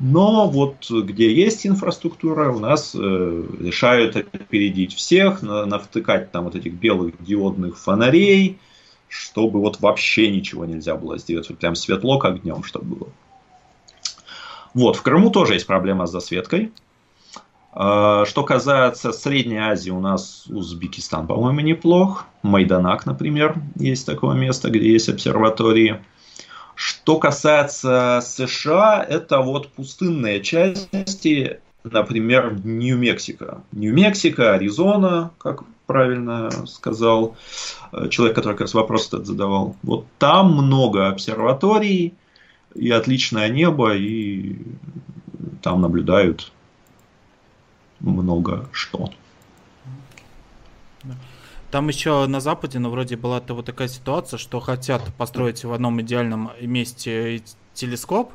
Но 0.00 0.48
вот 0.48 0.90
где 0.90 1.32
есть 1.32 1.66
инфраструктура, 1.66 2.50
у 2.50 2.58
нас 2.58 2.96
э, 2.98 3.44
решают 3.60 4.16
опередить 4.16 4.94
всех, 4.94 5.42
на, 5.42 5.66
навтыкать 5.66 6.32
там 6.32 6.44
вот 6.44 6.56
этих 6.56 6.72
белых 6.72 7.22
диодных 7.22 7.78
фонарей, 7.78 8.58
чтобы 9.08 9.60
вот 9.60 9.80
вообще 9.80 10.30
ничего 10.30 10.64
нельзя 10.64 10.96
было 10.96 11.18
сделать. 11.18 11.48
Вот 11.48 11.58
прям 11.58 11.76
светло, 11.76 12.18
как 12.18 12.42
днем, 12.42 12.64
чтобы 12.64 12.96
было. 12.96 13.08
Вот, 14.74 14.96
в 14.96 15.02
Крыму 15.02 15.30
тоже 15.30 15.54
есть 15.54 15.66
проблема 15.66 16.06
с 16.06 16.10
засветкой. 16.10 16.72
А, 17.72 18.24
что 18.24 18.44
касается 18.44 19.12
Средней 19.12 19.58
Азии, 19.58 19.90
у 19.90 20.00
нас 20.00 20.46
Узбекистан, 20.48 21.26
по-моему, 21.26 21.60
неплох. 21.60 22.26
Майданак, 22.42 23.06
например, 23.06 23.56
есть 23.76 24.06
такое 24.06 24.36
место, 24.36 24.70
где 24.70 24.92
есть 24.92 25.08
обсерватории. 25.08 26.00
Что 26.76 27.18
касается 27.18 28.20
США, 28.24 29.04
это 29.08 29.40
вот 29.40 29.68
пустынные 29.68 30.40
части, 30.42 31.60
например, 31.84 32.58
Нью-Мексико. 32.64 33.62
Нью-Мексико, 33.72 34.54
Аризона, 34.54 35.30
как 35.38 35.62
правильно 35.86 36.50
сказал 36.66 37.36
э, 37.92 38.08
человек, 38.08 38.36
который 38.36 38.54
как 38.54 38.62
раз 38.62 38.74
вопрос 38.74 39.08
этот 39.08 39.26
задавал. 39.26 39.76
Вот 39.82 40.06
там 40.18 40.52
много 40.52 41.08
обсерваторий, 41.08 42.14
и 42.74 42.90
отличное 42.90 43.48
небо, 43.48 43.94
и 43.94 44.58
там 45.62 45.80
наблюдают 45.80 46.52
много 48.00 48.68
что. 48.72 49.10
Там 51.70 51.88
еще 51.88 52.26
на 52.26 52.38
Западе, 52.40 52.78
ну, 52.78 52.88
вроде 52.90 53.16
была 53.16 53.38
-то 53.38 53.52
вот 53.52 53.66
такая 53.66 53.88
ситуация, 53.88 54.38
что 54.38 54.60
хотят 54.60 55.02
построить 55.18 55.64
в 55.64 55.72
одном 55.72 56.00
идеальном 56.00 56.52
месте 56.60 57.42
телескоп, 57.72 58.32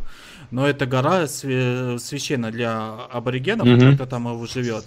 но 0.52 0.68
эта 0.68 0.86
гора 0.86 1.26
священна 1.28 2.52
для 2.52 3.06
аборигенов, 3.12 3.66
mm-hmm. 3.66 3.96
кто 3.96 4.06
там 4.06 4.46
живет. 4.46 4.86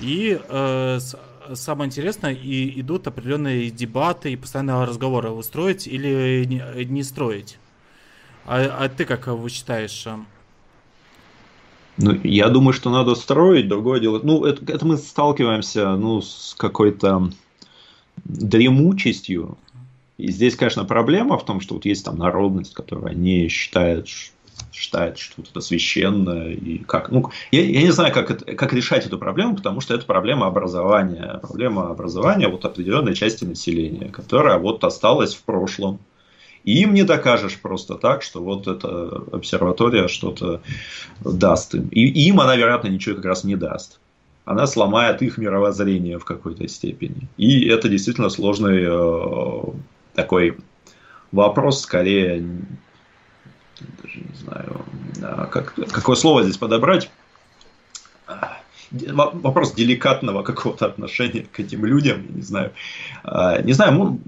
И 0.00 0.40
э, 0.48 0.98
самое 1.54 1.86
интересное, 1.86 2.32
и 2.32 2.80
идут 2.80 3.06
определенные 3.06 3.70
дебаты 3.70 4.32
и 4.32 4.36
постоянные 4.36 4.84
разговоры, 4.84 5.30
устроить 5.30 5.86
или 5.86 6.44
не, 6.46 6.84
не 6.86 7.04
строить. 7.04 7.59
А, 8.46 8.84
а 8.84 8.88
ты 8.88 9.04
как 9.04 9.26
его 9.26 9.48
считаешь? 9.48 10.06
Ну, 11.96 12.18
я 12.24 12.48
думаю, 12.48 12.72
что 12.72 12.90
надо 12.90 13.14
строить, 13.14 13.68
другое 13.68 14.00
дело. 14.00 14.20
Ну, 14.22 14.44
это, 14.44 14.72
это 14.72 14.86
мы 14.86 14.96
сталкиваемся 14.96 15.96
ну, 15.96 16.22
с 16.22 16.54
какой-то 16.56 17.30
дремучестью. 18.24 19.58
И 20.16 20.30
здесь, 20.30 20.56
конечно, 20.56 20.84
проблема 20.84 21.38
в 21.38 21.44
том, 21.44 21.60
что 21.60 21.74
вот 21.74 21.84
есть 21.84 22.04
там 22.04 22.18
народность, 22.18 22.74
которая 22.74 23.14
не 23.14 23.48
считает, 23.48 24.08
считает, 24.72 25.18
что 25.18 25.42
это 25.42 25.60
священное 25.60 26.52
и 26.52 26.78
как. 26.78 27.10
Ну, 27.10 27.30
я, 27.50 27.62
я 27.62 27.82
не 27.82 27.90
знаю, 27.90 28.12
как, 28.12 28.30
это, 28.30 28.54
как 28.54 28.72
решать 28.72 29.06
эту 29.06 29.18
проблему, 29.18 29.56
потому 29.56 29.80
что 29.80 29.94
это 29.94 30.04
проблема 30.06 30.46
образования. 30.46 31.38
Проблема 31.42 31.90
образования 31.90 32.48
вот 32.48 32.64
определенной 32.64 33.14
части 33.14 33.44
населения, 33.44 34.08
которая 34.08 34.58
вот 34.58 34.84
осталась 34.84 35.34
в 35.34 35.42
прошлом. 35.42 35.98
И 36.64 36.82
им 36.82 36.94
не 36.94 37.04
докажешь 37.04 37.58
просто 37.58 37.94
так, 37.94 38.22
что 38.22 38.42
вот 38.42 38.66
эта 38.68 39.22
обсерватория 39.32 40.08
что-то 40.08 40.60
даст 41.20 41.74
им. 41.74 41.88
И 41.88 42.06
им 42.28 42.40
она, 42.40 42.56
вероятно, 42.56 42.88
ничего 42.88 43.16
как 43.16 43.24
раз 43.24 43.44
не 43.44 43.56
даст. 43.56 44.00
Она 44.44 44.66
сломает 44.66 45.22
их 45.22 45.38
мировоззрение 45.38 46.18
в 46.18 46.24
какой-то 46.24 46.66
степени. 46.68 47.28
И 47.36 47.66
это 47.68 47.88
действительно 47.88 48.30
сложный 48.30 48.84
э, 48.84 49.62
такой 50.14 50.58
вопрос, 51.32 51.82
скорее, 51.82 52.44
даже 54.02 54.18
не 54.18 54.34
знаю, 54.34 54.84
а 55.22 55.46
как, 55.46 55.74
какое 55.74 56.16
слово 56.16 56.42
здесь 56.42 56.56
подобрать. 56.56 57.10
Вопрос 58.90 59.72
деликатного 59.72 60.42
какого-то 60.42 60.86
отношения 60.86 61.46
к 61.52 61.60
этим 61.60 61.84
людям, 61.84 62.26
не 62.34 62.42
знаю. 62.42 62.72
А, 63.22 63.62
не 63.62 63.72
знаю, 63.72 64.18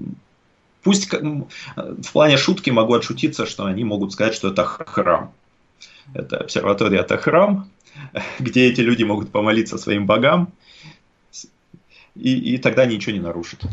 Пусть 0.83 1.09
в 1.11 2.11
плане 2.11 2.37
шутки 2.37 2.69
могу 2.69 2.93
отшутиться, 2.93 3.45
что 3.45 3.65
они 3.65 3.83
могут 3.83 4.11
сказать, 4.11 4.33
что 4.35 4.49
это 4.49 4.65
храм. 4.65 5.31
Это 6.13 6.37
обсерватория, 6.37 6.99
это 7.01 7.17
храм, 7.17 7.69
где 8.39 8.67
эти 8.67 8.81
люди 8.81 9.03
могут 9.03 9.31
помолиться 9.31 9.77
своим 9.77 10.05
богам, 10.05 10.51
и, 12.15 12.53
и 12.53 12.57
тогда 12.57 12.85
ничего 12.85 13.13
не 13.13 13.21
нарушит. 13.21 13.63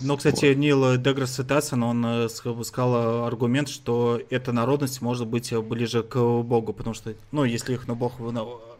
Ну, 0.00 0.16
кстати, 0.16 0.46
вот. 0.46 0.56
Нил 0.56 0.96
Деграсс 0.96 1.36
Тассон, 1.36 1.82
он 1.82 2.06
э, 2.06 2.28
сказал 2.28 3.26
аргумент, 3.26 3.68
что 3.68 4.20
эта 4.30 4.52
народность 4.52 5.02
может 5.02 5.26
быть 5.26 5.54
ближе 5.54 6.02
к 6.02 6.16
Богу, 6.16 6.72
потому 6.72 6.94
что, 6.94 7.14
ну, 7.32 7.44
если 7.44 7.74
их 7.74 7.86
на 7.86 7.94
Бог 7.94 8.14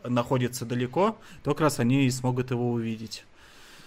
находится 0.04 0.64
далеко, 0.64 1.18
то 1.42 1.50
как 1.50 1.62
раз 1.62 1.78
они 1.78 2.10
смогут 2.10 2.50
его 2.50 2.70
увидеть. 2.70 3.24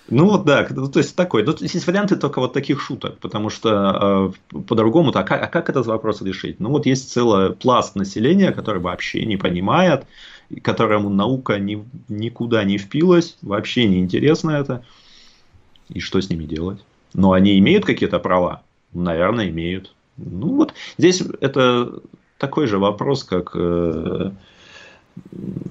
Ну 0.10 0.26
вот 0.26 0.46
да, 0.46 0.68
ну, 0.72 0.88
то 0.88 1.00
есть 1.00 1.16
такой. 1.16 1.44
Ну, 1.44 1.56
есть 1.60 1.86
варианты 1.86 2.16
только 2.16 2.40
вот 2.40 2.54
таких 2.54 2.82
шуток, 2.82 3.20
потому 3.20 3.50
что 3.50 4.34
э, 4.52 4.60
по-другому, 4.68 5.12
а 5.14 5.20
а 5.20 5.48
как 5.48 5.70
этот 5.70 5.86
вопрос 5.86 6.22
решить? 6.22 6.60
Ну 6.60 6.70
вот 6.70 6.86
есть 6.86 7.12
целый 7.12 7.54
пласт 7.54 7.96
населения, 7.96 8.52
который 8.52 8.82
вообще 8.82 9.26
не 9.26 9.38
понимает, 9.38 10.06
которому 10.64 11.10
наука 11.10 11.60
ни, 11.60 11.86
никуда 12.08 12.64
не 12.64 12.78
впилась, 12.78 13.38
вообще 13.42 13.86
не 13.86 14.00
интересно 14.00 14.52
это. 14.52 14.84
И 15.90 16.00
что 16.00 16.20
с 16.20 16.30
ними 16.30 16.46
делать? 16.46 16.84
Но 17.14 17.34
они 17.34 17.58
имеют 17.60 17.86
какие-то 17.86 18.20
права? 18.20 18.64
Наверное, 18.94 19.50
имеют. 19.50 19.94
Ну 20.18 20.56
вот 20.56 20.74
здесь 20.98 21.22
это 21.40 22.02
такой 22.38 22.68
же 22.68 22.80
вопрос, 22.80 23.24
как 23.24 23.52
э, 23.54 24.32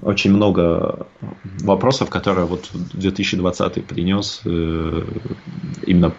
очень 0.01 0.31
много 0.31 1.07
вопросов, 1.61 2.09
которые 2.09 2.45
вот 2.45 2.69
2020 2.73 3.85
принес 3.85 4.41
э, 4.45 5.03
именно 5.85 6.13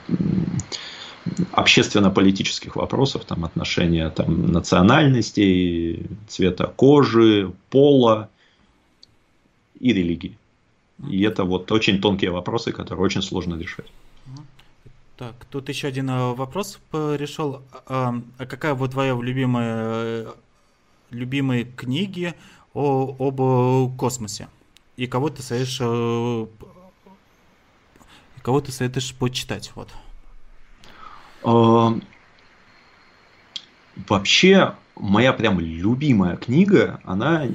общественно-политических 1.52 2.76
вопросов, 2.76 3.24
там 3.24 3.44
отношения 3.44 4.08
там, 4.10 4.52
национальностей, 4.52 6.06
цвета 6.28 6.66
кожи, 6.66 7.52
пола 7.70 8.28
и 9.78 9.92
религии. 9.92 10.36
И 11.08 11.22
это 11.22 11.44
вот 11.44 11.72
очень 11.72 12.00
тонкие 12.00 12.30
вопросы, 12.30 12.72
которые 12.72 13.04
очень 13.04 13.22
сложно 13.22 13.56
решать. 13.56 13.90
Так, 15.16 15.34
тут 15.50 15.68
еще 15.68 15.88
один 15.88 16.08
э, 16.10 16.34
вопрос 16.34 16.78
решил. 16.92 17.62
А, 17.86 18.14
а 18.38 18.46
какая 18.46 18.74
вот 18.74 18.92
твоя 18.92 19.14
любимая 19.14 20.28
любимые 21.10 21.64
книги 21.64 22.34
о, 22.74 23.16
об 23.18 23.40
э, 23.40 23.96
космосе. 23.96 24.48
И 24.96 25.06
кого 25.06 25.30
ты 25.30 25.42
советуешь, 25.42 25.78
э, 25.80 26.46
кого 28.42 28.60
ты 28.60 28.72
советуешь 28.72 29.14
почитать, 29.14 29.72
вот. 29.74 29.88
А, 31.42 31.94
вообще, 34.08 34.74
моя 34.96 35.32
прям 35.32 35.58
любимая 35.60 36.36
книга, 36.36 37.00
она 37.04 37.46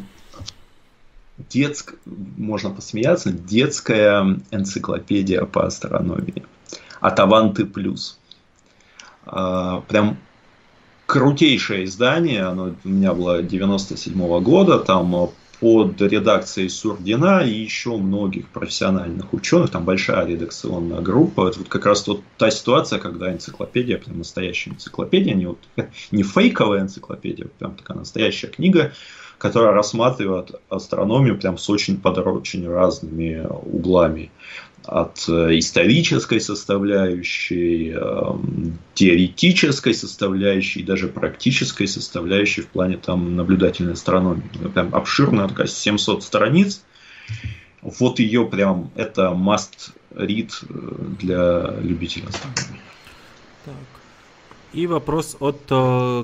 детская, 1.37 1.97
можно 2.05 2.69
посмеяться, 2.71 3.31
детская 3.31 4.39
энциклопедия 4.51 5.45
по 5.45 5.65
астрономии. 5.65 6.43
Атаванты 6.99 7.65
плюс. 7.65 8.19
э, 9.27 9.81
прям 9.87 10.17
крутейшее 11.05 11.85
издание, 11.85 12.43
оно 12.43 12.75
у 12.83 12.89
меня 12.89 13.13
было 13.13 13.41
97 13.41 14.13
-го 14.13 14.41
года, 14.41 14.79
там 14.79 15.29
под 15.59 16.01
редакцией 16.01 16.69
Сурдина 16.69 17.39
и 17.39 17.49
еще 17.49 17.97
многих 17.97 18.47
профессиональных 18.49 19.33
ученых, 19.33 19.71
там 19.71 19.85
большая 19.85 20.25
редакционная 20.25 21.01
группа. 21.01 21.47
Это 21.47 21.59
вот 21.59 21.69
как 21.69 21.85
раз 21.85 22.05
вот 22.07 22.21
та 22.37 22.51
ситуация, 22.51 22.99
когда 22.99 23.31
энциклопедия, 23.31 23.97
прям 23.97 24.17
настоящая 24.17 24.71
энциклопедия, 24.71 25.33
не, 25.33 25.45
вот, 25.47 25.59
не 26.11 26.23
фейковая 26.23 26.81
энциклопедия, 26.81 27.47
прям 27.57 27.75
такая 27.75 27.97
настоящая 27.97 28.47
книга, 28.47 28.91
которая 29.37 29.73
рассматривает 29.73 30.55
астрономию 30.69 31.37
прям 31.37 31.57
с 31.57 31.69
очень 31.69 31.97
под 31.97 32.17
очень 32.19 32.67
разными 32.67 33.45
углами 33.63 34.31
от 34.83 35.25
э, 35.27 35.57
исторической 35.57 36.39
составляющей, 36.39 37.91
эм, 37.91 38.77
теоретической 38.93 39.93
составляющей, 39.93 40.83
даже 40.83 41.07
практической 41.07 41.87
составляющей 41.87 42.61
в 42.61 42.67
плане 42.67 42.97
там 42.97 43.35
наблюдательной 43.35 43.93
астрономии. 43.93 44.43
Прям 44.73 44.93
обширная 44.93 45.47
такая 45.47 45.67
700 45.67 46.23
страниц. 46.23 46.83
Вот 47.81 48.19
ее 48.19 48.45
прям, 48.45 48.91
это 48.95 49.33
must 49.35 49.93
read 50.11 50.51
э, 50.69 51.15
для 51.19 51.75
любителей 51.81 52.27
астрономии. 52.27 52.81
Так. 53.65 53.75
И 54.73 54.87
вопрос 54.87 55.37
от 55.39 55.61
э, 55.69 56.23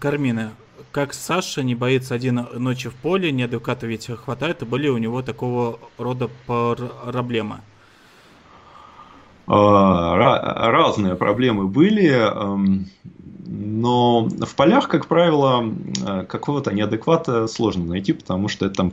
Кармины. 0.00 0.50
Как 0.90 1.14
Саша 1.14 1.62
не 1.62 1.74
боится 1.74 2.14
один 2.14 2.46
ночи 2.54 2.90
в 2.90 2.94
поле, 2.94 3.32
неадеквата 3.32 3.86
ведь 3.86 4.08
хватает, 4.08 4.60
и 4.62 4.66
были 4.66 4.88
у 4.88 4.98
него 4.98 5.22
такого 5.22 5.78
рода 5.96 6.28
проблемы? 6.46 7.60
А, 9.46 10.16
разные 10.70 11.16
проблемы 11.16 11.66
были, 11.66 12.08
эм, 12.08 12.86
но 13.44 14.28
в 14.28 14.54
полях, 14.54 14.88
как 14.88 15.06
правило, 15.06 15.64
э, 16.06 16.24
какого-то 16.24 16.72
неадеквата 16.72 17.46
сложно 17.48 17.84
найти, 17.84 18.12
потому 18.12 18.48
что 18.48 18.66
это 18.66 18.76
там 18.76 18.92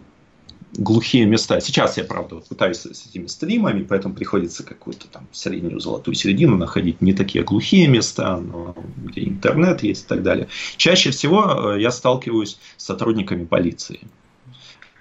глухие 0.73 1.25
места. 1.25 1.59
Сейчас 1.61 1.97
я, 1.97 2.03
правда, 2.03 2.35
вот 2.35 2.47
пытаюсь 2.47 2.77
с 2.77 3.07
этими 3.07 3.27
стримами, 3.27 3.83
поэтому 3.83 4.13
приходится 4.13 4.63
какую-то 4.63 5.07
там 5.07 5.27
среднюю 5.31 5.79
золотую 5.79 6.15
середину 6.15 6.57
находить. 6.57 7.01
Не 7.01 7.13
такие 7.13 7.43
глухие 7.43 7.87
места, 7.87 8.37
но 8.37 8.75
где 8.97 9.23
интернет 9.25 9.83
есть 9.83 10.05
и 10.05 10.07
так 10.07 10.23
далее. 10.23 10.47
Чаще 10.77 11.11
всего 11.11 11.73
э, 11.75 11.81
я 11.81 11.91
сталкиваюсь 11.91 12.59
с 12.77 12.85
сотрудниками 12.85 13.45
полиции. 13.45 14.01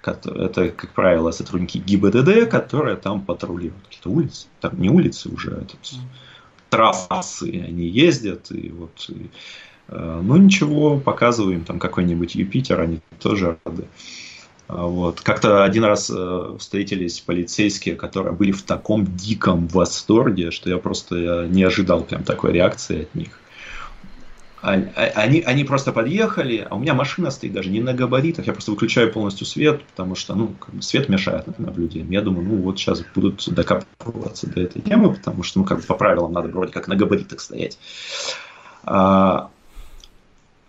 Это, 0.03 0.69
как 0.69 0.91
правило, 0.91 1.31
сотрудники 1.31 1.77
ГИБДД, 1.77 2.49
которые 2.49 2.95
там 2.95 3.21
патрулируют 3.21 3.85
какие-то 3.85 4.09
улицы. 4.09 4.47
Там 4.61 4.79
не 4.79 4.89
улицы 4.89 5.29
уже, 5.29 5.51
а 5.51 5.65
тут 5.65 5.99
трассы 6.69 7.65
они 7.67 7.85
ездят. 7.85 8.51
И 8.51 8.69
вот, 8.69 9.05
и, 9.09 9.29
э, 9.89 10.21
ну 10.23 10.37
ничего, 10.37 10.99
показываем 10.99 11.65
там 11.65 11.79
какой-нибудь 11.79 12.35
Юпитер, 12.35 12.79
они 12.79 13.01
тоже 13.19 13.57
рады. 13.65 13.85
А 14.69 14.85
вот. 14.85 15.21
Как-то 15.21 15.63
один 15.63 15.83
раз 15.83 16.11
э, 16.15 16.55
встретились 16.59 17.19
полицейские, 17.19 17.95
которые 17.95 18.33
были 18.33 18.51
в 18.51 18.61
таком 18.61 19.05
диком 19.17 19.67
восторге, 19.67 20.51
что 20.51 20.69
я 20.69 20.77
просто 20.77 21.15
я 21.17 21.47
не 21.47 21.63
ожидал 21.63 22.03
прям 22.03 22.23
такой 22.23 22.53
реакции 22.53 23.01
от 23.01 23.15
них. 23.15 23.39
А, 24.61 24.73
а, 24.73 25.01
они, 25.15 25.41
они 25.41 25.63
просто 25.63 25.93
подъехали, 25.93 26.67
а 26.69 26.75
у 26.75 26.79
меня 26.79 26.93
машина 26.93 27.31
стоит 27.31 27.53
даже 27.53 27.69
не 27.69 27.79
на 27.79 27.93
габаритах, 27.93 28.45
я 28.45 28.53
просто 28.53 28.71
выключаю 28.71 29.11
полностью 29.11 29.45
свет, 29.45 29.85
потому 29.85 30.15
что 30.15 30.35
ну, 30.35 30.49
как 30.59 30.75
бы 30.75 30.81
свет 30.81 31.07
мешает 31.07 31.57
наблюдениям. 31.59 32.11
Я 32.11 32.21
думаю, 32.21 32.45
ну 32.45 32.55
вот 32.57 32.77
сейчас 32.77 33.03
будут 33.15 33.47
докапываться 33.47 34.47
до 34.47 34.61
этой 34.61 34.81
темы, 34.81 35.13
потому 35.13 35.43
что 35.43 35.59
ну, 35.59 35.65
как 35.65 35.79
бы 35.79 35.83
по 35.83 35.95
правилам 35.95 36.33
надо 36.33 36.49
вроде 36.49 36.73
как 36.73 36.87
на 36.87 36.95
габаритах 36.95 37.39
стоять. 37.39 37.77
А, 38.83 39.49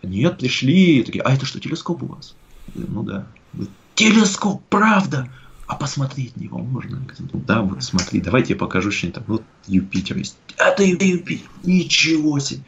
нет, 0.02 0.38
пришли, 0.38 1.02
такие, 1.02 1.22
а 1.22 1.32
это 1.32 1.44
что, 1.44 1.58
телескоп 1.58 2.02
у 2.02 2.06
вас? 2.06 2.36
Ну 2.74 3.02
да. 3.02 3.26
Телескоп, 3.96 4.62
правда! 4.68 5.28
А 5.66 5.76
посмотреть 5.76 6.36
него 6.36 6.58
можно? 6.58 7.00
Ну, 7.32 7.40
да, 7.46 7.62
вот 7.62 7.82
смотри, 7.84 8.20
давайте 8.20 8.54
я 8.54 8.58
покажу 8.58 8.90
что-нибудь. 8.90 9.22
Вот 9.28 9.42
Юпитер 9.68 10.16
есть. 10.16 10.36
Это 10.56 10.82
Юпитер, 10.82 11.48
ничего 11.62 12.40
себе. 12.40 12.62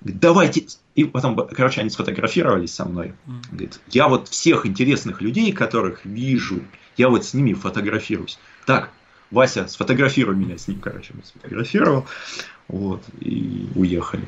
Говорит, 0.00 0.20
давайте. 0.20 0.66
И 0.94 1.04
потом, 1.04 1.36
короче, 1.36 1.80
они 1.80 1.90
сфотографировались 1.90 2.74
со 2.74 2.84
мной. 2.84 3.14
Говорит, 3.50 3.80
я 3.88 4.08
вот 4.08 4.28
всех 4.28 4.66
интересных 4.66 5.20
людей, 5.20 5.52
которых 5.52 6.04
вижу, 6.04 6.60
я 6.96 7.08
вот 7.08 7.24
с 7.24 7.34
ними 7.34 7.52
фотографируюсь. 7.52 8.38
Так, 8.66 8.90
Вася, 9.30 9.68
сфотографируй 9.68 10.34
меня 10.34 10.58
с 10.58 10.68
ним, 10.68 10.80
короче, 10.80 11.12
он 11.14 11.22
сфотографировал. 11.24 12.06
Вот, 12.66 13.02
и 13.20 13.66
уехали. 13.74 14.22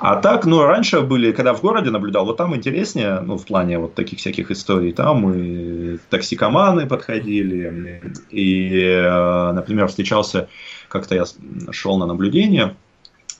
А 0.00 0.16
так, 0.16 0.46
ну, 0.46 0.64
раньше 0.64 1.02
были, 1.02 1.30
когда 1.30 1.54
в 1.54 1.60
городе 1.60 1.90
наблюдал, 1.90 2.24
вот 2.24 2.36
там 2.36 2.56
интереснее, 2.56 3.20
ну, 3.20 3.38
в 3.38 3.46
плане 3.46 3.78
вот 3.78 3.94
таких 3.94 4.18
всяких 4.18 4.50
историй, 4.50 4.92
там 4.92 5.32
и 5.32 5.98
токсикоманы 6.10 6.86
подходили, 6.88 8.02
и, 8.30 8.80
э, 8.80 9.52
например, 9.52 9.86
встречался, 9.86 10.48
как-то 10.88 11.14
я 11.14 11.24
шел 11.70 11.96
на 11.96 12.06
наблюдение, 12.06 12.74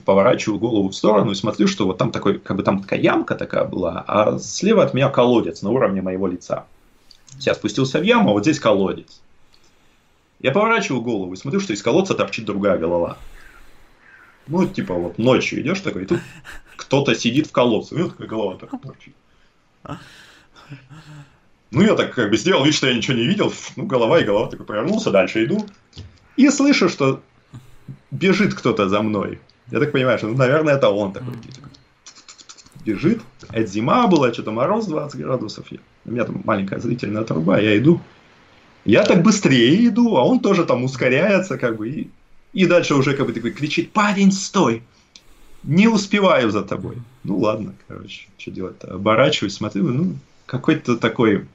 поворачиваю 0.05 0.59
голову 0.59 0.89
в 0.89 0.95
сторону 0.95 1.31
и 1.31 1.35
смотрю, 1.35 1.67
что 1.67 1.85
вот 1.85 1.97
там 1.97 2.11
такой, 2.11 2.39
как 2.39 2.55
бы 2.55 2.63
там 2.63 2.81
такая 2.81 2.99
ямка 2.99 3.35
такая 3.35 3.65
была, 3.65 4.03
а 4.07 4.39
слева 4.39 4.83
от 4.83 4.93
меня 4.93 5.09
колодец 5.09 5.61
на 5.61 5.71
уровне 5.71 6.01
моего 6.01 6.27
лица. 6.27 6.65
Я 7.39 7.55
спустился 7.55 7.99
в 7.99 8.03
яму, 8.03 8.29
а 8.29 8.33
вот 8.33 8.43
здесь 8.43 8.59
колодец. 8.59 9.21
Я 10.39 10.51
поворачиваю 10.51 11.01
голову 11.01 11.33
и 11.33 11.37
смотрю, 11.37 11.59
что 11.59 11.73
из 11.73 11.81
колодца 11.81 12.13
торчит 12.13 12.45
другая 12.45 12.77
голова. 12.77 13.17
Ну, 14.47 14.67
типа, 14.67 14.93
вот 14.93 15.17
ночью 15.17 15.61
идешь 15.61 15.79
такой, 15.79 16.03
и 16.03 16.05
тут 16.05 16.19
кто-то 16.75 17.15
сидит 17.15 17.47
в 17.47 17.51
колодце, 17.51 17.95
вот 17.95 18.11
такая 18.11 18.27
голова 18.27 18.57
так 18.57 18.69
торчит. 18.81 19.15
Ну, 21.71 21.81
я 21.81 21.95
так 21.95 22.13
как 22.13 22.29
бы 22.29 22.37
сделал 22.37 22.63
вид, 22.63 22.75
что 22.75 22.87
я 22.87 22.95
ничего 22.95 23.17
не 23.17 23.25
видел. 23.25 23.51
Ну, 23.75 23.85
голова 23.85 24.19
и 24.19 24.23
голова 24.23 24.47
такой 24.47 24.65
повернулся, 24.65 25.11
дальше 25.11 25.43
иду. 25.43 25.65
И 26.37 26.49
слышу, 26.49 26.89
что 26.89 27.21
бежит 28.11 28.53
кто-то 28.53 28.87
за 28.87 29.01
мной. 29.01 29.39
Я 29.71 29.79
так 29.79 29.91
понимаю, 29.91 30.17
что, 30.17 30.27
ну, 30.27 30.35
наверное, 30.35 30.75
это 30.75 30.89
он 30.89 31.13
такой. 31.13 31.33
Бежит. 32.85 33.21
Это 33.51 33.65
зима 33.65 34.07
была, 34.07 34.31
что-то 34.31 34.51
мороз 34.51 34.85
20 34.85 35.19
градусов. 35.19 35.65
У 36.05 36.11
меня 36.11 36.23
там 36.23 36.41
маленькая 36.45 36.79
зрительная 36.79 37.23
труба, 37.23 37.59
я 37.59 37.77
иду. 37.77 37.99
Я 38.85 39.03
так 39.03 39.23
быстрее 39.23 39.87
иду, 39.87 40.15
а 40.17 40.23
он 40.23 40.39
тоже 40.39 40.65
там 40.65 40.83
ускоряется, 40.83 41.57
как 41.57 41.77
бы, 41.77 41.89
и, 41.89 42.09
и 42.53 42.67
дальше 42.67 42.93
уже 42.93 43.15
как 43.15 43.25
бы 43.25 43.33
такой 43.33 43.51
кричит, 43.51 43.91
парень, 43.91 44.31
стой! 44.31 44.83
Не 45.63 45.87
успеваю 45.87 46.51
за 46.51 46.61
тобой. 46.61 46.97
Ну 47.23 47.39
ладно, 47.39 47.73
короче, 47.87 48.27
что 48.37 48.51
делать-то? 48.51 48.93
Оборачиваюсь, 48.93 49.55
смотрю, 49.55 49.89
ну, 49.89 50.15
какой-то 50.45 50.97
такой 50.97 51.47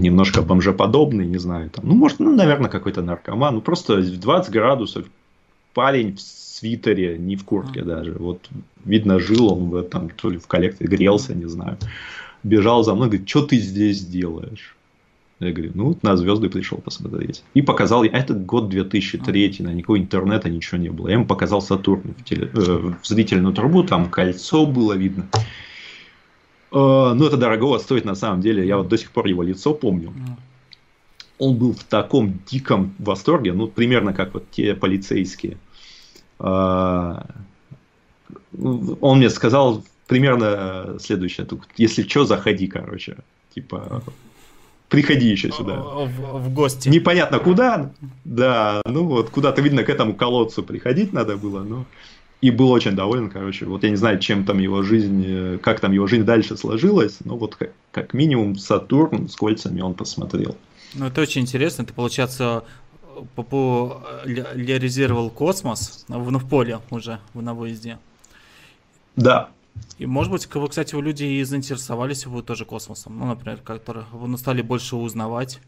немножко 0.00 0.42
бомжеподобный, 0.42 1.26
не 1.26 1.38
знаю, 1.38 1.70
там, 1.70 1.86
ну, 1.88 1.94
может, 1.94 2.18
ну, 2.20 2.34
наверное, 2.34 2.68
какой-то 2.68 3.00
наркоман, 3.00 3.54
ну, 3.54 3.60
просто 3.62 4.02
20 4.02 4.52
градусов, 4.52 5.06
парень 5.72 6.16
в 6.16 6.20
свитере, 6.20 7.16
не 7.18 7.36
в 7.36 7.44
куртке 7.44 7.82
даже, 7.82 8.12
вот, 8.12 8.50
видно, 8.84 9.18
жил 9.18 9.52
он 9.52 9.70
в, 9.70 9.82
там, 9.84 10.10
то 10.10 10.28
ли 10.28 10.36
в 10.38 10.46
коллекции, 10.46 10.84
грелся, 10.84 11.34
не 11.34 11.46
знаю, 11.46 11.78
бежал 12.42 12.84
за 12.84 12.94
мной, 12.94 13.08
говорит, 13.08 13.28
что 13.28 13.42
ты 13.42 13.56
здесь 13.56 14.04
делаешь? 14.04 14.74
Я 15.40 15.52
говорю, 15.52 15.70
ну, 15.74 15.96
на 16.02 16.16
звезды 16.16 16.50
пришел 16.50 16.78
посмотреть. 16.78 17.44
И 17.54 17.62
показал, 17.62 18.02
а 18.02 18.06
это 18.06 18.34
год 18.34 18.68
2003, 18.68 19.58
на 19.60 19.72
никакого 19.72 19.96
интернета 19.96 20.50
ничего 20.50 20.78
не 20.78 20.88
было. 20.88 21.06
Я 21.08 21.14
ему 21.14 21.26
показал 21.26 21.62
Сатурн 21.62 22.12
в, 22.18 22.24
теле, 22.24 22.50
э, 22.52 22.92
в 23.00 23.06
зрительную 23.06 23.54
трубу, 23.54 23.84
там 23.84 24.10
кольцо 24.10 24.66
было 24.66 24.94
видно. 24.94 25.28
Э, 26.70 27.12
ну, 27.14 27.26
это 27.26 27.36
дорого 27.36 27.78
стоит 27.78 28.04
на 28.04 28.14
самом 28.14 28.40
деле. 28.40 28.66
Я 28.66 28.78
вот 28.78 28.88
до 28.88 28.98
сих 28.98 29.10
пор 29.10 29.26
его 29.26 29.42
лицо 29.42 29.74
помню. 29.74 30.12
Он 31.38 31.56
был 31.56 31.72
в 31.72 31.84
таком 31.84 32.40
диком 32.50 32.94
восторге, 32.98 33.52
ну, 33.52 33.68
примерно 33.68 34.12
как 34.12 34.34
вот 34.34 34.50
те 34.50 34.74
полицейские. 34.74 35.56
Э, 36.40 37.20
он 38.52 39.18
мне 39.18 39.30
сказал 39.30 39.84
примерно 40.06 40.96
следующее. 41.00 41.46
Если 41.76 42.02
что, 42.02 42.24
заходи, 42.24 42.66
короче. 42.66 43.18
Типа, 43.54 44.02
приходи 44.88 45.28
еще 45.28 45.50
сюда. 45.52 45.76
В, 45.76 46.38
в 46.40 46.54
гости. 46.54 46.88
Непонятно 46.88 47.38
куда, 47.38 47.92
да, 48.24 48.82
ну 48.86 49.04
вот 49.04 49.30
куда-то 49.30 49.60
видно 49.62 49.84
к 49.84 49.90
этому 49.90 50.14
колодцу 50.14 50.62
приходить 50.62 51.12
надо 51.12 51.36
было, 51.36 51.62
но 51.62 51.84
и 52.40 52.50
был 52.50 52.70
очень 52.70 52.92
доволен, 52.92 53.30
короче. 53.30 53.66
Вот 53.66 53.82
я 53.82 53.90
не 53.90 53.96
знаю, 53.96 54.18
чем 54.20 54.44
там 54.44 54.58
его 54.58 54.82
жизнь, 54.82 55.24
э, 55.26 55.58
как 55.58 55.80
там 55.80 55.92
его 55.92 56.06
жизнь 56.06 56.24
дальше 56.24 56.56
сложилась, 56.56 57.18
но 57.24 57.36
вот 57.36 57.56
как, 57.56 57.72
как 57.90 58.14
минимум 58.14 58.56
Сатурн 58.56 59.28
с 59.28 59.34
кольцами 59.34 59.80
он 59.80 59.94
посмотрел. 59.94 60.56
Ну, 60.94 61.06
это 61.06 61.20
очень 61.20 61.42
интересно. 61.42 61.84
Ты, 61.84 61.92
получается, 61.92 62.64
популяризировал 63.34 65.30
космос 65.30 66.04
ну, 66.08 66.20
в 66.20 66.48
поле 66.48 66.80
уже 66.90 67.18
на 67.34 67.54
выезде. 67.54 67.98
Да. 69.16 69.48
И, 69.98 70.06
может 70.06 70.32
быть, 70.32 70.46
кстати, 70.46 70.94
люди 70.94 71.24
и 71.24 71.42
заинтересовались 71.44 72.24
его 72.24 72.42
тоже 72.42 72.64
космосом. 72.64 73.18
Ну, 73.18 73.26
например, 73.26 73.58
которые 73.58 74.06
ну, 74.12 74.36
стали 74.36 74.62
больше 74.62 74.94
узнавать. 74.96 75.60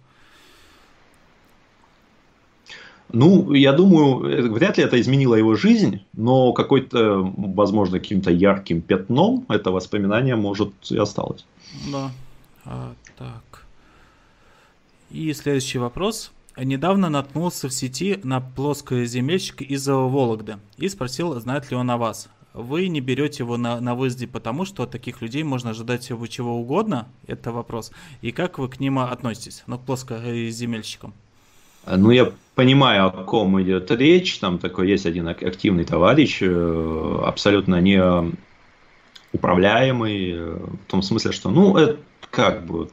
Ну, 3.13 3.53
я 3.53 3.73
думаю, 3.73 4.53
вряд 4.53 4.79
ли 4.79 4.85
это 4.85 5.01
изменило 5.01 5.35
его 5.35 5.55
жизнь, 5.55 6.01
но 6.13 6.53
какой-то, 6.53 7.33
возможно, 7.37 7.99
каким-то 7.99 8.31
ярким 8.31 8.81
пятном 8.81 9.45
это 9.49 9.71
воспоминание 9.71 10.37
может 10.37 10.73
и 10.91 10.97
осталось. 10.97 11.45
Да. 11.91 12.11
А, 12.65 12.93
так. 13.17 13.65
И 15.11 15.33
следующий 15.33 15.79
вопрос. 15.79 16.33
Недавно 16.57 17.09
наткнулся 17.09 17.69
в 17.69 17.73
сети 17.73 18.21
на 18.23 18.41
плоскоземельщика 18.41 19.65
из 19.65 19.87
Вологды 19.87 20.59
и 20.77 20.89
спросил, 20.89 21.39
знает 21.41 21.71
ли 21.71 21.77
он 21.77 21.91
о 21.91 21.97
вас. 21.97 22.29
Вы 22.53 22.89
не 22.89 23.01
берете 23.01 23.45
его 23.45 23.57
на, 23.57 23.81
на 23.81 23.95
выезде, 23.95 24.27
потому 24.27 24.65
что 24.65 24.83
от 24.83 24.91
таких 24.91 25.23
людей 25.23 25.45
можно 25.45 25.71
ожидать 25.71 26.07
чего 26.07 26.57
угодно? 26.57 27.09
Это 27.27 27.53
вопрос. 27.53 27.93
И 28.23 28.33
как 28.33 28.59
вы 28.59 28.69
к 28.69 28.81
ним 28.81 28.99
относитесь? 28.99 29.63
Ну, 29.67 29.79
к 29.79 29.83
плоскоземельщикам. 29.83 31.15
Ну, 31.87 32.11
я 32.11 32.33
понимаю, 32.55 33.07
о 33.07 33.11
ком 33.11 33.61
идет 33.63 33.91
речь. 33.91 34.39
Там 34.39 34.59
такой 34.59 34.89
есть 34.91 35.07
один 35.07 35.29
активный 35.29 35.85
товарищ, 35.85 36.39
э, 36.43 37.19
абсолютно 37.25 37.81
не 37.81 38.03
управляемый, 39.33 40.33
э, 40.33 40.57
в 40.57 40.91
том 40.91 41.03
смысле, 41.03 41.33
что, 41.33 41.51
ну, 41.51 41.77
это 41.77 41.99
как 42.31 42.67
бы 42.67 42.89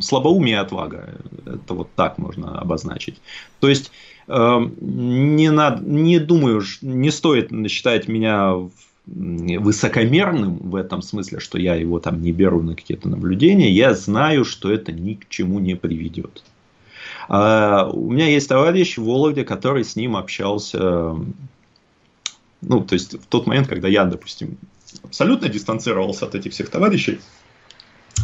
слабоумие 0.00 0.56
и 0.56 0.58
отвага. 0.58 1.14
Это 1.44 1.74
вот 1.74 1.90
так 1.94 2.18
можно 2.18 2.58
обозначить. 2.58 3.20
То 3.60 3.68
есть, 3.68 3.92
э, 4.26 4.58
не, 4.80 5.50
надо, 5.50 5.84
не 5.84 6.18
думаю, 6.18 6.62
не 6.82 7.10
стоит 7.10 7.50
считать 7.70 8.08
меня 8.08 8.54
высокомерным 9.06 10.56
в 10.56 10.74
этом 10.74 11.00
смысле, 11.00 11.38
что 11.38 11.58
я 11.58 11.76
его 11.76 12.00
там 12.00 12.20
не 12.20 12.32
беру 12.32 12.60
на 12.60 12.74
какие-то 12.74 13.08
наблюдения. 13.08 13.70
Я 13.70 13.94
знаю, 13.94 14.44
что 14.44 14.72
это 14.72 14.90
ни 14.90 15.14
к 15.14 15.28
чему 15.28 15.60
не 15.60 15.76
приведет. 15.76 16.42
А 17.28 17.88
у 17.92 18.10
меня 18.10 18.28
есть 18.28 18.48
товарищ 18.48 18.98
в 18.98 19.04
Вологде, 19.04 19.44
который 19.44 19.84
с 19.84 19.96
ним 19.96 20.16
общался, 20.16 21.16
ну, 22.62 22.80
то 22.84 22.94
есть 22.94 23.14
в 23.14 23.26
тот 23.26 23.46
момент, 23.46 23.68
когда 23.68 23.88
я, 23.88 24.04
допустим, 24.04 24.58
абсолютно 25.02 25.48
дистанцировался 25.48 26.26
от 26.26 26.34
этих 26.34 26.52
всех 26.52 26.70
товарищей, 26.70 27.20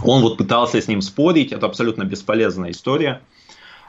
он 0.05 0.23
вот 0.23 0.37
пытался 0.37 0.81
с 0.81 0.89
ним 0.89 1.03
спорить, 1.03 1.53
это 1.53 1.67
абсолютно 1.67 2.05
бесполезная 2.05 2.71
история. 2.71 3.21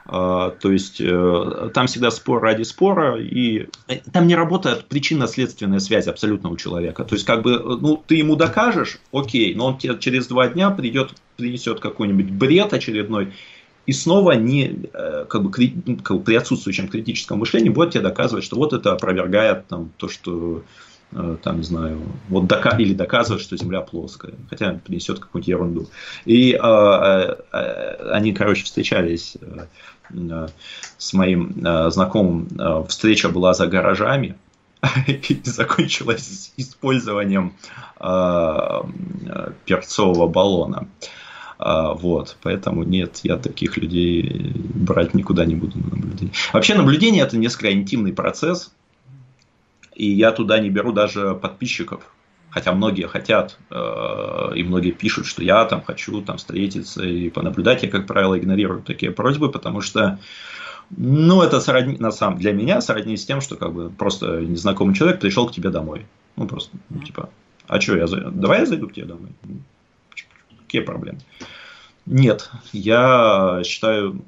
А, 0.06 0.50
то 0.50 0.70
есть 0.70 1.00
э, 1.00 1.70
там 1.72 1.86
всегда 1.86 2.10
спор 2.10 2.42
ради 2.42 2.62
спора, 2.62 3.18
и 3.18 3.68
э, 3.88 4.00
там 4.12 4.26
не 4.26 4.34
работает 4.34 4.84
причинно-следственная 4.86 5.78
связь 5.78 6.06
абсолютно 6.08 6.50
у 6.50 6.56
человека. 6.58 7.04
То 7.04 7.14
есть, 7.14 7.24
как 7.24 7.42
бы, 7.42 7.58
ну, 7.80 8.02
ты 8.06 8.16
ему 8.16 8.36
докажешь, 8.36 8.98
окей, 9.12 9.54
но 9.54 9.66
он 9.68 9.78
тебе 9.78 9.98
через 9.98 10.26
два 10.26 10.48
дня 10.48 10.70
придет, 10.70 11.14
принесет 11.36 11.80
какой-нибудь 11.80 12.30
бред 12.30 12.74
очередной, 12.74 13.32
и 13.86 13.92
снова 13.92 14.32
не, 14.32 14.88
э, 14.92 15.26
как 15.28 15.42
бы, 15.42 15.50
как 15.50 16.16
бы 16.16 16.22
при 16.22 16.34
отсутствующем 16.34 16.88
критическом 16.88 17.38
мышлении 17.38 17.68
будет 17.68 17.92
тебе 17.92 18.02
доказывать, 18.02 18.44
что 18.44 18.56
вот 18.56 18.72
это 18.72 18.92
опровергает 18.92 19.66
там, 19.68 19.90
то, 19.96 20.08
что 20.08 20.62
э, 21.12 21.36
там, 21.42 21.58
не 21.58 21.64
знаю, 21.64 22.00
вот 22.28 22.46
дока 22.46 22.76
или 22.78 22.94
доказывает, 22.94 23.42
что 23.42 23.56
Земля 23.56 23.82
плоская, 23.82 24.34
хотя 24.48 24.72
принесет 24.84 25.18
какую-нибудь 25.18 25.48
ерунду. 25.48 25.88
И 26.24 26.52
э, 26.52 26.56
э, 26.58 28.10
они, 28.10 28.32
короче, 28.32 28.64
встречались 28.64 29.36
э, 30.10 30.48
с 30.96 31.12
моим 31.12 31.54
э, 31.64 31.90
знакомым, 31.90 32.48
э, 32.58 32.84
встреча 32.88 33.28
была 33.28 33.52
за 33.52 33.66
гаражами, 33.66 34.36
и 35.06 35.40
закончилась 35.44 36.52
использованием 36.56 37.54
э, 38.00 38.82
перцового 39.66 40.26
баллона. 40.26 40.88
Э, 41.00 41.23
вот, 41.64 42.36
поэтому 42.42 42.82
нет, 42.82 43.20
я 43.22 43.38
таких 43.38 43.78
людей 43.78 44.52
брать 44.74 45.14
никуда 45.14 45.46
не 45.46 45.54
буду 45.54 45.78
на 45.78 45.96
наблюдение. 45.96 46.34
Вообще 46.52 46.74
наблюдение 46.74 47.22
это 47.22 47.38
несколько 47.38 47.72
интимный 47.72 48.12
процесс, 48.12 48.72
и 49.94 50.10
я 50.10 50.32
туда 50.32 50.58
не 50.58 50.68
беру 50.68 50.92
даже 50.92 51.34
подписчиков. 51.34 52.02
Хотя 52.50 52.72
многие 52.72 53.08
хотят, 53.08 53.58
э, 53.70 54.52
и 54.54 54.62
многие 54.62 54.92
пишут, 54.92 55.26
что 55.26 55.42
я 55.42 55.64
там 55.64 55.82
хочу 55.82 56.20
там 56.20 56.36
встретиться 56.36 57.02
и 57.02 57.28
понаблюдать. 57.28 57.82
Я, 57.82 57.90
как 57.90 58.06
правило, 58.06 58.38
игнорирую 58.38 58.82
такие 58.82 59.10
просьбы, 59.10 59.50
потому 59.50 59.80
что 59.80 60.20
ну, 60.90 61.42
это 61.42 61.60
сродни, 61.60 61.96
на 61.98 62.12
самом 62.12 62.38
для 62.38 62.52
меня 62.52 62.80
сродни 62.80 63.16
с 63.16 63.24
тем, 63.24 63.40
что 63.40 63.56
как 63.56 63.72
бы 63.72 63.90
просто 63.90 64.40
незнакомый 64.40 64.94
человек 64.94 65.18
пришел 65.18 65.48
к 65.48 65.52
тебе 65.52 65.70
домой. 65.70 66.06
Ну, 66.36 66.46
просто, 66.46 66.76
ну, 66.90 67.00
типа, 67.00 67.30
а 67.66 67.80
что, 67.80 67.96
я 67.96 68.06
зайду? 68.06 68.30
Давай 68.30 68.60
я 68.60 68.66
зайду 68.66 68.88
к 68.88 68.92
тебе 68.92 69.06
домой. 69.06 69.30
Какие 70.74 70.86
проблемы? 70.86 71.20
Нет, 72.04 72.50
я 72.72 73.62
считаю, 73.64 74.20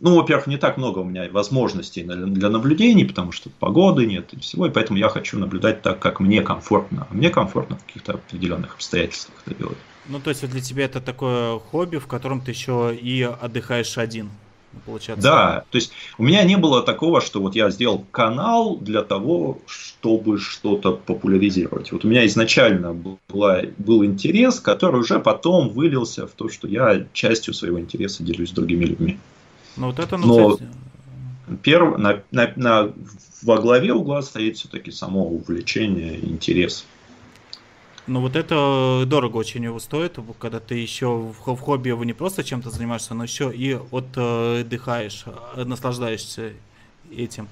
ну, 0.00 0.16
во-первых, 0.16 0.46
не 0.46 0.56
так 0.56 0.78
много 0.78 1.00
у 1.00 1.04
меня 1.04 1.28
возможностей 1.30 2.04
для 2.04 2.48
наблюдений, 2.48 3.04
потому 3.04 3.32
что 3.32 3.50
погоды 3.50 4.06
нет 4.06 4.32
и 4.32 4.40
всего, 4.40 4.64
и 4.64 4.70
поэтому 4.70 4.98
я 4.98 5.10
хочу 5.10 5.38
наблюдать 5.38 5.82
так, 5.82 5.98
как 5.98 6.18
мне 6.18 6.40
комфортно. 6.40 7.06
А 7.10 7.14
мне 7.14 7.28
комфортно 7.28 7.76
в 7.76 7.84
каких-то 7.84 8.14
определенных 8.14 8.76
обстоятельствах 8.76 9.42
это 9.44 9.54
делать. 9.54 9.76
Ну, 10.08 10.20
то 10.20 10.30
есть 10.30 10.48
для 10.48 10.62
тебя 10.62 10.86
это 10.86 11.02
такое 11.02 11.58
хобби, 11.58 11.98
в 11.98 12.06
котором 12.06 12.40
ты 12.40 12.52
еще 12.52 12.96
и 12.98 13.20
отдыхаешь 13.20 13.98
один 13.98 14.30
получается. 14.86 15.22
Да, 15.22 15.64
то 15.70 15.76
есть 15.76 15.92
у 16.18 16.22
меня 16.22 16.42
не 16.44 16.56
было 16.56 16.82
такого, 16.82 17.20
что 17.20 17.40
вот 17.40 17.54
я 17.54 17.70
сделал 17.70 18.04
канал 18.10 18.76
для 18.76 19.02
того, 19.02 19.58
чтобы 19.66 20.38
что-то 20.38 20.92
популяризировать. 20.92 21.92
Вот 21.92 22.04
у 22.04 22.08
меня 22.08 22.26
изначально 22.26 22.94
была, 23.28 23.62
был 23.78 24.04
интерес, 24.04 24.60
который 24.60 25.00
уже 25.00 25.18
потом 25.20 25.70
вылился 25.70 26.26
в 26.26 26.32
то, 26.32 26.48
что 26.48 26.68
я 26.68 27.06
частью 27.12 27.54
своего 27.54 27.80
интереса 27.80 28.22
делюсь 28.22 28.50
с 28.50 28.52
другими 28.52 28.84
людьми. 28.84 29.18
Ну 29.76 29.86
вот 29.86 29.98
это, 29.98 30.16
ну, 30.16 30.26
Но 30.26 30.50
кстати... 30.50 30.70
перв, 31.62 31.98
на, 31.98 32.22
на, 32.30 32.52
на, 32.56 32.92
во 33.42 33.58
главе 33.58 33.92
угла 33.92 34.22
стоит 34.22 34.56
все-таки 34.56 34.90
само 34.90 35.26
увлечение, 35.26 36.18
интерес. 36.24 36.86
Ну 38.10 38.20
вот 38.20 38.34
это 38.34 39.04
дорого 39.06 39.36
очень 39.36 39.62
его 39.62 39.78
стоит, 39.78 40.18
когда 40.40 40.58
ты 40.58 40.74
еще 40.74 41.16
в, 41.16 41.32
хобби 41.36 41.90
вы 41.90 42.06
не 42.06 42.12
просто 42.12 42.42
чем-то 42.42 42.68
занимаешься, 42.68 43.14
но 43.14 43.22
еще 43.22 43.54
и 43.54 43.78
отдыхаешь, 43.92 45.26
э, 45.54 45.62
наслаждаешься 45.62 46.54
этим. 47.08 47.46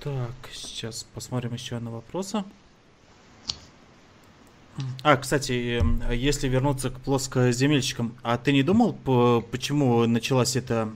Так, 0.00 0.32
сейчас 0.54 1.06
посмотрим 1.12 1.52
еще 1.52 1.78
на 1.80 1.90
вопросы. 1.90 2.44
А, 5.02 5.18
кстати, 5.18 5.78
э, 6.08 6.16
если 6.16 6.48
вернуться 6.48 6.88
к 6.88 6.98
плоскоземельщикам, 7.00 8.14
а 8.22 8.38
ты 8.38 8.52
не 8.54 8.62
думал, 8.62 8.94
почему 9.50 10.06
началась 10.06 10.56
эта 10.56 10.90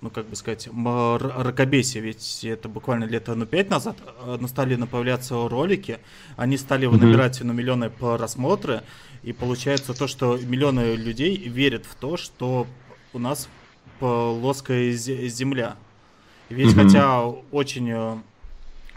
ну, 0.00 0.10
как 0.10 0.26
бы 0.26 0.36
сказать, 0.36 0.68
ракобесие, 0.68 2.02
ведь 2.02 2.44
это 2.44 2.68
буквально 2.68 3.04
лет 3.04 3.28
ну, 3.28 3.46
пять 3.46 3.70
назад 3.70 3.96
э, 4.24 4.38
стали 4.46 4.76
появляться 4.84 5.48
ролики, 5.48 5.98
они 6.36 6.56
стали 6.58 6.86
mm-hmm. 6.86 7.04
набирать 7.04 7.40
ну, 7.42 7.52
миллионы 7.52 7.90
просмотры, 7.90 8.82
и 9.22 9.32
получается 9.32 9.94
то, 9.94 10.06
что 10.06 10.36
миллионы 10.36 10.94
людей 10.96 11.36
верят 11.36 11.86
в 11.86 11.94
то, 11.94 12.16
что 12.16 12.66
у 13.12 13.18
нас 13.18 13.48
плоская 13.98 14.92
земля. 14.92 15.76
Ведь 16.50 16.74
mm-hmm. 16.74 16.84
хотя 16.84 17.22
очень 17.50 17.90
э, 17.90 18.16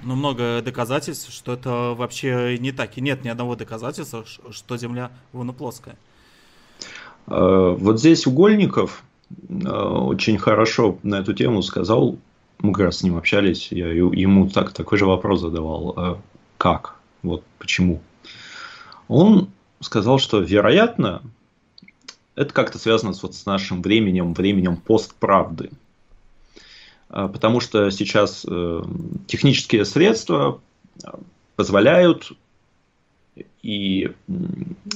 ну, 0.04 0.16
много 0.16 0.62
доказательств, 0.62 1.32
что 1.32 1.54
это 1.54 1.96
вообще 1.98 2.58
не 2.60 2.72
так, 2.72 2.98
и 2.98 3.02
нет 3.02 3.24
ни 3.24 3.30
одного 3.30 3.56
доказательства, 3.56 4.26
что 4.26 4.78
Земля 4.78 5.12
ну, 5.34 5.54
плоская. 5.54 5.98
Э, 7.28 7.76
вот 7.78 8.00
здесь 8.00 8.28
угольников 8.28 9.04
очень 9.50 10.38
хорошо 10.38 10.98
на 11.04 11.16
эту 11.20 11.34
тему 11.34 11.62
сказал. 11.62 12.18
Мы 12.60 12.74
как 12.74 12.86
раз 12.86 12.98
с 12.98 13.04
ним 13.04 13.18
общались. 13.18 13.72
Я 13.72 13.88
ему 13.88 14.50
так, 14.50 14.74
такой 14.74 14.98
же 14.98 15.06
вопрос 15.06 15.42
задавал. 15.42 15.94
А 15.98 16.22
как? 16.58 16.96
Вот 17.22 17.44
почему? 17.58 18.02
Он 19.08 19.50
сказал, 19.80 20.20
что 20.20 20.40
вероятно, 20.40 21.22
это 22.36 22.54
как-то 22.54 22.78
связано 22.80 23.14
с, 23.14 23.24
вот, 23.24 23.36
с 23.36 23.46
нашим 23.46 23.82
временем, 23.82 24.34
временем 24.34 24.78
постправды. 24.78 25.72
А, 27.10 27.28
потому 27.28 27.60
что 27.60 27.90
сейчас 27.92 28.46
э, 28.48 28.84
технические 29.28 29.86
средства 29.86 30.62
позволяют 31.56 32.32
и 33.62 34.12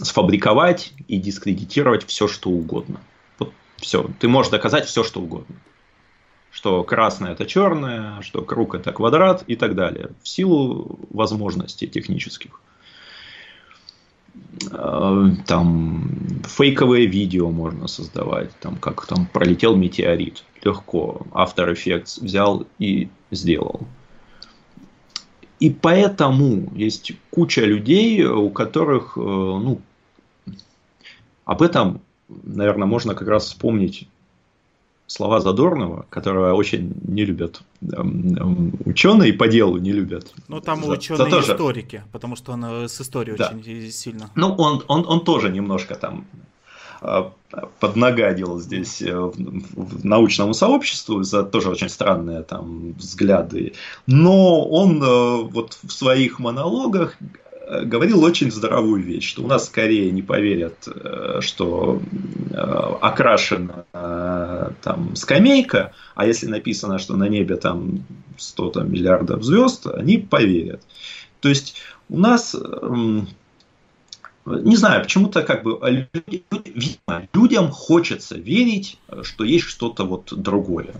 сфабриковать 0.01 0.93
и 1.07 1.17
дискредитировать 1.17 2.05
все, 2.05 2.27
что 2.27 2.49
угодно. 2.49 2.99
Все, 3.83 4.09
ты 4.19 4.29
можешь 4.29 4.49
доказать 4.49 4.85
все, 4.85 5.03
что 5.03 5.19
угодно. 5.19 5.55
Что 6.51 6.83
красное 6.83 7.33
это 7.33 7.45
черное, 7.45 8.21
что 8.21 8.41
круг 8.41 8.75
это 8.75 8.93
квадрат 8.93 9.43
и 9.47 9.57
так 9.57 9.75
далее. 9.75 10.11
В 10.21 10.27
силу 10.27 10.99
возможностей 11.09 11.87
технических. 11.87 12.61
Э, 14.71 15.31
там 15.45 16.41
фейковые 16.45 17.07
видео 17.07 17.51
можно 17.51 17.87
создавать, 17.87 18.51
там 18.61 18.77
как 18.77 19.05
там 19.05 19.25
пролетел 19.25 19.75
метеорит. 19.75 20.45
Легко. 20.63 21.27
After 21.31 21.73
Effects 21.73 22.23
взял 22.23 22.65
и 22.79 23.09
сделал. 23.31 23.81
И 25.59 25.69
поэтому 25.69 26.71
есть 26.73 27.11
куча 27.31 27.65
людей, 27.65 28.23
у 28.23 28.49
которых, 28.49 29.17
э, 29.17 29.19
ну, 29.19 29.81
об 31.43 31.61
этом 31.61 32.01
наверное, 32.43 32.87
можно 32.87 33.15
как 33.15 33.27
раз 33.27 33.45
вспомнить 33.45 34.07
слова 35.07 35.39
Задорнова, 35.39 36.05
которого 36.09 36.53
очень 36.53 36.93
не 37.07 37.25
любят 37.25 37.61
эм, 37.81 38.35
эм, 38.35 38.73
ученые 38.85 39.33
по 39.33 39.47
делу 39.47 39.77
не 39.77 39.91
любят. 39.91 40.33
Ну, 40.47 40.61
там 40.61 40.83
за, 40.83 40.91
ученые 40.91 41.29
за 41.29 41.39
историки, 41.53 42.03
потому 42.11 42.35
что 42.35 42.53
он 42.53 42.65
э, 42.65 42.87
с 42.87 43.01
историей 43.01 43.37
да. 43.37 43.53
очень 43.53 43.91
сильно. 43.91 44.29
Ну, 44.35 44.55
он, 44.55 44.83
он, 44.87 45.05
он 45.07 45.23
тоже 45.23 45.49
немножко 45.49 45.95
там 45.95 46.25
э, 47.01 47.23
поднагадил 47.79 48.59
здесь 48.59 49.01
э, 49.01 49.15
в, 49.15 50.05
научному 50.05 50.53
сообществу 50.53 51.21
за 51.23 51.43
тоже 51.43 51.69
очень 51.69 51.89
странные 51.89 52.41
там 52.43 52.93
взгляды. 52.93 53.73
Но 54.07 54.67
он 54.67 54.99
вот 55.49 55.77
в 55.83 55.91
своих 55.91 56.39
монологах 56.39 57.17
говорил 57.83 58.23
очень 58.23 58.51
здоровую 58.51 59.03
вещь, 59.03 59.27
что 59.29 59.43
у 59.43 59.47
нас 59.47 59.65
скорее 59.65 60.11
не 60.11 60.21
поверят, 60.21 60.87
э, 60.87 61.39
что 61.41 62.01
э, 62.51 62.55
окрашена 62.55 63.85
там 64.81 65.15
скамейка, 65.15 65.93
а 66.15 66.25
если 66.25 66.47
написано, 66.47 66.99
что 66.99 67.15
на 67.15 67.27
небе 67.27 67.57
там 67.57 68.03
100 68.37 68.69
там, 68.71 68.91
миллиардов 68.91 69.43
звезд, 69.43 69.87
они 69.87 70.17
поверят. 70.17 70.81
То 71.39 71.49
есть 71.49 71.75
у 72.09 72.17
нас 72.17 72.55
не 74.45 74.75
знаю, 74.75 75.03
почему-то 75.03 75.41
как 75.41 75.63
бы 75.63 75.79
людям 77.33 77.71
хочется 77.71 78.37
верить, 78.37 78.97
что 79.21 79.43
есть 79.43 79.65
что-то 79.65 80.03
вот 80.03 80.33
другое. 80.35 80.93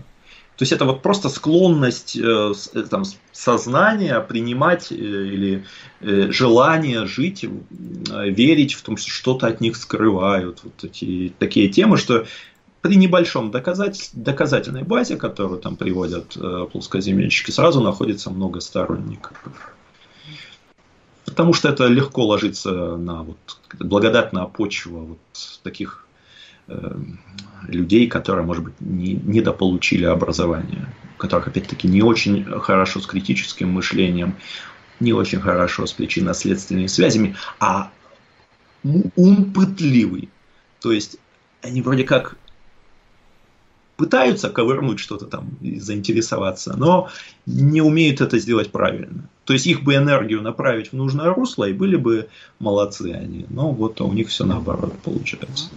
То 0.58 0.64
есть 0.64 0.72
это 0.72 0.86
вот 0.86 1.01
просто 1.01 1.30
склонность 1.30 2.16
э, 2.16 2.54
э, 2.74 2.84
там, 2.84 3.04
сознания 3.32 4.20
принимать 4.20 4.91
э, 4.91 4.95
или 4.95 5.66
желание 5.99 7.06
жить, 7.08 7.45
верить 8.10 8.74
в 8.74 8.84
том, 8.84 8.97
что 8.97 9.10
что-то 9.10 9.47
от 9.47 9.62
них 9.62 9.78
скрывают. 9.78 10.60
Вот 10.64 10.84
эти 10.84 11.34
такие 11.39 11.70
темы, 11.70 11.97
что 11.97 12.26
при 12.82 12.97
небольшом 12.97 13.51
доказатель, 13.51 14.10
доказательной 14.14 14.84
базе, 14.84 15.16
которую 15.16 15.62
там 15.62 15.78
приводят 15.78 16.38
плоскоземельщики, 16.72 17.51
сразу 17.51 17.80
находится 17.82 18.30
много 18.30 18.60
сторонников. 18.60 19.32
Потому 21.24 21.54
что 21.54 21.70
это 21.70 21.88
легко 21.88 22.26
ложится 22.26 22.97
на 22.97 23.24
вот, 23.24 23.38
благодатная 23.80 24.45
почва 24.45 24.99
вот 24.99 25.20
таких 25.64 26.03
Э, 26.03 26.03
людей, 27.68 28.07
которые, 28.07 28.45
может 28.45 28.64
быть, 28.64 28.74
не, 28.80 29.14
недополучили 29.14 30.05
образование, 30.05 30.88
которых, 31.18 31.47
опять-таки, 31.47 31.88
не 31.88 32.01
очень 32.01 32.45
хорошо 32.59 32.99
с 32.99 33.07
критическим 33.07 33.70
мышлением, 33.70 34.36
не 34.99 35.14
очень 35.14 35.39
хорошо 35.39 35.86
с 35.86 35.93
причинно-следственными 35.93 36.88
связями, 36.88 37.36
а 37.59 37.91
ум 38.84 39.53
пытливый. 39.53 40.30
То 40.82 40.91
есть 40.91 41.18
они 41.61 41.82
вроде 41.82 42.03
как 42.03 42.38
пытаются 43.95 44.49
ковырнуть 44.49 44.99
что-то 44.99 45.26
там 45.26 45.51
и 45.61 45.80
заинтересоваться, 45.80 46.76
но 46.76 47.09
не 47.45 47.82
умеют 47.82 48.22
это 48.22 48.39
сделать 48.39 48.72
правильно. 48.72 49.30
То 49.45 49.53
есть 49.53 49.68
их 49.68 49.84
бы 49.84 49.95
энергию 49.95 50.41
направить 50.41 50.91
в 50.91 50.93
нужное 50.93 51.34
русло, 51.34 51.66
и 51.66 51.74
были 51.74 51.95
бы 51.95 52.28
молодцы 52.59 53.14
они. 53.14 53.45
Но 53.49 53.72
вот 53.72 54.01
у 54.01 54.11
них 54.11 54.30
все 54.30 54.45
наоборот 54.45 54.93
получается. 55.03 55.70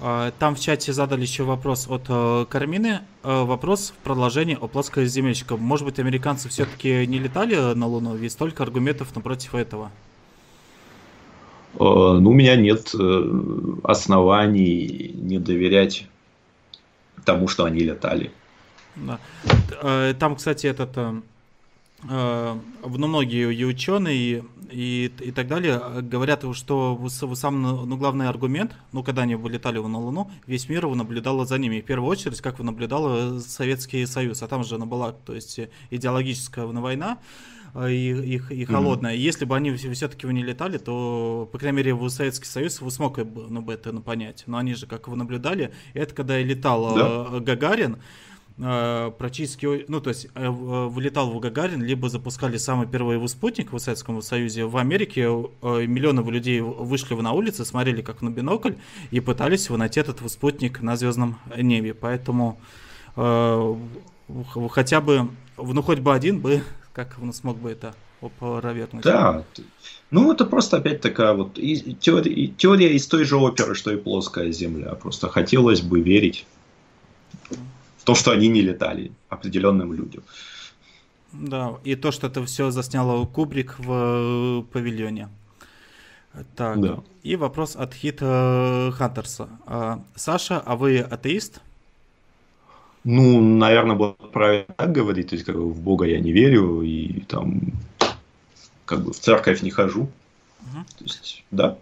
А, 0.00 0.32
там 0.38 0.56
в 0.56 0.60
чате 0.60 0.92
задали 0.92 1.22
еще 1.22 1.44
вопрос 1.44 1.86
от 1.88 2.04
э, 2.08 2.46
Кармины. 2.48 3.00
Э, 3.22 3.44
вопрос 3.44 3.94
в 3.96 4.02
продолжении 4.02 4.58
о 4.60 4.66
плоскоземельщиках. 4.66 5.58
Может 5.58 5.86
быть, 5.86 5.98
американцы 5.98 6.48
все-таки 6.48 7.06
не 7.06 7.18
летали 7.18 7.74
на 7.74 7.86
Луну? 7.86 8.16
Есть 8.16 8.34
столько 8.34 8.64
аргументов 8.64 9.14
напротив 9.14 9.54
этого. 9.54 9.90
Э, 11.74 11.78
ну, 11.78 12.30
у 12.30 12.32
меня 12.32 12.56
нет 12.56 12.92
оснований 13.84 15.12
не 15.14 15.38
доверять 15.38 16.06
тому, 17.24 17.46
что 17.48 17.64
они 17.64 17.80
летали. 17.80 18.32
Да. 18.96 19.18
Там, 20.18 20.36
кстати, 20.36 20.66
этот 20.66 20.96
ну, 22.08 22.60
многие 22.82 23.54
и 23.54 23.64
ученые, 23.64 24.44
и, 24.70 25.12
и 25.20 25.30
так 25.30 25.46
далее 25.46 25.80
говорят, 26.02 26.44
что 26.54 27.08
самый 27.08 27.86
ну, 27.86 27.96
главный 27.96 28.28
аргумент, 28.28 28.76
ну, 28.92 29.02
когда 29.02 29.22
они 29.22 29.34
вылетали 29.36 29.78
на 29.78 29.98
Луну, 29.98 30.30
весь 30.46 30.68
мир 30.68 30.86
наблюдал 30.88 31.46
за 31.46 31.58
ними. 31.58 31.76
И 31.76 31.82
в 31.82 31.84
первую 31.84 32.10
очередь, 32.10 32.40
как 32.40 32.58
вы 32.58 32.64
наблюдал 32.64 33.38
Советский 33.40 34.04
Союз, 34.06 34.42
а 34.42 34.48
там 34.48 34.64
же 34.64 34.74
она 34.74 34.86
была, 34.86 35.12
то 35.12 35.34
есть 35.34 35.60
идеологическая 35.90 36.66
война, 36.66 37.18
и, 37.88 38.38
и, 38.50 38.54
и 38.54 38.64
холодная. 38.64 39.14
Mm-hmm. 39.14 39.18
Если 39.18 39.44
бы 39.44 39.56
они 39.56 39.74
все-таки 39.74 40.26
не 40.26 40.42
летали, 40.42 40.78
то, 40.78 41.48
по 41.50 41.58
крайней 41.58 41.78
мере, 41.78 41.94
в 41.94 42.08
Советский 42.08 42.46
Союз 42.46 42.80
вы 42.80 42.90
смог 42.90 43.18
ну, 43.18 43.62
бы 43.62 43.72
это 43.72 43.92
понять. 43.94 44.44
Но 44.46 44.58
они 44.58 44.74
же, 44.74 44.86
как 44.86 45.08
вы 45.08 45.16
наблюдали, 45.16 45.72
это 45.92 46.14
когда 46.14 46.38
летал 46.40 46.94
да. 46.94 47.40
Гагарин, 47.40 47.98
Э, 48.56 49.10
практически, 49.18 49.84
ну 49.88 50.00
то 50.00 50.10
есть 50.10 50.28
э, 50.34 50.48
вылетал 50.48 51.30
в 51.30 51.40
Гагарин, 51.40 51.82
либо 51.82 52.08
запускали 52.08 52.56
самый 52.56 52.86
первый 52.86 53.16
его 53.16 53.26
спутник 53.26 53.72
в 53.72 53.78
Советском 53.78 54.22
Союзе. 54.22 54.64
В 54.64 54.76
Америке 54.76 55.22
э, 55.22 55.86
миллионы 55.86 56.28
людей 56.30 56.60
вышли 56.60 57.14
на 57.14 57.32
улицы, 57.32 57.64
смотрели 57.64 58.00
как 58.00 58.22
на 58.22 58.30
бинокль 58.30 58.74
и 59.10 59.18
пытались 59.18 59.68
найти 59.70 59.98
этот 59.98 60.20
спутник 60.30 60.82
на 60.82 60.96
звездном 60.96 61.40
небе. 61.56 61.94
Поэтому 61.94 62.60
э, 63.16 63.74
хотя 64.70 65.00
бы, 65.00 65.28
ну 65.56 65.82
хоть 65.82 65.98
бы 65.98 66.14
один 66.14 66.38
бы, 66.38 66.62
как 66.92 67.16
он 67.20 67.32
смог 67.32 67.58
бы 67.58 67.72
это 67.72 67.92
опровергнуть. 68.20 69.02
Да, 69.02 69.42
ну 70.12 70.32
это 70.32 70.44
просто 70.44 70.76
опять 70.76 71.00
такая 71.00 71.34
вот 71.34 71.54
теория, 71.54 72.46
теория 72.56 72.92
из 72.92 73.08
той 73.08 73.24
же 73.24 73.36
оперы, 73.36 73.74
что 73.74 73.90
и 73.90 73.96
плоская 73.96 74.52
Земля. 74.52 74.94
Просто 74.94 75.28
хотелось 75.28 75.80
бы 75.80 76.00
верить 76.00 76.46
то, 78.04 78.14
что 78.14 78.30
они 78.30 78.48
не 78.48 78.62
летали 78.62 79.12
определенным 79.28 79.92
людям. 79.92 80.22
Да, 81.32 81.74
и 81.84 81.96
то, 81.96 82.12
что 82.12 82.28
это 82.28 82.44
все 82.44 82.70
заснял 82.70 83.26
Кубрик 83.26 83.78
в 83.78 83.90
э, 83.90 84.62
павильоне. 84.72 85.28
Так, 86.56 86.80
да. 86.80 86.98
и 87.22 87.36
вопрос 87.36 87.76
от 87.76 87.94
Хит 87.94 88.18
э, 88.20 88.90
Хантерса. 88.92 89.48
А, 89.66 90.00
Саша, 90.16 90.58
а 90.58 90.76
вы 90.76 90.98
атеист? 90.98 91.60
Ну, 93.04 93.40
наверное, 93.40 93.96
было 93.96 94.12
правильно 94.12 94.66
так 94.76 94.92
говорить, 94.92 95.28
то 95.28 95.34
есть 95.34 95.46
как 95.46 95.56
бы 95.56 95.70
в 95.70 95.80
Бога 95.80 96.06
я 96.06 96.20
не 96.20 96.32
верю 96.32 96.82
и 96.82 97.20
там 97.22 97.60
как 98.84 99.04
бы 99.04 99.12
в 99.12 99.18
церковь 99.18 99.62
не 99.62 99.70
хожу. 99.70 100.02
Угу. 100.02 100.84
То 100.98 101.04
есть, 101.04 101.44
да. 101.50 101.76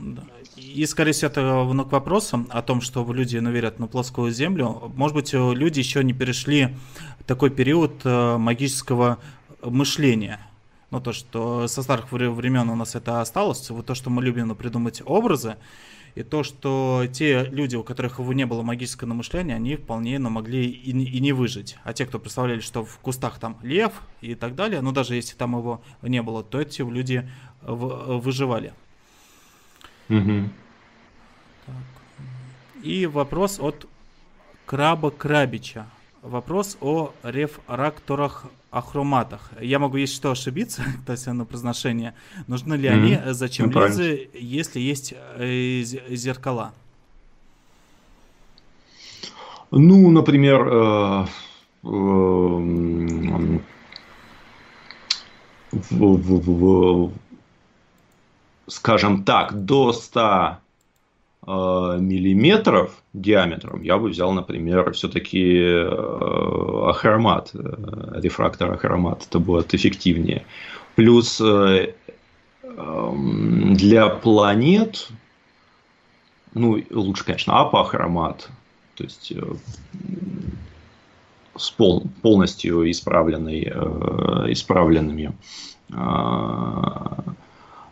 да. 0.00 0.22
И, 0.56 0.86
скорее 0.86 1.12
всего, 1.12 1.30
это 1.30 1.64
ну, 1.64 1.84
к 1.84 1.92
вопросу 1.92 2.46
о 2.50 2.62
том, 2.62 2.80
что 2.80 3.10
люди 3.12 3.38
ну, 3.38 3.50
верят 3.50 3.78
на 3.78 3.86
плоскую 3.86 4.30
землю. 4.30 4.92
Может 4.94 5.14
быть, 5.14 5.34
э, 5.34 5.54
люди 5.54 5.80
еще 5.80 6.04
не 6.04 6.12
перешли 6.12 6.76
такой 7.26 7.50
период 7.50 8.02
э, 8.04 8.36
магического 8.36 9.18
мышления. 9.62 10.40
Ну, 10.90 11.00
то, 11.00 11.12
что 11.12 11.66
со 11.66 11.82
старых 11.82 12.12
времен 12.12 12.70
у 12.70 12.76
нас 12.76 12.94
это 12.94 13.20
осталось, 13.20 13.68
вот 13.70 13.86
то, 13.86 13.94
что 13.94 14.10
мы 14.10 14.22
любим 14.22 14.54
придумать 14.54 15.02
образы, 15.04 15.56
и 16.14 16.22
то, 16.22 16.44
что 16.44 17.04
те 17.12 17.44
люди, 17.50 17.74
у 17.74 17.82
которых 17.82 18.20
не 18.20 18.46
было 18.46 18.62
магического 18.62 19.12
мышления, 19.12 19.56
они 19.56 19.74
вполне 19.74 20.20
ну, 20.20 20.30
могли 20.30 20.66
и, 20.66 20.90
и 20.90 21.20
не 21.20 21.32
выжить. 21.32 21.76
А 21.82 21.92
те, 21.92 22.06
кто 22.06 22.20
представляли, 22.20 22.60
что 22.60 22.84
в 22.84 22.98
кустах 22.98 23.40
там 23.40 23.58
лев 23.62 23.92
и 24.20 24.36
так 24.36 24.54
далее, 24.54 24.80
ну 24.80 24.92
даже 24.92 25.16
если 25.16 25.34
там 25.34 25.56
его 25.56 25.82
не 26.02 26.22
было, 26.22 26.44
то 26.44 26.60
эти 26.60 26.82
люди 26.82 27.28
в, 27.62 28.20
выживали. 28.20 28.72
Угу. 30.08 30.48
И 32.82 33.06
вопрос 33.06 33.58
от 33.60 33.86
Краба 34.66 35.10
Крабича. 35.10 35.86
Вопрос 36.22 36.76
о 36.80 37.12
рефракторах 37.22 38.46
ахроматах. 38.70 39.50
Я 39.60 39.78
могу, 39.78 39.96
если 39.98 40.16
что, 40.16 40.30
ошибиться, 40.30 40.82
то 41.06 41.12
есть 41.12 41.26
на 41.26 41.44
произношение. 41.44 42.14
Нужны 42.46 42.74
ли 42.74 42.88
mm-hmm. 42.88 42.92
они, 42.92 43.32
зачем 43.32 43.70
ну, 43.70 43.80
линзы, 43.80 44.28
если 44.34 44.80
есть 44.80 45.14
э, 45.36 45.82
зеркала? 45.82 46.72
Ну, 49.70 50.10
например, 50.10 50.66
э, 50.66 51.26
э, 51.84 51.88
в, 55.72 56.16
в, 56.16 56.40
в, 56.40 57.12
скажем 58.66 59.24
так, 59.24 59.64
до 59.64 59.92
100 59.92 60.56
э, 61.46 61.96
миллиметров 62.00 62.92
диаметром, 63.12 63.82
я 63.82 63.98
бы 63.98 64.08
взял, 64.08 64.32
например, 64.32 64.92
все-таки 64.92 65.58
э, 65.58 66.88
ахромат, 66.88 67.50
э, 67.54 67.58
рефрактор 68.20 68.72
ахромат, 68.72 69.26
это 69.28 69.38
будет 69.38 69.74
эффективнее. 69.74 70.44
Плюс 70.94 71.40
эм, 71.40 71.94
для 73.74 74.08
планет, 74.08 75.08
ну, 76.54 76.80
лучше, 76.90 77.24
конечно, 77.24 77.60
апохромат, 77.60 78.48
то 78.94 79.04
есть 79.04 79.32
с 81.56 81.70
пол, 81.70 82.06
полностью 82.22 82.88
исправленный, 82.90 83.62
исправленными 84.52 85.32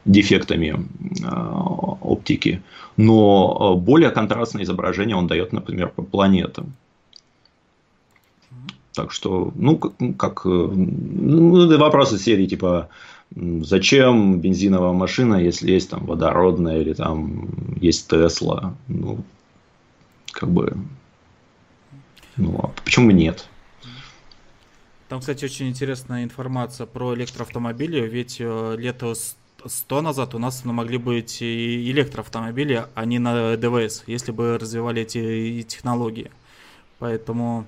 дефектами 0.05 0.87
э, 1.23 1.97
оптики. 2.01 2.63
Но 2.97 3.77
э, 3.77 3.81
более 3.81 4.11
контрастное 4.11 4.65
изображение 4.65 5.17
он 5.17 5.27
дает, 5.27 5.53
например, 5.53 5.89
по 5.89 6.03
планетам. 6.03 6.75
Так 8.95 9.11
что, 9.11 9.53
ну, 9.55 9.79
как, 9.79 10.45
ну, 10.45 11.79
вопросы 11.79 12.19
серии 12.19 12.47
типа, 12.47 12.91
зачем 13.35 14.39
бензиновая 14.41 14.93
машина, 14.93 15.37
если 15.37 15.73
есть 15.73 15.89
там 15.91 16.05
водородная 16.05 16.81
или 16.81 16.93
там 16.93 17.49
есть 17.81 18.09
Тесла? 18.09 18.75
Ну, 18.89 19.25
как 20.31 20.51
бы, 20.51 20.77
ну, 22.37 22.61
а 22.63 22.69
почему 22.85 23.11
нет? 23.11 23.49
Там, 25.09 25.21
кстати, 25.21 25.45
очень 25.45 25.69
интересная 25.69 26.25
информация 26.25 26.87
про 26.87 27.15
электроавтомобили, 27.15 28.01
ведь 28.01 28.37
э, 28.41 28.77
лето 28.79 29.15
100 29.65 30.03
назад 30.03 30.35
у 30.35 30.39
нас 30.39 30.65
могли 30.65 30.99
быть 30.99 31.43
и 31.43 31.91
электроавтомобили, 31.91 32.87
а 32.95 33.05
не 33.05 33.19
на 33.19 33.57
ДВС, 33.57 34.05
если 34.07 34.33
бы 34.33 34.59
развивали 34.59 35.03
эти 35.03 35.63
технологии. 35.63 36.31
Поэтому... 36.99 37.67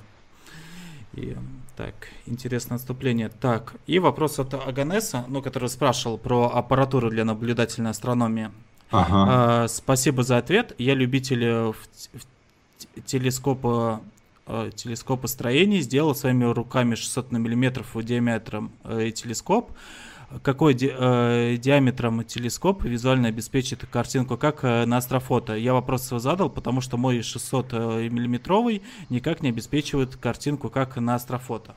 И, 1.14 1.36
так, 1.76 1.94
интересное 2.26 2.76
отступление. 2.76 3.28
Так, 3.28 3.74
и 3.86 3.98
вопрос 3.98 4.38
от 4.38 4.54
Аганеса, 4.54 5.24
ну, 5.28 5.42
который 5.42 5.68
спрашивал 5.68 6.18
про 6.18 6.46
аппаратуру 6.46 7.10
для 7.10 7.24
наблюдательной 7.24 7.90
астрономии. 7.90 8.50
Ага. 8.90 9.64
А, 9.64 9.68
спасибо 9.68 10.22
за 10.22 10.38
ответ. 10.38 10.74
Я 10.78 10.94
любитель 10.94 11.44
э, 11.44 11.72
в, 11.72 11.76
в 12.12 13.02
телескопа 13.06 14.00
э, 14.46 14.70
телескопостроений 14.74 15.80
сделал 15.80 16.14
своими 16.14 16.44
руками 16.44 16.94
600 16.94 17.32
на 17.32 17.38
миллиметров 17.38 17.88
диаметром 18.04 18.72
э, 18.84 19.10
телескоп. 19.10 19.70
Какой 20.42 20.74
ди, 20.74 20.90
э, 20.92 21.56
диаметром 21.58 22.24
телескоп 22.24 22.84
визуально 22.84 23.28
обеспечит 23.28 23.84
картинку, 23.90 24.36
как 24.36 24.64
э, 24.64 24.84
на 24.84 24.98
астрофото? 24.98 25.54
Я 25.54 25.72
вопрос 25.74 26.08
задал, 26.08 26.50
потому 26.50 26.80
что 26.80 26.96
мой 26.96 27.22
600 27.22 27.66
э, 27.72 28.08
миллиметровый 28.08 28.82
никак 29.10 29.42
не 29.42 29.50
обеспечивает 29.50 30.16
картинку, 30.16 30.70
как 30.70 30.96
на 30.96 31.14
астрофото. 31.14 31.74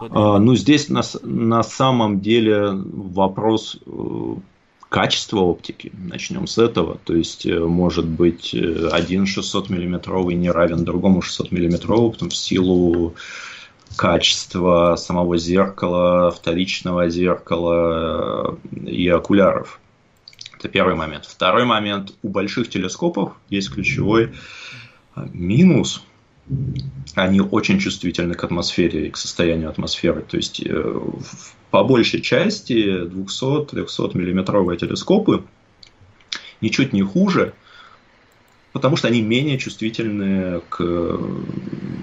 Вот. 0.00 0.10
А, 0.14 0.38
ну, 0.38 0.54
здесь 0.54 0.88
на, 0.88 1.02
на 1.22 1.62
самом 1.62 2.20
деле 2.20 2.72
вопрос 2.72 3.78
э, 3.86 4.34
качество 4.88 5.40
оптики. 5.40 5.90
Начнем 5.96 6.46
с 6.46 6.58
этого. 6.58 6.98
То 7.04 7.14
есть, 7.14 7.46
э, 7.46 7.58
может 7.58 8.06
быть, 8.06 8.54
э, 8.54 8.88
один 8.92 9.26
600 9.26 9.70
миллиметровый 9.70 10.34
не 10.34 10.50
равен 10.50 10.84
другому 10.84 11.22
600 11.22 11.50
миллиметровому, 11.52 12.12
в 12.12 12.36
силу 12.36 13.14
качества 13.96 14.96
самого 14.96 15.38
зеркала, 15.38 16.30
вторичного 16.30 17.08
зеркала 17.08 18.58
э, 18.72 18.86
и 18.88 19.08
окуляров. 19.08 19.80
Это 20.58 20.68
первый 20.68 20.94
момент. 20.94 21.26
Второй 21.26 21.64
момент. 21.64 22.14
У 22.22 22.28
больших 22.28 22.70
телескопов 22.70 23.32
есть 23.50 23.72
ключевой 23.72 24.32
минус. 25.16 26.04
Они 27.14 27.40
очень 27.40 27.78
чувствительны 27.78 28.34
к 28.34 28.44
атмосфере 28.44 29.06
и 29.06 29.10
к 29.10 29.16
состоянию 29.16 29.68
атмосферы. 29.68 30.22
То 30.22 30.36
есть 30.36 30.62
по 31.70 31.84
большей 31.84 32.20
части 32.20 33.04
200-300 33.04 34.16
миллиметровые 34.16 34.78
телескопы 34.78 35.44
ничуть 36.60 36.92
не 36.92 37.02
хуже, 37.02 37.54
потому 38.72 38.96
что 38.96 39.08
они 39.08 39.22
менее 39.22 39.58
чувствительны 39.58 40.60
к 40.68 41.18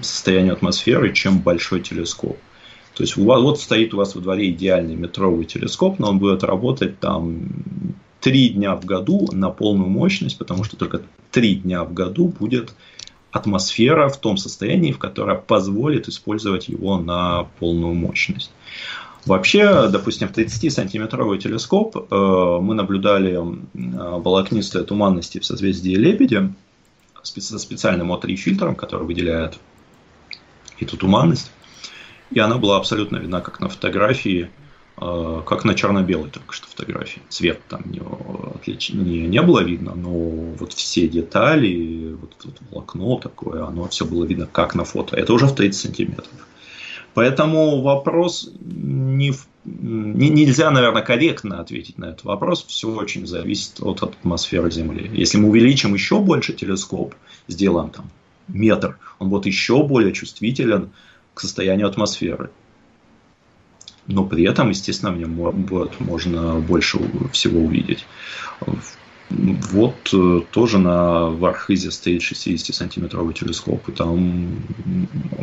состоянию 0.02 0.54
атмосферы, 0.54 1.12
чем 1.12 1.40
большой 1.40 1.80
телескоп. 1.80 2.38
То 2.94 3.02
есть 3.02 3.16
вас, 3.16 3.40
вот 3.40 3.60
стоит 3.60 3.94
у 3.94 3.98
вас 3.98 4.14
во 4.14 4.20
дворе 4.20 4.50
идеальный 4.50 4.94
метровый 4.94 5.44
телескоп, 5.44 5.98
но 5.98 6.10
он 6.10 6.18
будет 6.18 6.42
работать 6.42 6.98
там 7.00 7.48
три 8.20 8.50
дня 8.50 8.74
в 8.76 8.84
году 8.84 9.28
на 9.32 9.50
полную 9.50 9.88
мощность, 9.88 10.38
потому 10.38 10.64
что 10.64 10.76
только 10.76 11.02
три 11.30 11.54
дня 11.56 11.84
в 11.84 11.92
году 11.92 12.28
будет 12.28 12.74
атмосфера 13.30 14.08
в 14.08 14.18
том 14.18 14.36
состоянии, 14.36 14.92
в 14.92 14.98
которое 14.98 15.36
позволит 15.36 16.08
использовать 16.08 16.68
его 16.68 16.98
на 16.98 17.44
полную 17.58 17.94
мощность. 17.94 18.50
Вообще, 19.30 19.86
допустим, 19.86 20.26
в 20.26 20.32
30-сантиметровый 20.32 21.38
телескоп 21.38 21.94
э, 21.96 22.58
мы 22.60 22.74
наблюдали 22.74 23.34
э, 23.34 24.18
волокнистые 24.18 24.82
туманности 24.82 25.38
в 25.38 25.44
созвездии 25.44 25.94
Лебедя 25.94 26.52
со 27.22 27.60
специальным 27.60 28.12
О3 28.12 28.34
фильтром, 28.34 28.74
который 28.74 29.06
выделяет 29.06 29.56
эту 30.80 30.96
туманность. 30.96 31.52
И 32.32 32.40
она 32.40 32.58
была 32.58 32.76
абсолютно 32.76 33.18
видна 33.18 33.40
как 33.40 33.60
на 33.60 33.68
фотографии, 33.68 34.50
э, 35.00 35.42
как 35.46 35.64
на 35.64 35.76
черно-белой 35.76 36.30
только 36.30 36.52
что 36.52 36.66
фотографии. 36.66 37.22
Цвет 37.28 37.60
там 37.68 37.82
не, 37.84 38.00
отлич... 38.56 38.90
не, 38.90 39.28
не 39.28 39.42
было 39.42 39.60
видно, 39.60 39.94
но 39.94 40.10
вот 40.10 40.72
все 40.72 41.06
детали, 41.06 42.16
вот, 42.20 42.34
вот 42.42 42.56
волокно 42.68 43.16
такое, 43.20 43.64
оно 43.64 43.86
все 43.90 44.04
было 44.04 44.24
видно 44.24 44.48
как 44.50 44.74
на 44.74 44.84
фото. 44.84 45.14
Это 45.14 45.32
уже 45.32 45.46
в 45.46 45.54
30 45.54 45.80
сантиметров. 45.80 46.26
Поэтому 47.14 47.82
вопрос 47.82 48.50
не, 48.60 49.32
не 49.64 50.28
нельзя, 50.28 50.70
наверное, 50.70 51.02
корректно 51.02 51.60
ответить 51.60 51.98
на 51.98 52.06
этот 52.06 52.24
вопрос. 52.24 52.64
Все 52.64 52.88
очень 52.88 53.26
зависит 53.26 53.80
от 53.80 54.02
атмосферы 54.02 54.70
Земли. 54.70 55.10
Если 55.12 55.38
мы 55.38 55.48
увеличим 55.48 55.94
еще 55.94 56.20
больше 56.20 56.52
телескоп, 56.52 57.14
сделаем 57.48 57.90
там 57.90 58.10
метр, 58.48 58.98
он 59.18 59.28
будет 59.28 59.46
еще 59.46 59.82
более 59.82 60.12
чувствителен 60.12 60.90
к 61.34 61.40
состоянию 61.40 61.88
атмосферы. 61.88 62.50
Но 64.06 64.24
при 64.24 64.44
этом, 64.44 64.70
естественно, 64.70 65.12
в 65.12 65.18
нем 65.18 65.34
будет, 65.34 66.00
можно 66.00 66.58
больше 66.58 66.98
всего 67.32 67.60
увидеть. 67.60 68.06
Вот 69.30 70.12
э, 70.12 70.40
тоже 70.50 70.78
на 70.78 71.26
Вархизе 71.26 71.92
стоит 71.92 72.20
60-сантиметровый 72.22 73.32
телескоп, 73.32 73.88
и 73.88 73.92
там 73.92 74.64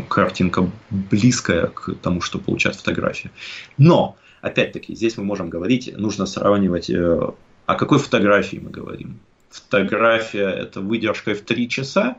картинка 0.09 0.69
близкая 0.89 1.67
к 1.67 1.95
тому, 2.01 2.19
что 2.19 2.37
получает 2.37 2.75
фотография. 2.75 3.31
Но, 3.77 4.17
опять-таки, 4.41 4.93
здесь 4.93 5.17
мы 5.17 5.23
можем 5.23 5.49
говорить, 5.49 5.93
нужно 5.97 6.25
сравнивать, 6.25 6.89
э, 6.89 7.31
о 7.65 7.75
какой 7.75 7.99
фотографии 7.99 8.57
мы 8.57 8.71
говорим. 8.71 9.19
Фотография– 9.51 10.49
это 10.59 10.81
выдержкой 10.81 11.33
в 11.33 11.41
3 11.43 11.69
часа, 11.69 12.17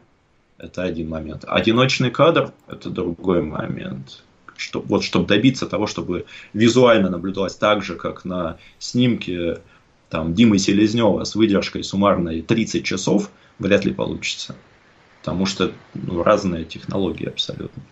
это 0.57 0.83
один 0.83 1.11
момент. 1.11 1.45
Одиночный 1.47 2.11
кадр– 2.11 2.53
это 2.67 2.89
другой 2.89 3.43
момент. 3.43 4.23
Что, 4.57 4.81
вот, 4.81 5.05
чтобы 5.05 5.27
добиться 5.27 5.67
того, 5.67 5.87
чтобы 5.87 6.25
визуально 6.55 7.11
наблюдалось 7.11 7.55
так 7.55 7.85
же, 7.85 7.95
как 7.95 8.25
на 8.25 8.57
снимке 8.79 9.59
там, 10.09 10.35
Димы 10.35 10.59
Селезнева 10.59 11.25
с 11.25 11.35
выдержкой 11.35 11.85
суммарной 11.85 12.43
30 12.43 12.85
часов 12.85 13.31
вряд 13.59 13.85
ли 13.85 13.93
получится. 13.93 14.57
Потому 15.21 15.47
что 15.47 15.73
ну, 15.95 16.23
разные 16.23 16.65
технологии 16.65 17.27
абсолютно. 17.27 17.83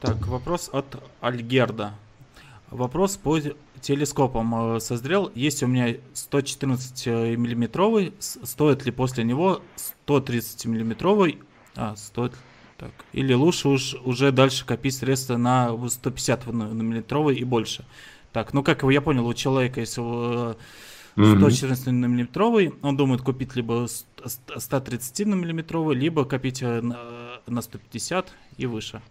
Так, 0.00 0.26
вопрос 0.26 0.68
от 0.72 1.02
Альгерда. 1.20 1.94
Вопрос 2.70 3.16
по 3.16 3.40
телескопам 3.80 4.76
э, 4.76 4.80
созрел. 4.80 5.32
Есть 5.34 5.62
у 5.62 5.66
меня 5.66 5.96
114 6.12 7.06
миллиметровый. 7.06 8.12
Стоит 8.18 8.84
ли 8.84 8.92
после 8.92 9.24
него 9.24 9.62
130 9.76 10.66
миллиметровый? 10.66 11.38
А, 11.74 11.96
стоит 11.96 12.34
так. 12.76 12.90
Или 13.12 13.32
лучше 13.32 13.68
уж 13.68 13.94
уже 14.04 14.30
дальше 14.32 14.64
копить 14.66 14.94
средства 14.94 15.36
на 15.36 15.76
150 15.88 16.46
миллиметровый 16.46 17.36
и 17.36 17.44
больше. 17.44 17.84
Так, 18.32 18.52
ну 18.52 18.62
как 18.62 18.82
его 18.82 18.90
я 18.90 19.00
понял, 19.00 19.26
у 19.26 19.34
человека, 19.34 19.80
если 19.80 20.56
114 21.14 21.86
миллиметровый, 21.88 22.72
он 22.82 22.96
думает 22.96 23.22
купить 23.22 23.56
либо 23.56 23.86
130 24.24 25.26
миллиметровый, 25.26 25.96
либо 25.96 26.24
копить 26.24 26.62
э, 26.62 26.80
на 26.80 27.62
150 27.62 28.32
и 28.56 28.66
выше. 28.66 29.02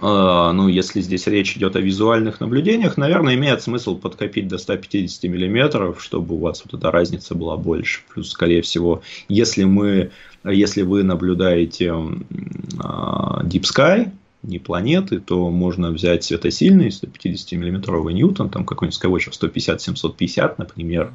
А, 0.00 0.52
ну, 0.52 0.68
если 0.68 1.00
здесь 1.00 1.26
речь 1.26 1.56
идет 1.56 1.76
о 1.76 1.80
визуальных 1.80 2.40
наблюдениях, 2.40 2.96
наверное, 2.96 3.34
имеет 3.34 3.62
смысл 3.62 3.96
подкопить 3.96 4.48
до 4.48 4.58
150 4.58 5.24
миллиметров, 5.24 6.02
чтобы 6.02 6.34
у 6.34 6.38
вас 6.38 6.62
вот 6.64 6.78
эта 6.78 6.90
разница 6.90 7.34
была 7.34 7.56
больше. 7.56 8.02
Плюс, 8.12 8.30
скорее 8.30 8.62
всего, 8.62 9.02
если 9.28 9.64
мы, 9.64 10.10
если 10.44 10.82
вы 10.82 11.02
наблюдаете 11.04 11.86
uh, 11.86 13.44
Deep 13.44 13.62
Sky, 13.62 14.10
не 14.42 14.58
планеты, 14.58 15.20
то 15.20 15.50
можно 15.50 15.90
взять 15.90 16.24
светосильный 16.24 16.88
150-миллиметровый 16.88 18.12
Ньютон, 18.12 18.50
там 18.50 18.64
какой-нибудь 18.64 19.00
Skywatcher 19.02 19.78
150-750, 19.78 20.54
например, 20.58 21.12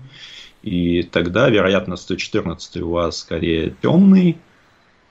и 0.63 1.03
тогда, 1.03 1.49
вероятно, 1.49 1.95
114 1.95 2.77
у 2.77 2.89
вас 2.89 3.19
скорее 3.19 3.75
темный, 3.81 4.37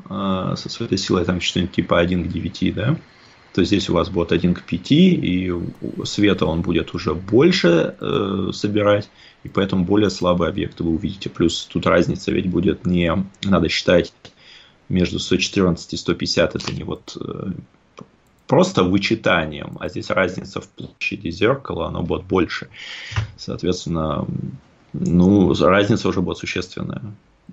э, 0.08 0.54
со 0.56 0.68
светосилой 0.68 1.24
там 1.24 1.40
что-нибудь 1.40 1.74
типа 1.74 1.98
1 1.98 2.24
к 2.24 2.32
9, 2.32 2.74
да, 2.74 2.98
то 3.54 3.64
здесь 3.64 3.88
у 3.88 3.94
вас 3.94 4.10
будет 4.10 4.32
1 4.32 4.54
к 4.54 4.62
5, 4.62 4.92
и 4.92 5.52
света 6.04 6.46
он 6.46 6.62
будет 6.62 6.94
уже 6.94 7.14
больше 7.14 7.96
э, 8.00 8.50
собирать, 8.52 9.08
и 9.44 9.48
поэтому 9.48 9.84
более 9.84 10.10
слабые 10.10 10.50
объекты 10.50 10.84
вы 10.84 10.90
увидите. 10.90 11.30
Плюс 11.30 11.66
тут 11.70 11.86
разница 11.86 12.32
ведь 12.32 12.48
будет 12.50 12.84
не, 12.84 13.12
надо 13.44 13.68
считать 13.68 14.12
между 14.88 15.18
114 15.18 15.92
и 15.92 15.96
150, 15.96 16.54
это 16.56 16.72
не 16.72 16.82
вот 16.82 17.16
э, 17.20 17.52
просто 18.46 18.84
вычитанием, 18.84 19.76
а 19.80 19.88
здесь 19.88 20.10
разница 20.10 20.60
в 20.60 20.68
площади 20.68 21.30
зеркала, 21.30 21.88
оно 21.88 22.02
будет 22.02 22.24
больше. 22.24 22.68
Соответственно, 23.36 24.26
ну, 24.92 25.54
разница 25.54 26.08
уже 26.08 26.20
будет 26.20 26.38
существенная. 26.38 27.02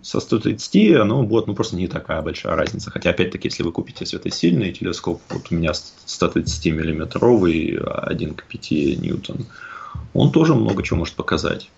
со 0.01 0.19
130 0.19 0.95
оно 0.95 1.23
будет 1.23 1.47
ну, 1.47 1.55
просто 1.55 1.75
не 1.75 1.87
такая 1.87 2.21
большая 2.21 2.55
разница. 2.55 2.91
Хотя, 2.91 3.09
опять-таки, 3.09 3.47
если 3.47 3.63
вы 3.63 3.71
купите 3.71 4.05
светосильный 4.05 4.71
телескоп, 4.71 5.21
вот 5.29 5.47
у 5.49 5.55
меня 5.55 5.73
130 5.73 6.65
миллиметровый 6.67 7.77
1 7.77 8.33
к 8.35 8.45
5 8.45 8.71
ньютон, 8.99 9.45
он 10.13 10.31
тоже 10.31 10.55
много 10.55 10.83
чего 10.83 10.99
может 10.99 11.15
показать. 11.15 11.69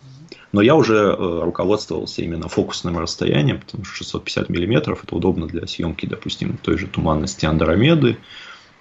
Но 0.52 0.62
я 0.62 0.76
уже 0.76 0.96
э, 0.96 1.42
руководствовался 1.44 2.22
именно 2.22 2.48
фокусным 2.48 2.98
расстоянием, 2.98 3.60
потому 3.60 3.84
что 3.84 3.96
650 3.96 4.48
миллиметров 4.48 5.04
это 5.04 5.16
удобно 5.16 5.48
для 5.48 5.68
съемки, 5.68 6.06
допустим, 6.06 6.58
той 6.58 6.78
же 6.78 6.88
туманности 6.88 7.46
Андромеды. 7.46 8.18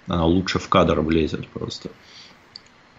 Она 0.07 0.25
лучше 0.25 0.59
в 0.59 0.69
кадр 0.69 1.01
влезет 1.01 1.47
просто. 1.47 1.89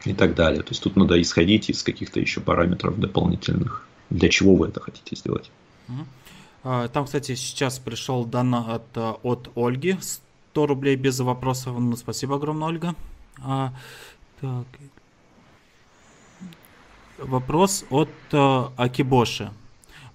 И 0.05 0.15
так 0.15 0.35
далее. 0.35 0.63
То 0.63 0.71
есть 0.71 0.83
тут 0.83 0.97
надо 0.97 1.21
исходить 1.21 1.69
из 1.71 1.83
каких-то 1.83 2.21
еще 2.21 2.41
параметров 2.41 2.99
дополнительных. 2.99 3.87
Для 4.11 4.29
чего 4.29 4.55
вы 4.55 4.69
это 4.69 4.81
хотите 4.81 5.17
сделать? 5.17 5.51
А, 6.63 6.89
там, 6.89 7.05
кстати, 7.05 7.35
сейчас 7.35 7.79
пришел 7.79 8.25
донат 8.25 8.97
от, 8.97 9.21
от 9.23 9.51
Ольги. 9.57 9.97
100 10.01 10.67
рублей 10.67 10.97
без 10.97 11.21
вопросов. 11.21 11.79
Ну, 11.79 11.97
спасибо 11.97 12.37
огромное, 12.37 12.69
Ольга. 12.69 12.95
А, 13.43 13.73
так. 14.41 14.67
Вопрос 17.19 17.85
от 17.91 18.09
uh, 18.31 18.73
Акибоши. 18.77 19.51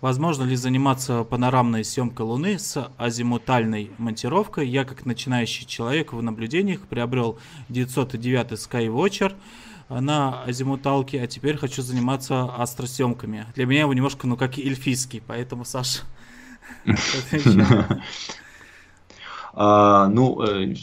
Возможно 0.01 0.43
ли 0.43 0.55
заниматься 0.55 1.23
панорамной 1.23 1.85
съемкой 1.85 2.25
Луны 2.25 2.57
с 2.57 2.91
азимутальной 2.97 3.91
монтировкой? 3.99 4.67
Я, 4.67 4.83
как 4.83 5.05
начинающий 5.05 5.67
человек 5.67 6.11
в 6.11 6.21
наблюдениях, 6.23 6.81
приобрел 6.81 7.37
909 7.69 8.53
Skywatcher 8.53 9.35
на 9.89 10.43
азимуталке, 10.43 11.21
а 11.21 11.27
теперь 11.27 11.55
хочу 11.55 11.83
заниматься 11.83 12.45
астросъемками. 12.45 13.45
Для 13.53 13.67
меня 13.67 13.81
его 13.81 13.93
немножко, 13.93 14.25
ну, 14.25 14.37
как 14.37 14.57
и 14.57 14.67
эльфийский, 14.67 15.21
поэтому, 15.25 15.65
Саша... 15.65 16.01
А, 19.53 20.07
ну, 20.07 20.41
э, 20.43 20.73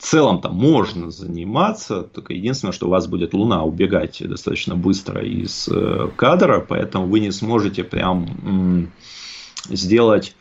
целом-то 0.00 0.48
можно 0.48 1.10
заниматься, 1.10 2.02
только 2.02 2.32
единственное, 2.32 2.72
что 2.72 2.86
у 2.86 2.90
вас 2.90 3.06
будет 3.06 3.34
Луна 3.34 3.64
убегать 3.64 4.22
достаточно 4.26 4.74
быстро 4.74 5.22
из 5.22 5.68
э, 5.68 6.08
кадра, 6.16 6.64
поэтому 6.66 7.06
вы 7.06 7.20
не 7.20 7.30
сможете 7.30 7.84
прям 7.84 8.90
сделать 9.68 10.34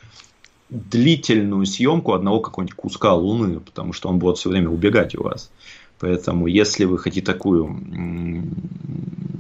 длительную 0.69 1.65
съемку 1.65 2.13
одного 2.13 2.39
какого-нибудь 2.39 2.75
куска 2.75 3.13
Луны, 3.13 3.59
потому 3.59 3.93
что 3.93 4.09
он 4.09 4.19
будет 4.19 4.37
все 4.37 4.49
время 4.49 4.69
убегать 4.69 5.15
у 5.15 5.23
вас. 5.23 5.51
Поэтому, 5.99 6.47
если 6.47 6.85
вы 6.85 6.97
хотите 6.97 7.25
такую 7.25 7.75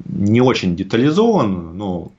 не 0.07 0.41
очень 0.41 0.75
детализованную, 0.75 1.73
но, 1.73 2.11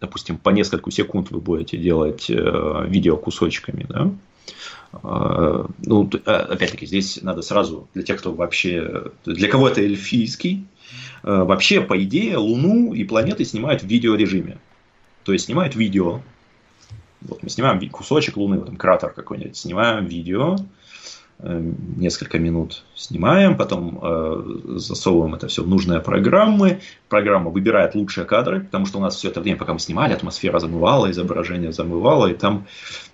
допустим, 0.00 0.38
по 0.38 0.50
несколько 0.50 0.90
секунд 0.90 1.30
вы 1.30 1.40
будете 1.40 1.76
делать 1.76 2.30
э, 2.30 2.86
видео 2.88 3.16
кусочками, 3.16 3.84
да, 3.88 4.10
ну, 5.02 6.08
э, 6.12 6.30
опять-таки, 6.30 6.86
здесь 6.86 7.20
надо 7.22 7.42
сразу, 7.42 7.88
для 7.94 8.02
тех, 8.04 8.18
кто 8.18 8.32
вообще, 8.32 9.10
для 9.24 9.48
кого 9.48 9.68
это 9.68 9.80
эльфийский, 9.80 10.66
вообще, 11.22 11.80
по 11.80 12.00
идее, 12.02 12.36
Луну 12.36 12.92
и 12.92 13.02
планеты 13.04 13.44
снимают 13.44 13.82
в 13.82 13.86
видеорежиме. 13.86 14.58
То 15.24 15.32
есть, 15.32 15.46
снимают 15.46 15.74
видео. 15.74 16.20
Вот 17.22 17.42
мы 17.42 17.48
снимаем 17.48 17.88
кусочек 17.90 18.36
Луны, 18.36 18.58
вот 18.58 18.66
там 18.66 18.76
кратер 18.76 19.10
какой-нибудь, 19.10 19.56
снимаем 19.56 20.04
видео, 20.06 20.58
несколько 21.42 22.38
минут 22.38 22.84
снимаем, 22.94 23.56
потом 23.56 23.98
э, 24.00 24.76
засовываем 24.76 25.34
это 25.34 25.48
все 25.48 25.62
в 25.62 25.68
нужные 25.68 26.00
программы. 26.00 26.80
Программа 27.08 27.50
выбирает 27.50 27.94
лучшие 27.94 28.24
кадры, 28.24 28.60
потому 28.60 28.86
что 28.86 28.98
у 28.98 29.00
нас 29.00 29.16
все 29.16 29.28
это 29.28 29.40
время, 29.40 29.58
пока 29.58 29.72
мы 29.72 29.78
снимали, 29.80 30.14
атмосфера 30.14 30.58
замывала, 30.58 31.10
изображение 31.10 31.72
замывало, 31.72 32.28
и 32.28 32.34
там 32.34 32.66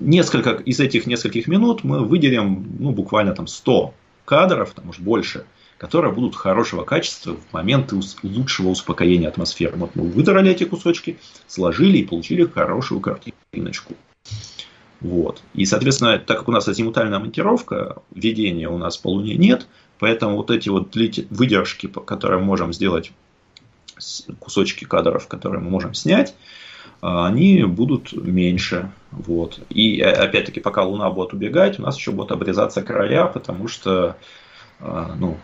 несколько 0.00 0.50
из 0.50 0.80
этих 0.80 1.06
нескольких 1.06 1.48
минут 1.48 1.84
мы 1.84 2.04
выделим 2.04 2.76
ну, 2.78 2.90
буквально 2.90 3.34
там 3.34 3.46
100 3.46 3.94
кадров, 4.24 4.72
там, 4.74 4.86
может 4.86 5.02
больше, 5.02 5.44
которые 5.78 6.12
будут 6.12 6.36
хорошего 6.36 6.84
качества 6.84 7.36
в 7.36 7.52
моменты 7.52 7.98
лучшего 8.22 8.68
успокоения 8.68 9.28
атмосферы. 9.28 9.76
Вот 9.76 9.96
мы 9.96 10.04
выдрали 10.04 10.50
эти 10.50 10.64
кусочки, 10.64 11.18
сложили 11.46 11.98
и 11.98 12.04
получили 12.04 12.44
хорошую 12.44 13.00
картиночку. 13.00 13.94
Вот. 15.00 15.42
И, 15.54 15.64
соответственно, 15.64 16.18
так 16.18 16.38
как 16.38 16.48
у 16.48 16.52
нас 16.52 16.68
азимутальная 16.68 17.18
монтировка, 17.18 18.02
ведения 18.14 18.68
у 18.68 18.76
нас 18.76 18.98
по 18.98 19.08
Луне 19.08 19.34
нет, 19.36 19.66
поэтому 19.98 20.36
вот 20.36 20.50
эти 20.50 20.68
вот 20.68 20.94
выдержки, 20.94 21.86
которые 21.86 22.40
мы 22.40 22.46
можем 22.46 22.74
сделать, 22.74 23.12
кусочки 24.38 24.84
кадров, 24.84 25.26
которые 25.26 25.62
мы 25.62 25.70
можем 25.70 25.94
снять, 25.94 26.34
они 27.00 27.64
будут 27.64 28.12
меньше. 28.12 28.90
Вот. 29.10 29.60
И 29.70 30.00
опять-таки, 30.00 30.60
пока 30.60 30.82
Луна 30.84 31.10
будет 31.10 31.32
убегать, 31.32 31.78
у 31.78 31.82
нас 31.82 31.96
еще 31.96 32.12
будут 32.12 32.32
обрезаться 32.32 32.82
края, 32.82 33.26
потому 33.26 33.68
что 33.68 34.16
а, 34.78 35.14
ну, 35.18 35.36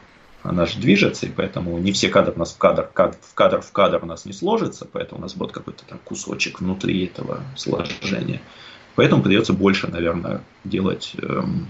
она 0.42 0.66
же 0.66 0.78
движется, 0.78 1.26
и 1.26 1.30
поэтому 1.30 1.78
не 1.78 1.92
все 1.92 2.08
кадры 2.08 2.34
у 2.34 2.38
нас 2.38 2.52
в 2.52 2.58
кадр, 2.58 2.88
в 2.92 3.34
кадр 3.34 3.60
в 3.60 3.72
кадр 3.72 4.00
у 4.02 4.06
нас 4.06 4.24
не 4.24 4.32
сложится, 4.32 4.86
поэтому 4.90 5.18
у 5.18 5.22
нас 5.22 5.34
будет 5.34 5.52
какой-то 5.52 5.84
там 5.84 5.98
кусочек 6.04 6.60
внутри 6.60 7.06
этого 7.06 7.40
сложения. 7.56 8.40
Поэтому 8.94 9.22
придется 9.22 9.52
больше, 9.52 9.88
наверное, 9.88 10.42
делать, 10.64 11.12
эм, 11.20 11.68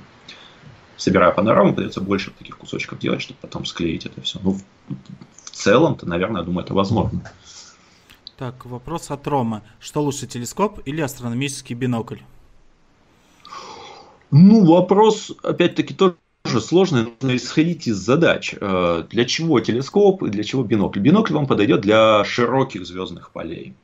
собирая 0.96 1.32
панораму, 1.32 1.74
придется 1.74 2.00
больше 2.00 2.30
таких 2.30 2.56
кусочков 2.58 2.98
делать, 2.98 3.22
чтобы 3.22 3.38
потом 3.40 3.64
склеить 3.64 4.06
это 4.06 4.20
все. 4.20 4.38
Ну, 4.42 4.52
в, 4.52 4.62
в 5.34 5.50
целом-то, 5.50 6.06
наверное, 6.06 6.42
я 6.42 6.44
думаю, 6.44 6.64
это 6.64 6.74
возможно. 6.74 7.22
Так, 8.36 8.66
вопрос 8.66 9.10
от 9.10 9.26
Рома. 9.26 9.62
Что 9.80 10.02
лучше, 10.02 10.26
телескоп 10.26 10.80
или 10.84 11.00
астрономический 11.00 11.74
бинокль? 11.74 12.18
Ну, 14.30 14.66
вопрос, 14.66 15.32
опять-таки, 15.42 15.94
тоже 15.94 16.16
сложный, 16.60 17.04
нужно 17.04 17.36
исходить 17.36 17.86
из 17.86 17.96
задач. 17.96 18.54
Э, 18.60 19.04
для 19.08 19.24
чего 19.24 19.60
телескоп 19.60 20.22
и 20.22 20.28
для 20.28 20.44
чего 20.44 20.64
бинокль? 20.64 21.00
Бинокль 21.00 21.32
вам 21.32 21.46
подойдет 21.46 21.80
для 21.80 22.24
широких 22.24 22.84
звездных 22.84 23.30
полей. 23.30 23.74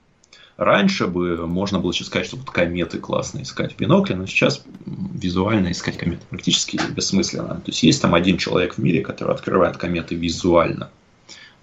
Раньше 0.58 1.06
бы 1.06 1.46
можно 1.46 1.78
было 1.78 1.92
еще 1.92 2.04
сказать, 2.04 2.26
что 2.26 2.36
вот 2.36 2.50
кометы 2.50 2.98
классно 2.98 3.40
искать 3.40 3.72
в 3.72 3.78
бинокле, 3.78 4.16
но 4.16 4.26
сейчас 4.26 4.62
визуально 4.84 5.72
искать 5.72 5.96
кометы 5.96 6.24
практически 6.28 6.78
бессмысленно. 6.90 7.54
То 7.54 7.70
есть 7.70 7.82
есть 7.82 8.02
там 8.02 8.14
один 8.14 8.36
человек 8.36 8.74
в 8.74 8.78
мире, 8.78 9.00
который 9.00 9.34
открывает 9.34 9.78
кометы 9.78 10.14
визуально. 10.14 10.90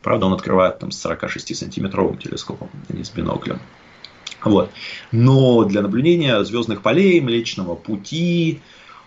Правда, 0.02 0.28
он 0.28 0.34
открывает 0.34 0.80
там 0.80 0.92
с 0.92 1.06
46-сантиметровым 1.06 2.18
телескопом, 2.18 2.70
а 2.88 2.94
не 2.94 3.04
с 3.04 3.10
биноклем. 3.10 3.60
Вот. 4.44 4.72
Но 5.12 5.66
для 5.66 5.82
наблюдения 5.82 6.44
звездных 6.44 6.82
полей, 6.82 7.20
Млечного 7.20 7.76
Пути, 7.76 8.62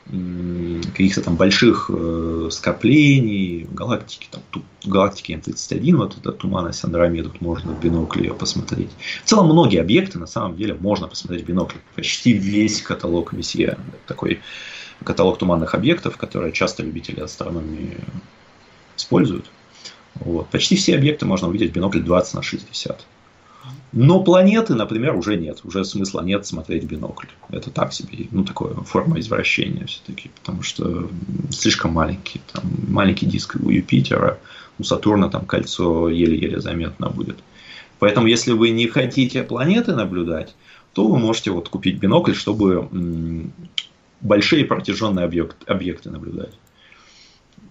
каких-то 0.05 1.23
там 1.23 1.37
больших 1.37 1.89
э, 1.93 2.49
скоплений, 2.51 3.69
галактики, 3.71 4.27
там, 4.31 4.43
ту, 4.51 4.63
галактики 4.85 5.33
М31, 5.33 5.97
вот 5.97 6.19
эта 6.19 6.33
туманность 6.33 6.85
Андромеды, 6.85 7.29
тут 7.31 7.41
можно 7.41 7.73
в 7.73 7.81
бинокле 7.81 8.29
ее 8.29 8.35
посмотреть. 8.35 8.91
В 9.25 9.29
целом, 9.29 9.47
многие 9.47 9.81
объекты 9.81 10.19
на 10.19 10.27
самом 10.27 10.57
деле 10.57 10.75
можно 10.75 11.07
посмотреть 11.07 11.45
в 11.45 11.49
бинокле. 11.49 11.81
Почти 11.95 12.33
весь 12.33 12.83
каталог 12.83 13.33
Месье, 13.33 13.79
такой 14.07 14.41
каталог 15.05 15.39
туманных 15.39 15.75
объектов, 15.75 16.17
которые 16.17 16.53
часто 16.53 16.83
любители 16.83 17.21
астрономии 17.21 17.97
используют. 18.97 19.47
Вот. 20.15 20.49
Почти 20.49 20.77
все 20.77 20.95
объекты 20.97 21.27
можно 21.27 21.49
увидеть 21.49 21.71
в 21.71 21.75
бинокле 21.75 22.01
20 22.01 22.35
на 22.35 22.43
60. 22.43 23.07
Но 23.93 24.23
планеты, 24.23 24.75
например, 24.75 25.15
уже 25.15 25.37
нет. 25.37 25.61
Уже 25.65 25.85
смысла 25.85 26.23
нет 26.23 26.47
смотреть 26.47 26.85
в 26.85 26.87
бинокль. 26.87 27.27
Это 27.51 27.71
так 27.71 27.93
себе, 27.93 28.27
ну, 28.31 28.45
такое 28.45 28.75
форма 28.75 29.21
извращения 29.21 29.87
все-таки. 29.87 30.31
Потому 30.35 30.63
что 30.63 31.11
слишком 31.51 31.93
маленький. 31.93 32.41
Там 32.53 32.65
маленький 32.89 33.27
диск 33.27 33.57
у 33.63 33.69
Юпитера, 33.69 34.39
у 34.79 34.85
Сатурна 34.85 35.29
там 35.29 35.45
кольцо 35.45 36.09
еле-еле 36.09 36.61
заметно 36.61 37.11
будет. 37.11 37.39
Поэтому, 37.99 38.27
если 38.27 38.53
вы 38.53 38.71
не 38.71 38.89
хотите 38.89 39.43
планеты 39.43 39.95
наблюдать, 39.95 40.55
то 40.95 41.07
вы 41.07 41.19
можете 41.19 41.51
вот 41.51 41.69
купить 41.69 41.99
бинокль, 41.99 42.35
чтобы 42.35 42.89
большие 44.21 44.65
протяженные 44.65 45.25
объект, 45.25 45.57
объекты 45.69 46.11
наблюдать. 46.11 46.55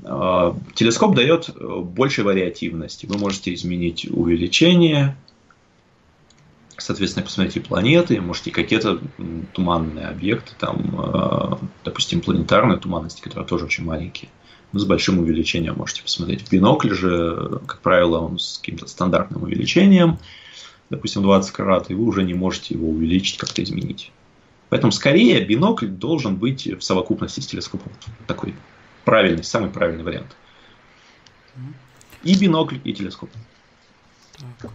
А, 0.04 0.56
телескоп 0.74 1.16
дает 1.16 1.50
больше 1.60 2.24
вариативности. 2.24 3.06
Вы 3.06 3.18
можете 3.18 3.54
изменить 3.54 4.08
увеличение, 4.10 5.16
соответственно, 6.78 7.26
посмотрите 7.26 7.62
планеты, 7.62 8.20
можете 8.20 8.52
какие-то 8.52 9.00
туманные 9.54 10.08
объекты, 10.08 10.54
там, 10.58 10.96
э, 10.98 11.56
допустим, 11.86 12.22
планетарные 12.22 12.78
туманности, 12.78 13.22
которые 13.22 13.48
тоже 13.48 13.66
очень 13.66 13.84
маленькие, 13.84 14.30
но 14.72 14.80
с 14.80 14.86
большим 14.86 15.20
увеличением 15.20 15.76
можете 15.76 16.02
посмотреть. 16.02 16.42
В 16.42 16.52
бинокль 16.52 16.94
же, 16.94 17.60
как 17.68 17.82
правило, 17.82 18.20
он 18.20 18.40
с 18.40 18.58
каким-то 18.58 18.88
стандартным 18.88 19.44
увеличением, 19.44 20.18
допустим, 20.90 21.22
20 21.22 21.52
карат, 21.52 21.92
и 21.92 21.94
вы 21.94 22.04
уже 22.04 22.24
не 22.24 22.34
можете 22.34 22.74
его 22.74 22.90
увеличить, 22.90 23.38
как-то 23.38 23.64
изменить. 23.64 24.12
Поэтому, 24.70 24.92
скорее, 24.92 25.44
бинокль 25.44 25.88
должен 25.88 26.38
быть 26.38 26.66
в 26.66 26.82
совокупности 26.82 27.42
с 27.42 27.48
телескопом. 27.48 27.92
Такой 28.26 28.56
правильный, 29.06 29.44
самый 29.44 29.70
правильный 29.70 30.04
вариант. 30.04 30.36
И 32.24 32.36
бинокль, 32.38 32.78
и 32.84 32.94
телескоп. 32.94 33.30
Так. 34.60 34.72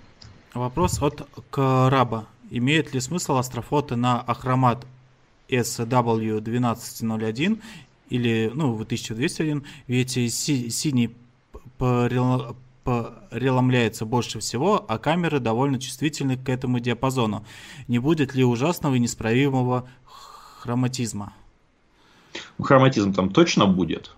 Вопрос 0.54 1.02
от 1.02 1.28
Караба. 1.50 2.26
Имеет 2.50 2.94
ли 2.94 3.00
смысл 3.00 3.36
астрофоты 3.36 3.96
на 3.96 4.20
Ахромат 4.20 4.86
SW1201 5.48 7.60
или, 8.08 8.50
ну, 8.54 8.74
1201, 8.74 9.64
ведь 9.86 10.10
си- 10.12 10.70
синий 10.70 11.14
преломляется 11.78 14.04
больше 14.06 14.38
всего, 14.40 14.84
а 14.88 14.98
камеры 14.98 15.40
довольно 15.40 15.78
чувствительны 15.80 16.36
к 16.36 16.48
этому 16.48 16.78
диапазону. 16.80 17.44
Не 17.88 17.98
будет 17.98 18.34
ли 18.34 18.44
ужасного 18.44 18.94
и 18.94 19.00
неисправимого 19.00 19.88
хроматизма? 20.04 21.32
Ну, 22.58 22.64
хроматизм 22.64 23.12
там 23.12 23.30
точно 23.30 23.66
будет. 23.66 24.15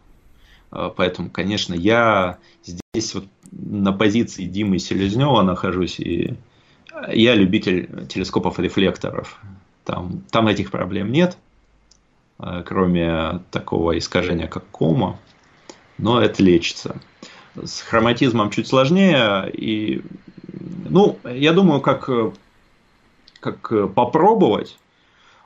А, 0.71 0.91
поэтому, 0.91 1.31
конечно, 1.31 1.75
я 1.75 2.39
здесь 2.65 3.15
вот 3.15 3.25
на 3.51 3.93
позиции 3.93 4.45
Димы 4.45 4.79
Селезнева 4.79 5.43
нахожусь, 5.43 5.99
и 6.01 6.35
я 7.09 7.35
любитель 7.35 8.07
телескопов 8.09 8.59
рефлекторов. 8.59 9.41
Там, 9.85 10.23
там 10.31 10.49
этих 10.49 10.71
проблем 10.71 11.11
нет, 11.13 11.39
а, 12.39 12.63
кроме 12.63 13.41
такого 13.51 13.97
искажения, 13.99 14.47
как 14.47 14.67
кома, 14.67 15.19
но 15.97 16.21
это 16.21 16.43
лечится. 16.43 17.01
С 17.55 17.81
хроматизмом 17.81 18.51
чуть 18.51 18.69
сложнее, 18.69 19.51
и, 19.51 20.03
ну, 20.89 21.19
я 21.25 21.53
думаю, 21.53 21.81
как, 21.81 22.09
как 23.41 23.95
попробовать, 23.95 24.77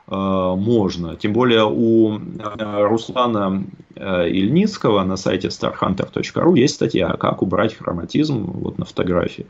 можно. 0.07 1.15
Тем 1.15 1.33
более 1.33 1.63
у 1.65 2.17
э, 2.17 2.87
Руслана 2.87 3.63
э, 3.95 4.29
Ильницкого 4.29 5.03
на 5.03 5.15
сайте 5.15 5.47
starhunter.ru 5.47 6.57
есть 6.57 6.75
статья, 6.75 7.13
как 7.13 7.41
убрать 7.41 7.75
хроматизм 7.75 8.43
вот 8.43 8.77
на 8.77 8.85
фотографиях. 8.85 9.47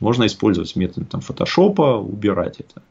Можно 0.00 0.26
использовать 0.26 0.74
метод 0.76 1.08
там, 1.10 1.20
фотошопа, 1.20 1.98
убирать 1.98 2.60
это. 2.60 2.82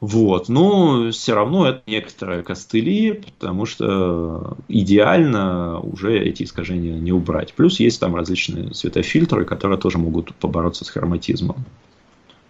Вот. 0.00 0.48
Но 0.48 1.12
все 1.12 1.34
равно 1.34 1.68
это 1.68 1.82
некоторые 1.86 2.42
костыли, 2.42 3.12
потому 3.12 3.66
что 3.66 4.56
идеально 4.66 5.78
уже 5.78 6.18
эти 6.18 6.42
искажения 6.42 6.98
не 6.98 7.12
убрать. 7.12 7.54
Плюс 7.54 7.78
есть 7.78 8.00
там 8.00 8.16
различные 8.16 8.74
светофильтры, 8.74 9.44
которые 9.44 9.78
тоже 9.78 9.98
могут 9.98 10.34
побороться 10.34 10.84
с 10.84 10.90
хроматизмом. 10.90 11.64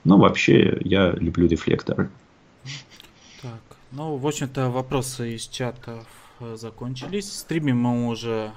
Но 0.05 0.17
вообще 0.17 0.79
я 0.83 1.11
люблю 1.11 1.47
рефлекторы. 1.47 2.09
Ну, 3.94 4.16
в 4.16 4.27
общем-то, 4.27 4.70
вопросы 4.70 5.35
из 5.35 5.47
чата 5.47 6.02
закончились. 6.55 7.31
Стримим 7.31 7.77
мы 7.78 8.09
уже 8.09 8.51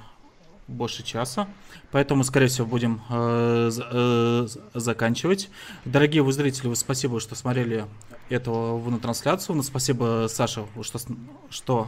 больше 0.69 1.03
часа, 1.03 1.49
поэтому, 1.95 2.25
скорее 2.25 2.47
всего, 2.47 2.67
будем 2.67 3.01
э, 3.09 3.71
э, 3.73 4.47
заканчивать. 4.73 5.49
Дорогие 5.85 6.23
вы 6.23 6.33
зрители, 6.33 6.67
вы 6.67 6.75
спасибо, 6.75 7.21
что 7.21 7.35
смотрели 7.35 7.85
эту 8.27 8.83
трансляцию. 9.01 9.55
Ну, 9.55 9.63
спасибо, 9.63 10.27
Саша, 10.29 10.65
что, 10.81 10.99
что 11.49 11.87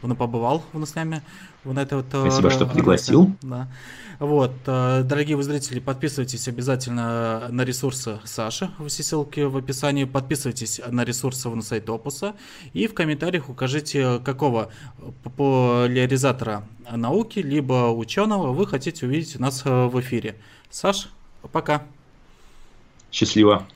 он 0.00 0.14
побывал 0.14 0.62
у 0.72 0.78
нас 0.78 0.90
с 0.90 0.94
нами. 0.94 1.22
на 1.64 1.80
это 1.82 1.96
вот, 1.96 2.06
спасибо, 2.08 2.50
что 2.50 2.66
пригласил. 2.66 3.32
Да. 3.42 3.68
Вот, 4.20 4.52
э, 4.66 5.02
дорогие 5.04 5.36
вы 5.36 5.42
зрители, 5.44 5.80
подписывайтесь 5.80 6.46
обязательно 6.48 7.48
на 7.50 7.64
ресурсы 7.64 8.18
Саши, 8.24 8.70
все 8.86 9.02
ссылки 9.02 9.40
в 9.40 9.56
описании. 9.56 10.04
Подписывайтесь 10.04 10.80
на 10.88 11.04
ресурсы 11.04 11.48
на 11.48 11.62
сайт 11.62 11.88
Опуса. 11.88 12.34
И 12.74 12.86
в 12.86 12.94
комментариях 12.94 13.48
укажите, 13.48 14.20
какого 14.24 14.70
популяризатора 15.22 16.66
науки, 16.90 17.38
либо 17.38 17.90
ученого 17.90 18.52
вы 18.52 18.66
хотите 18.66 19.06
увидеть 19.06 19.36
у 19.36 19.42
нас 19.48 19.64
в 19.64 20.00
эфире. 20.00 20.36
Саш, 20.70 21.08
пока. 21.52 21.82
Счастливо. 23.10 23.66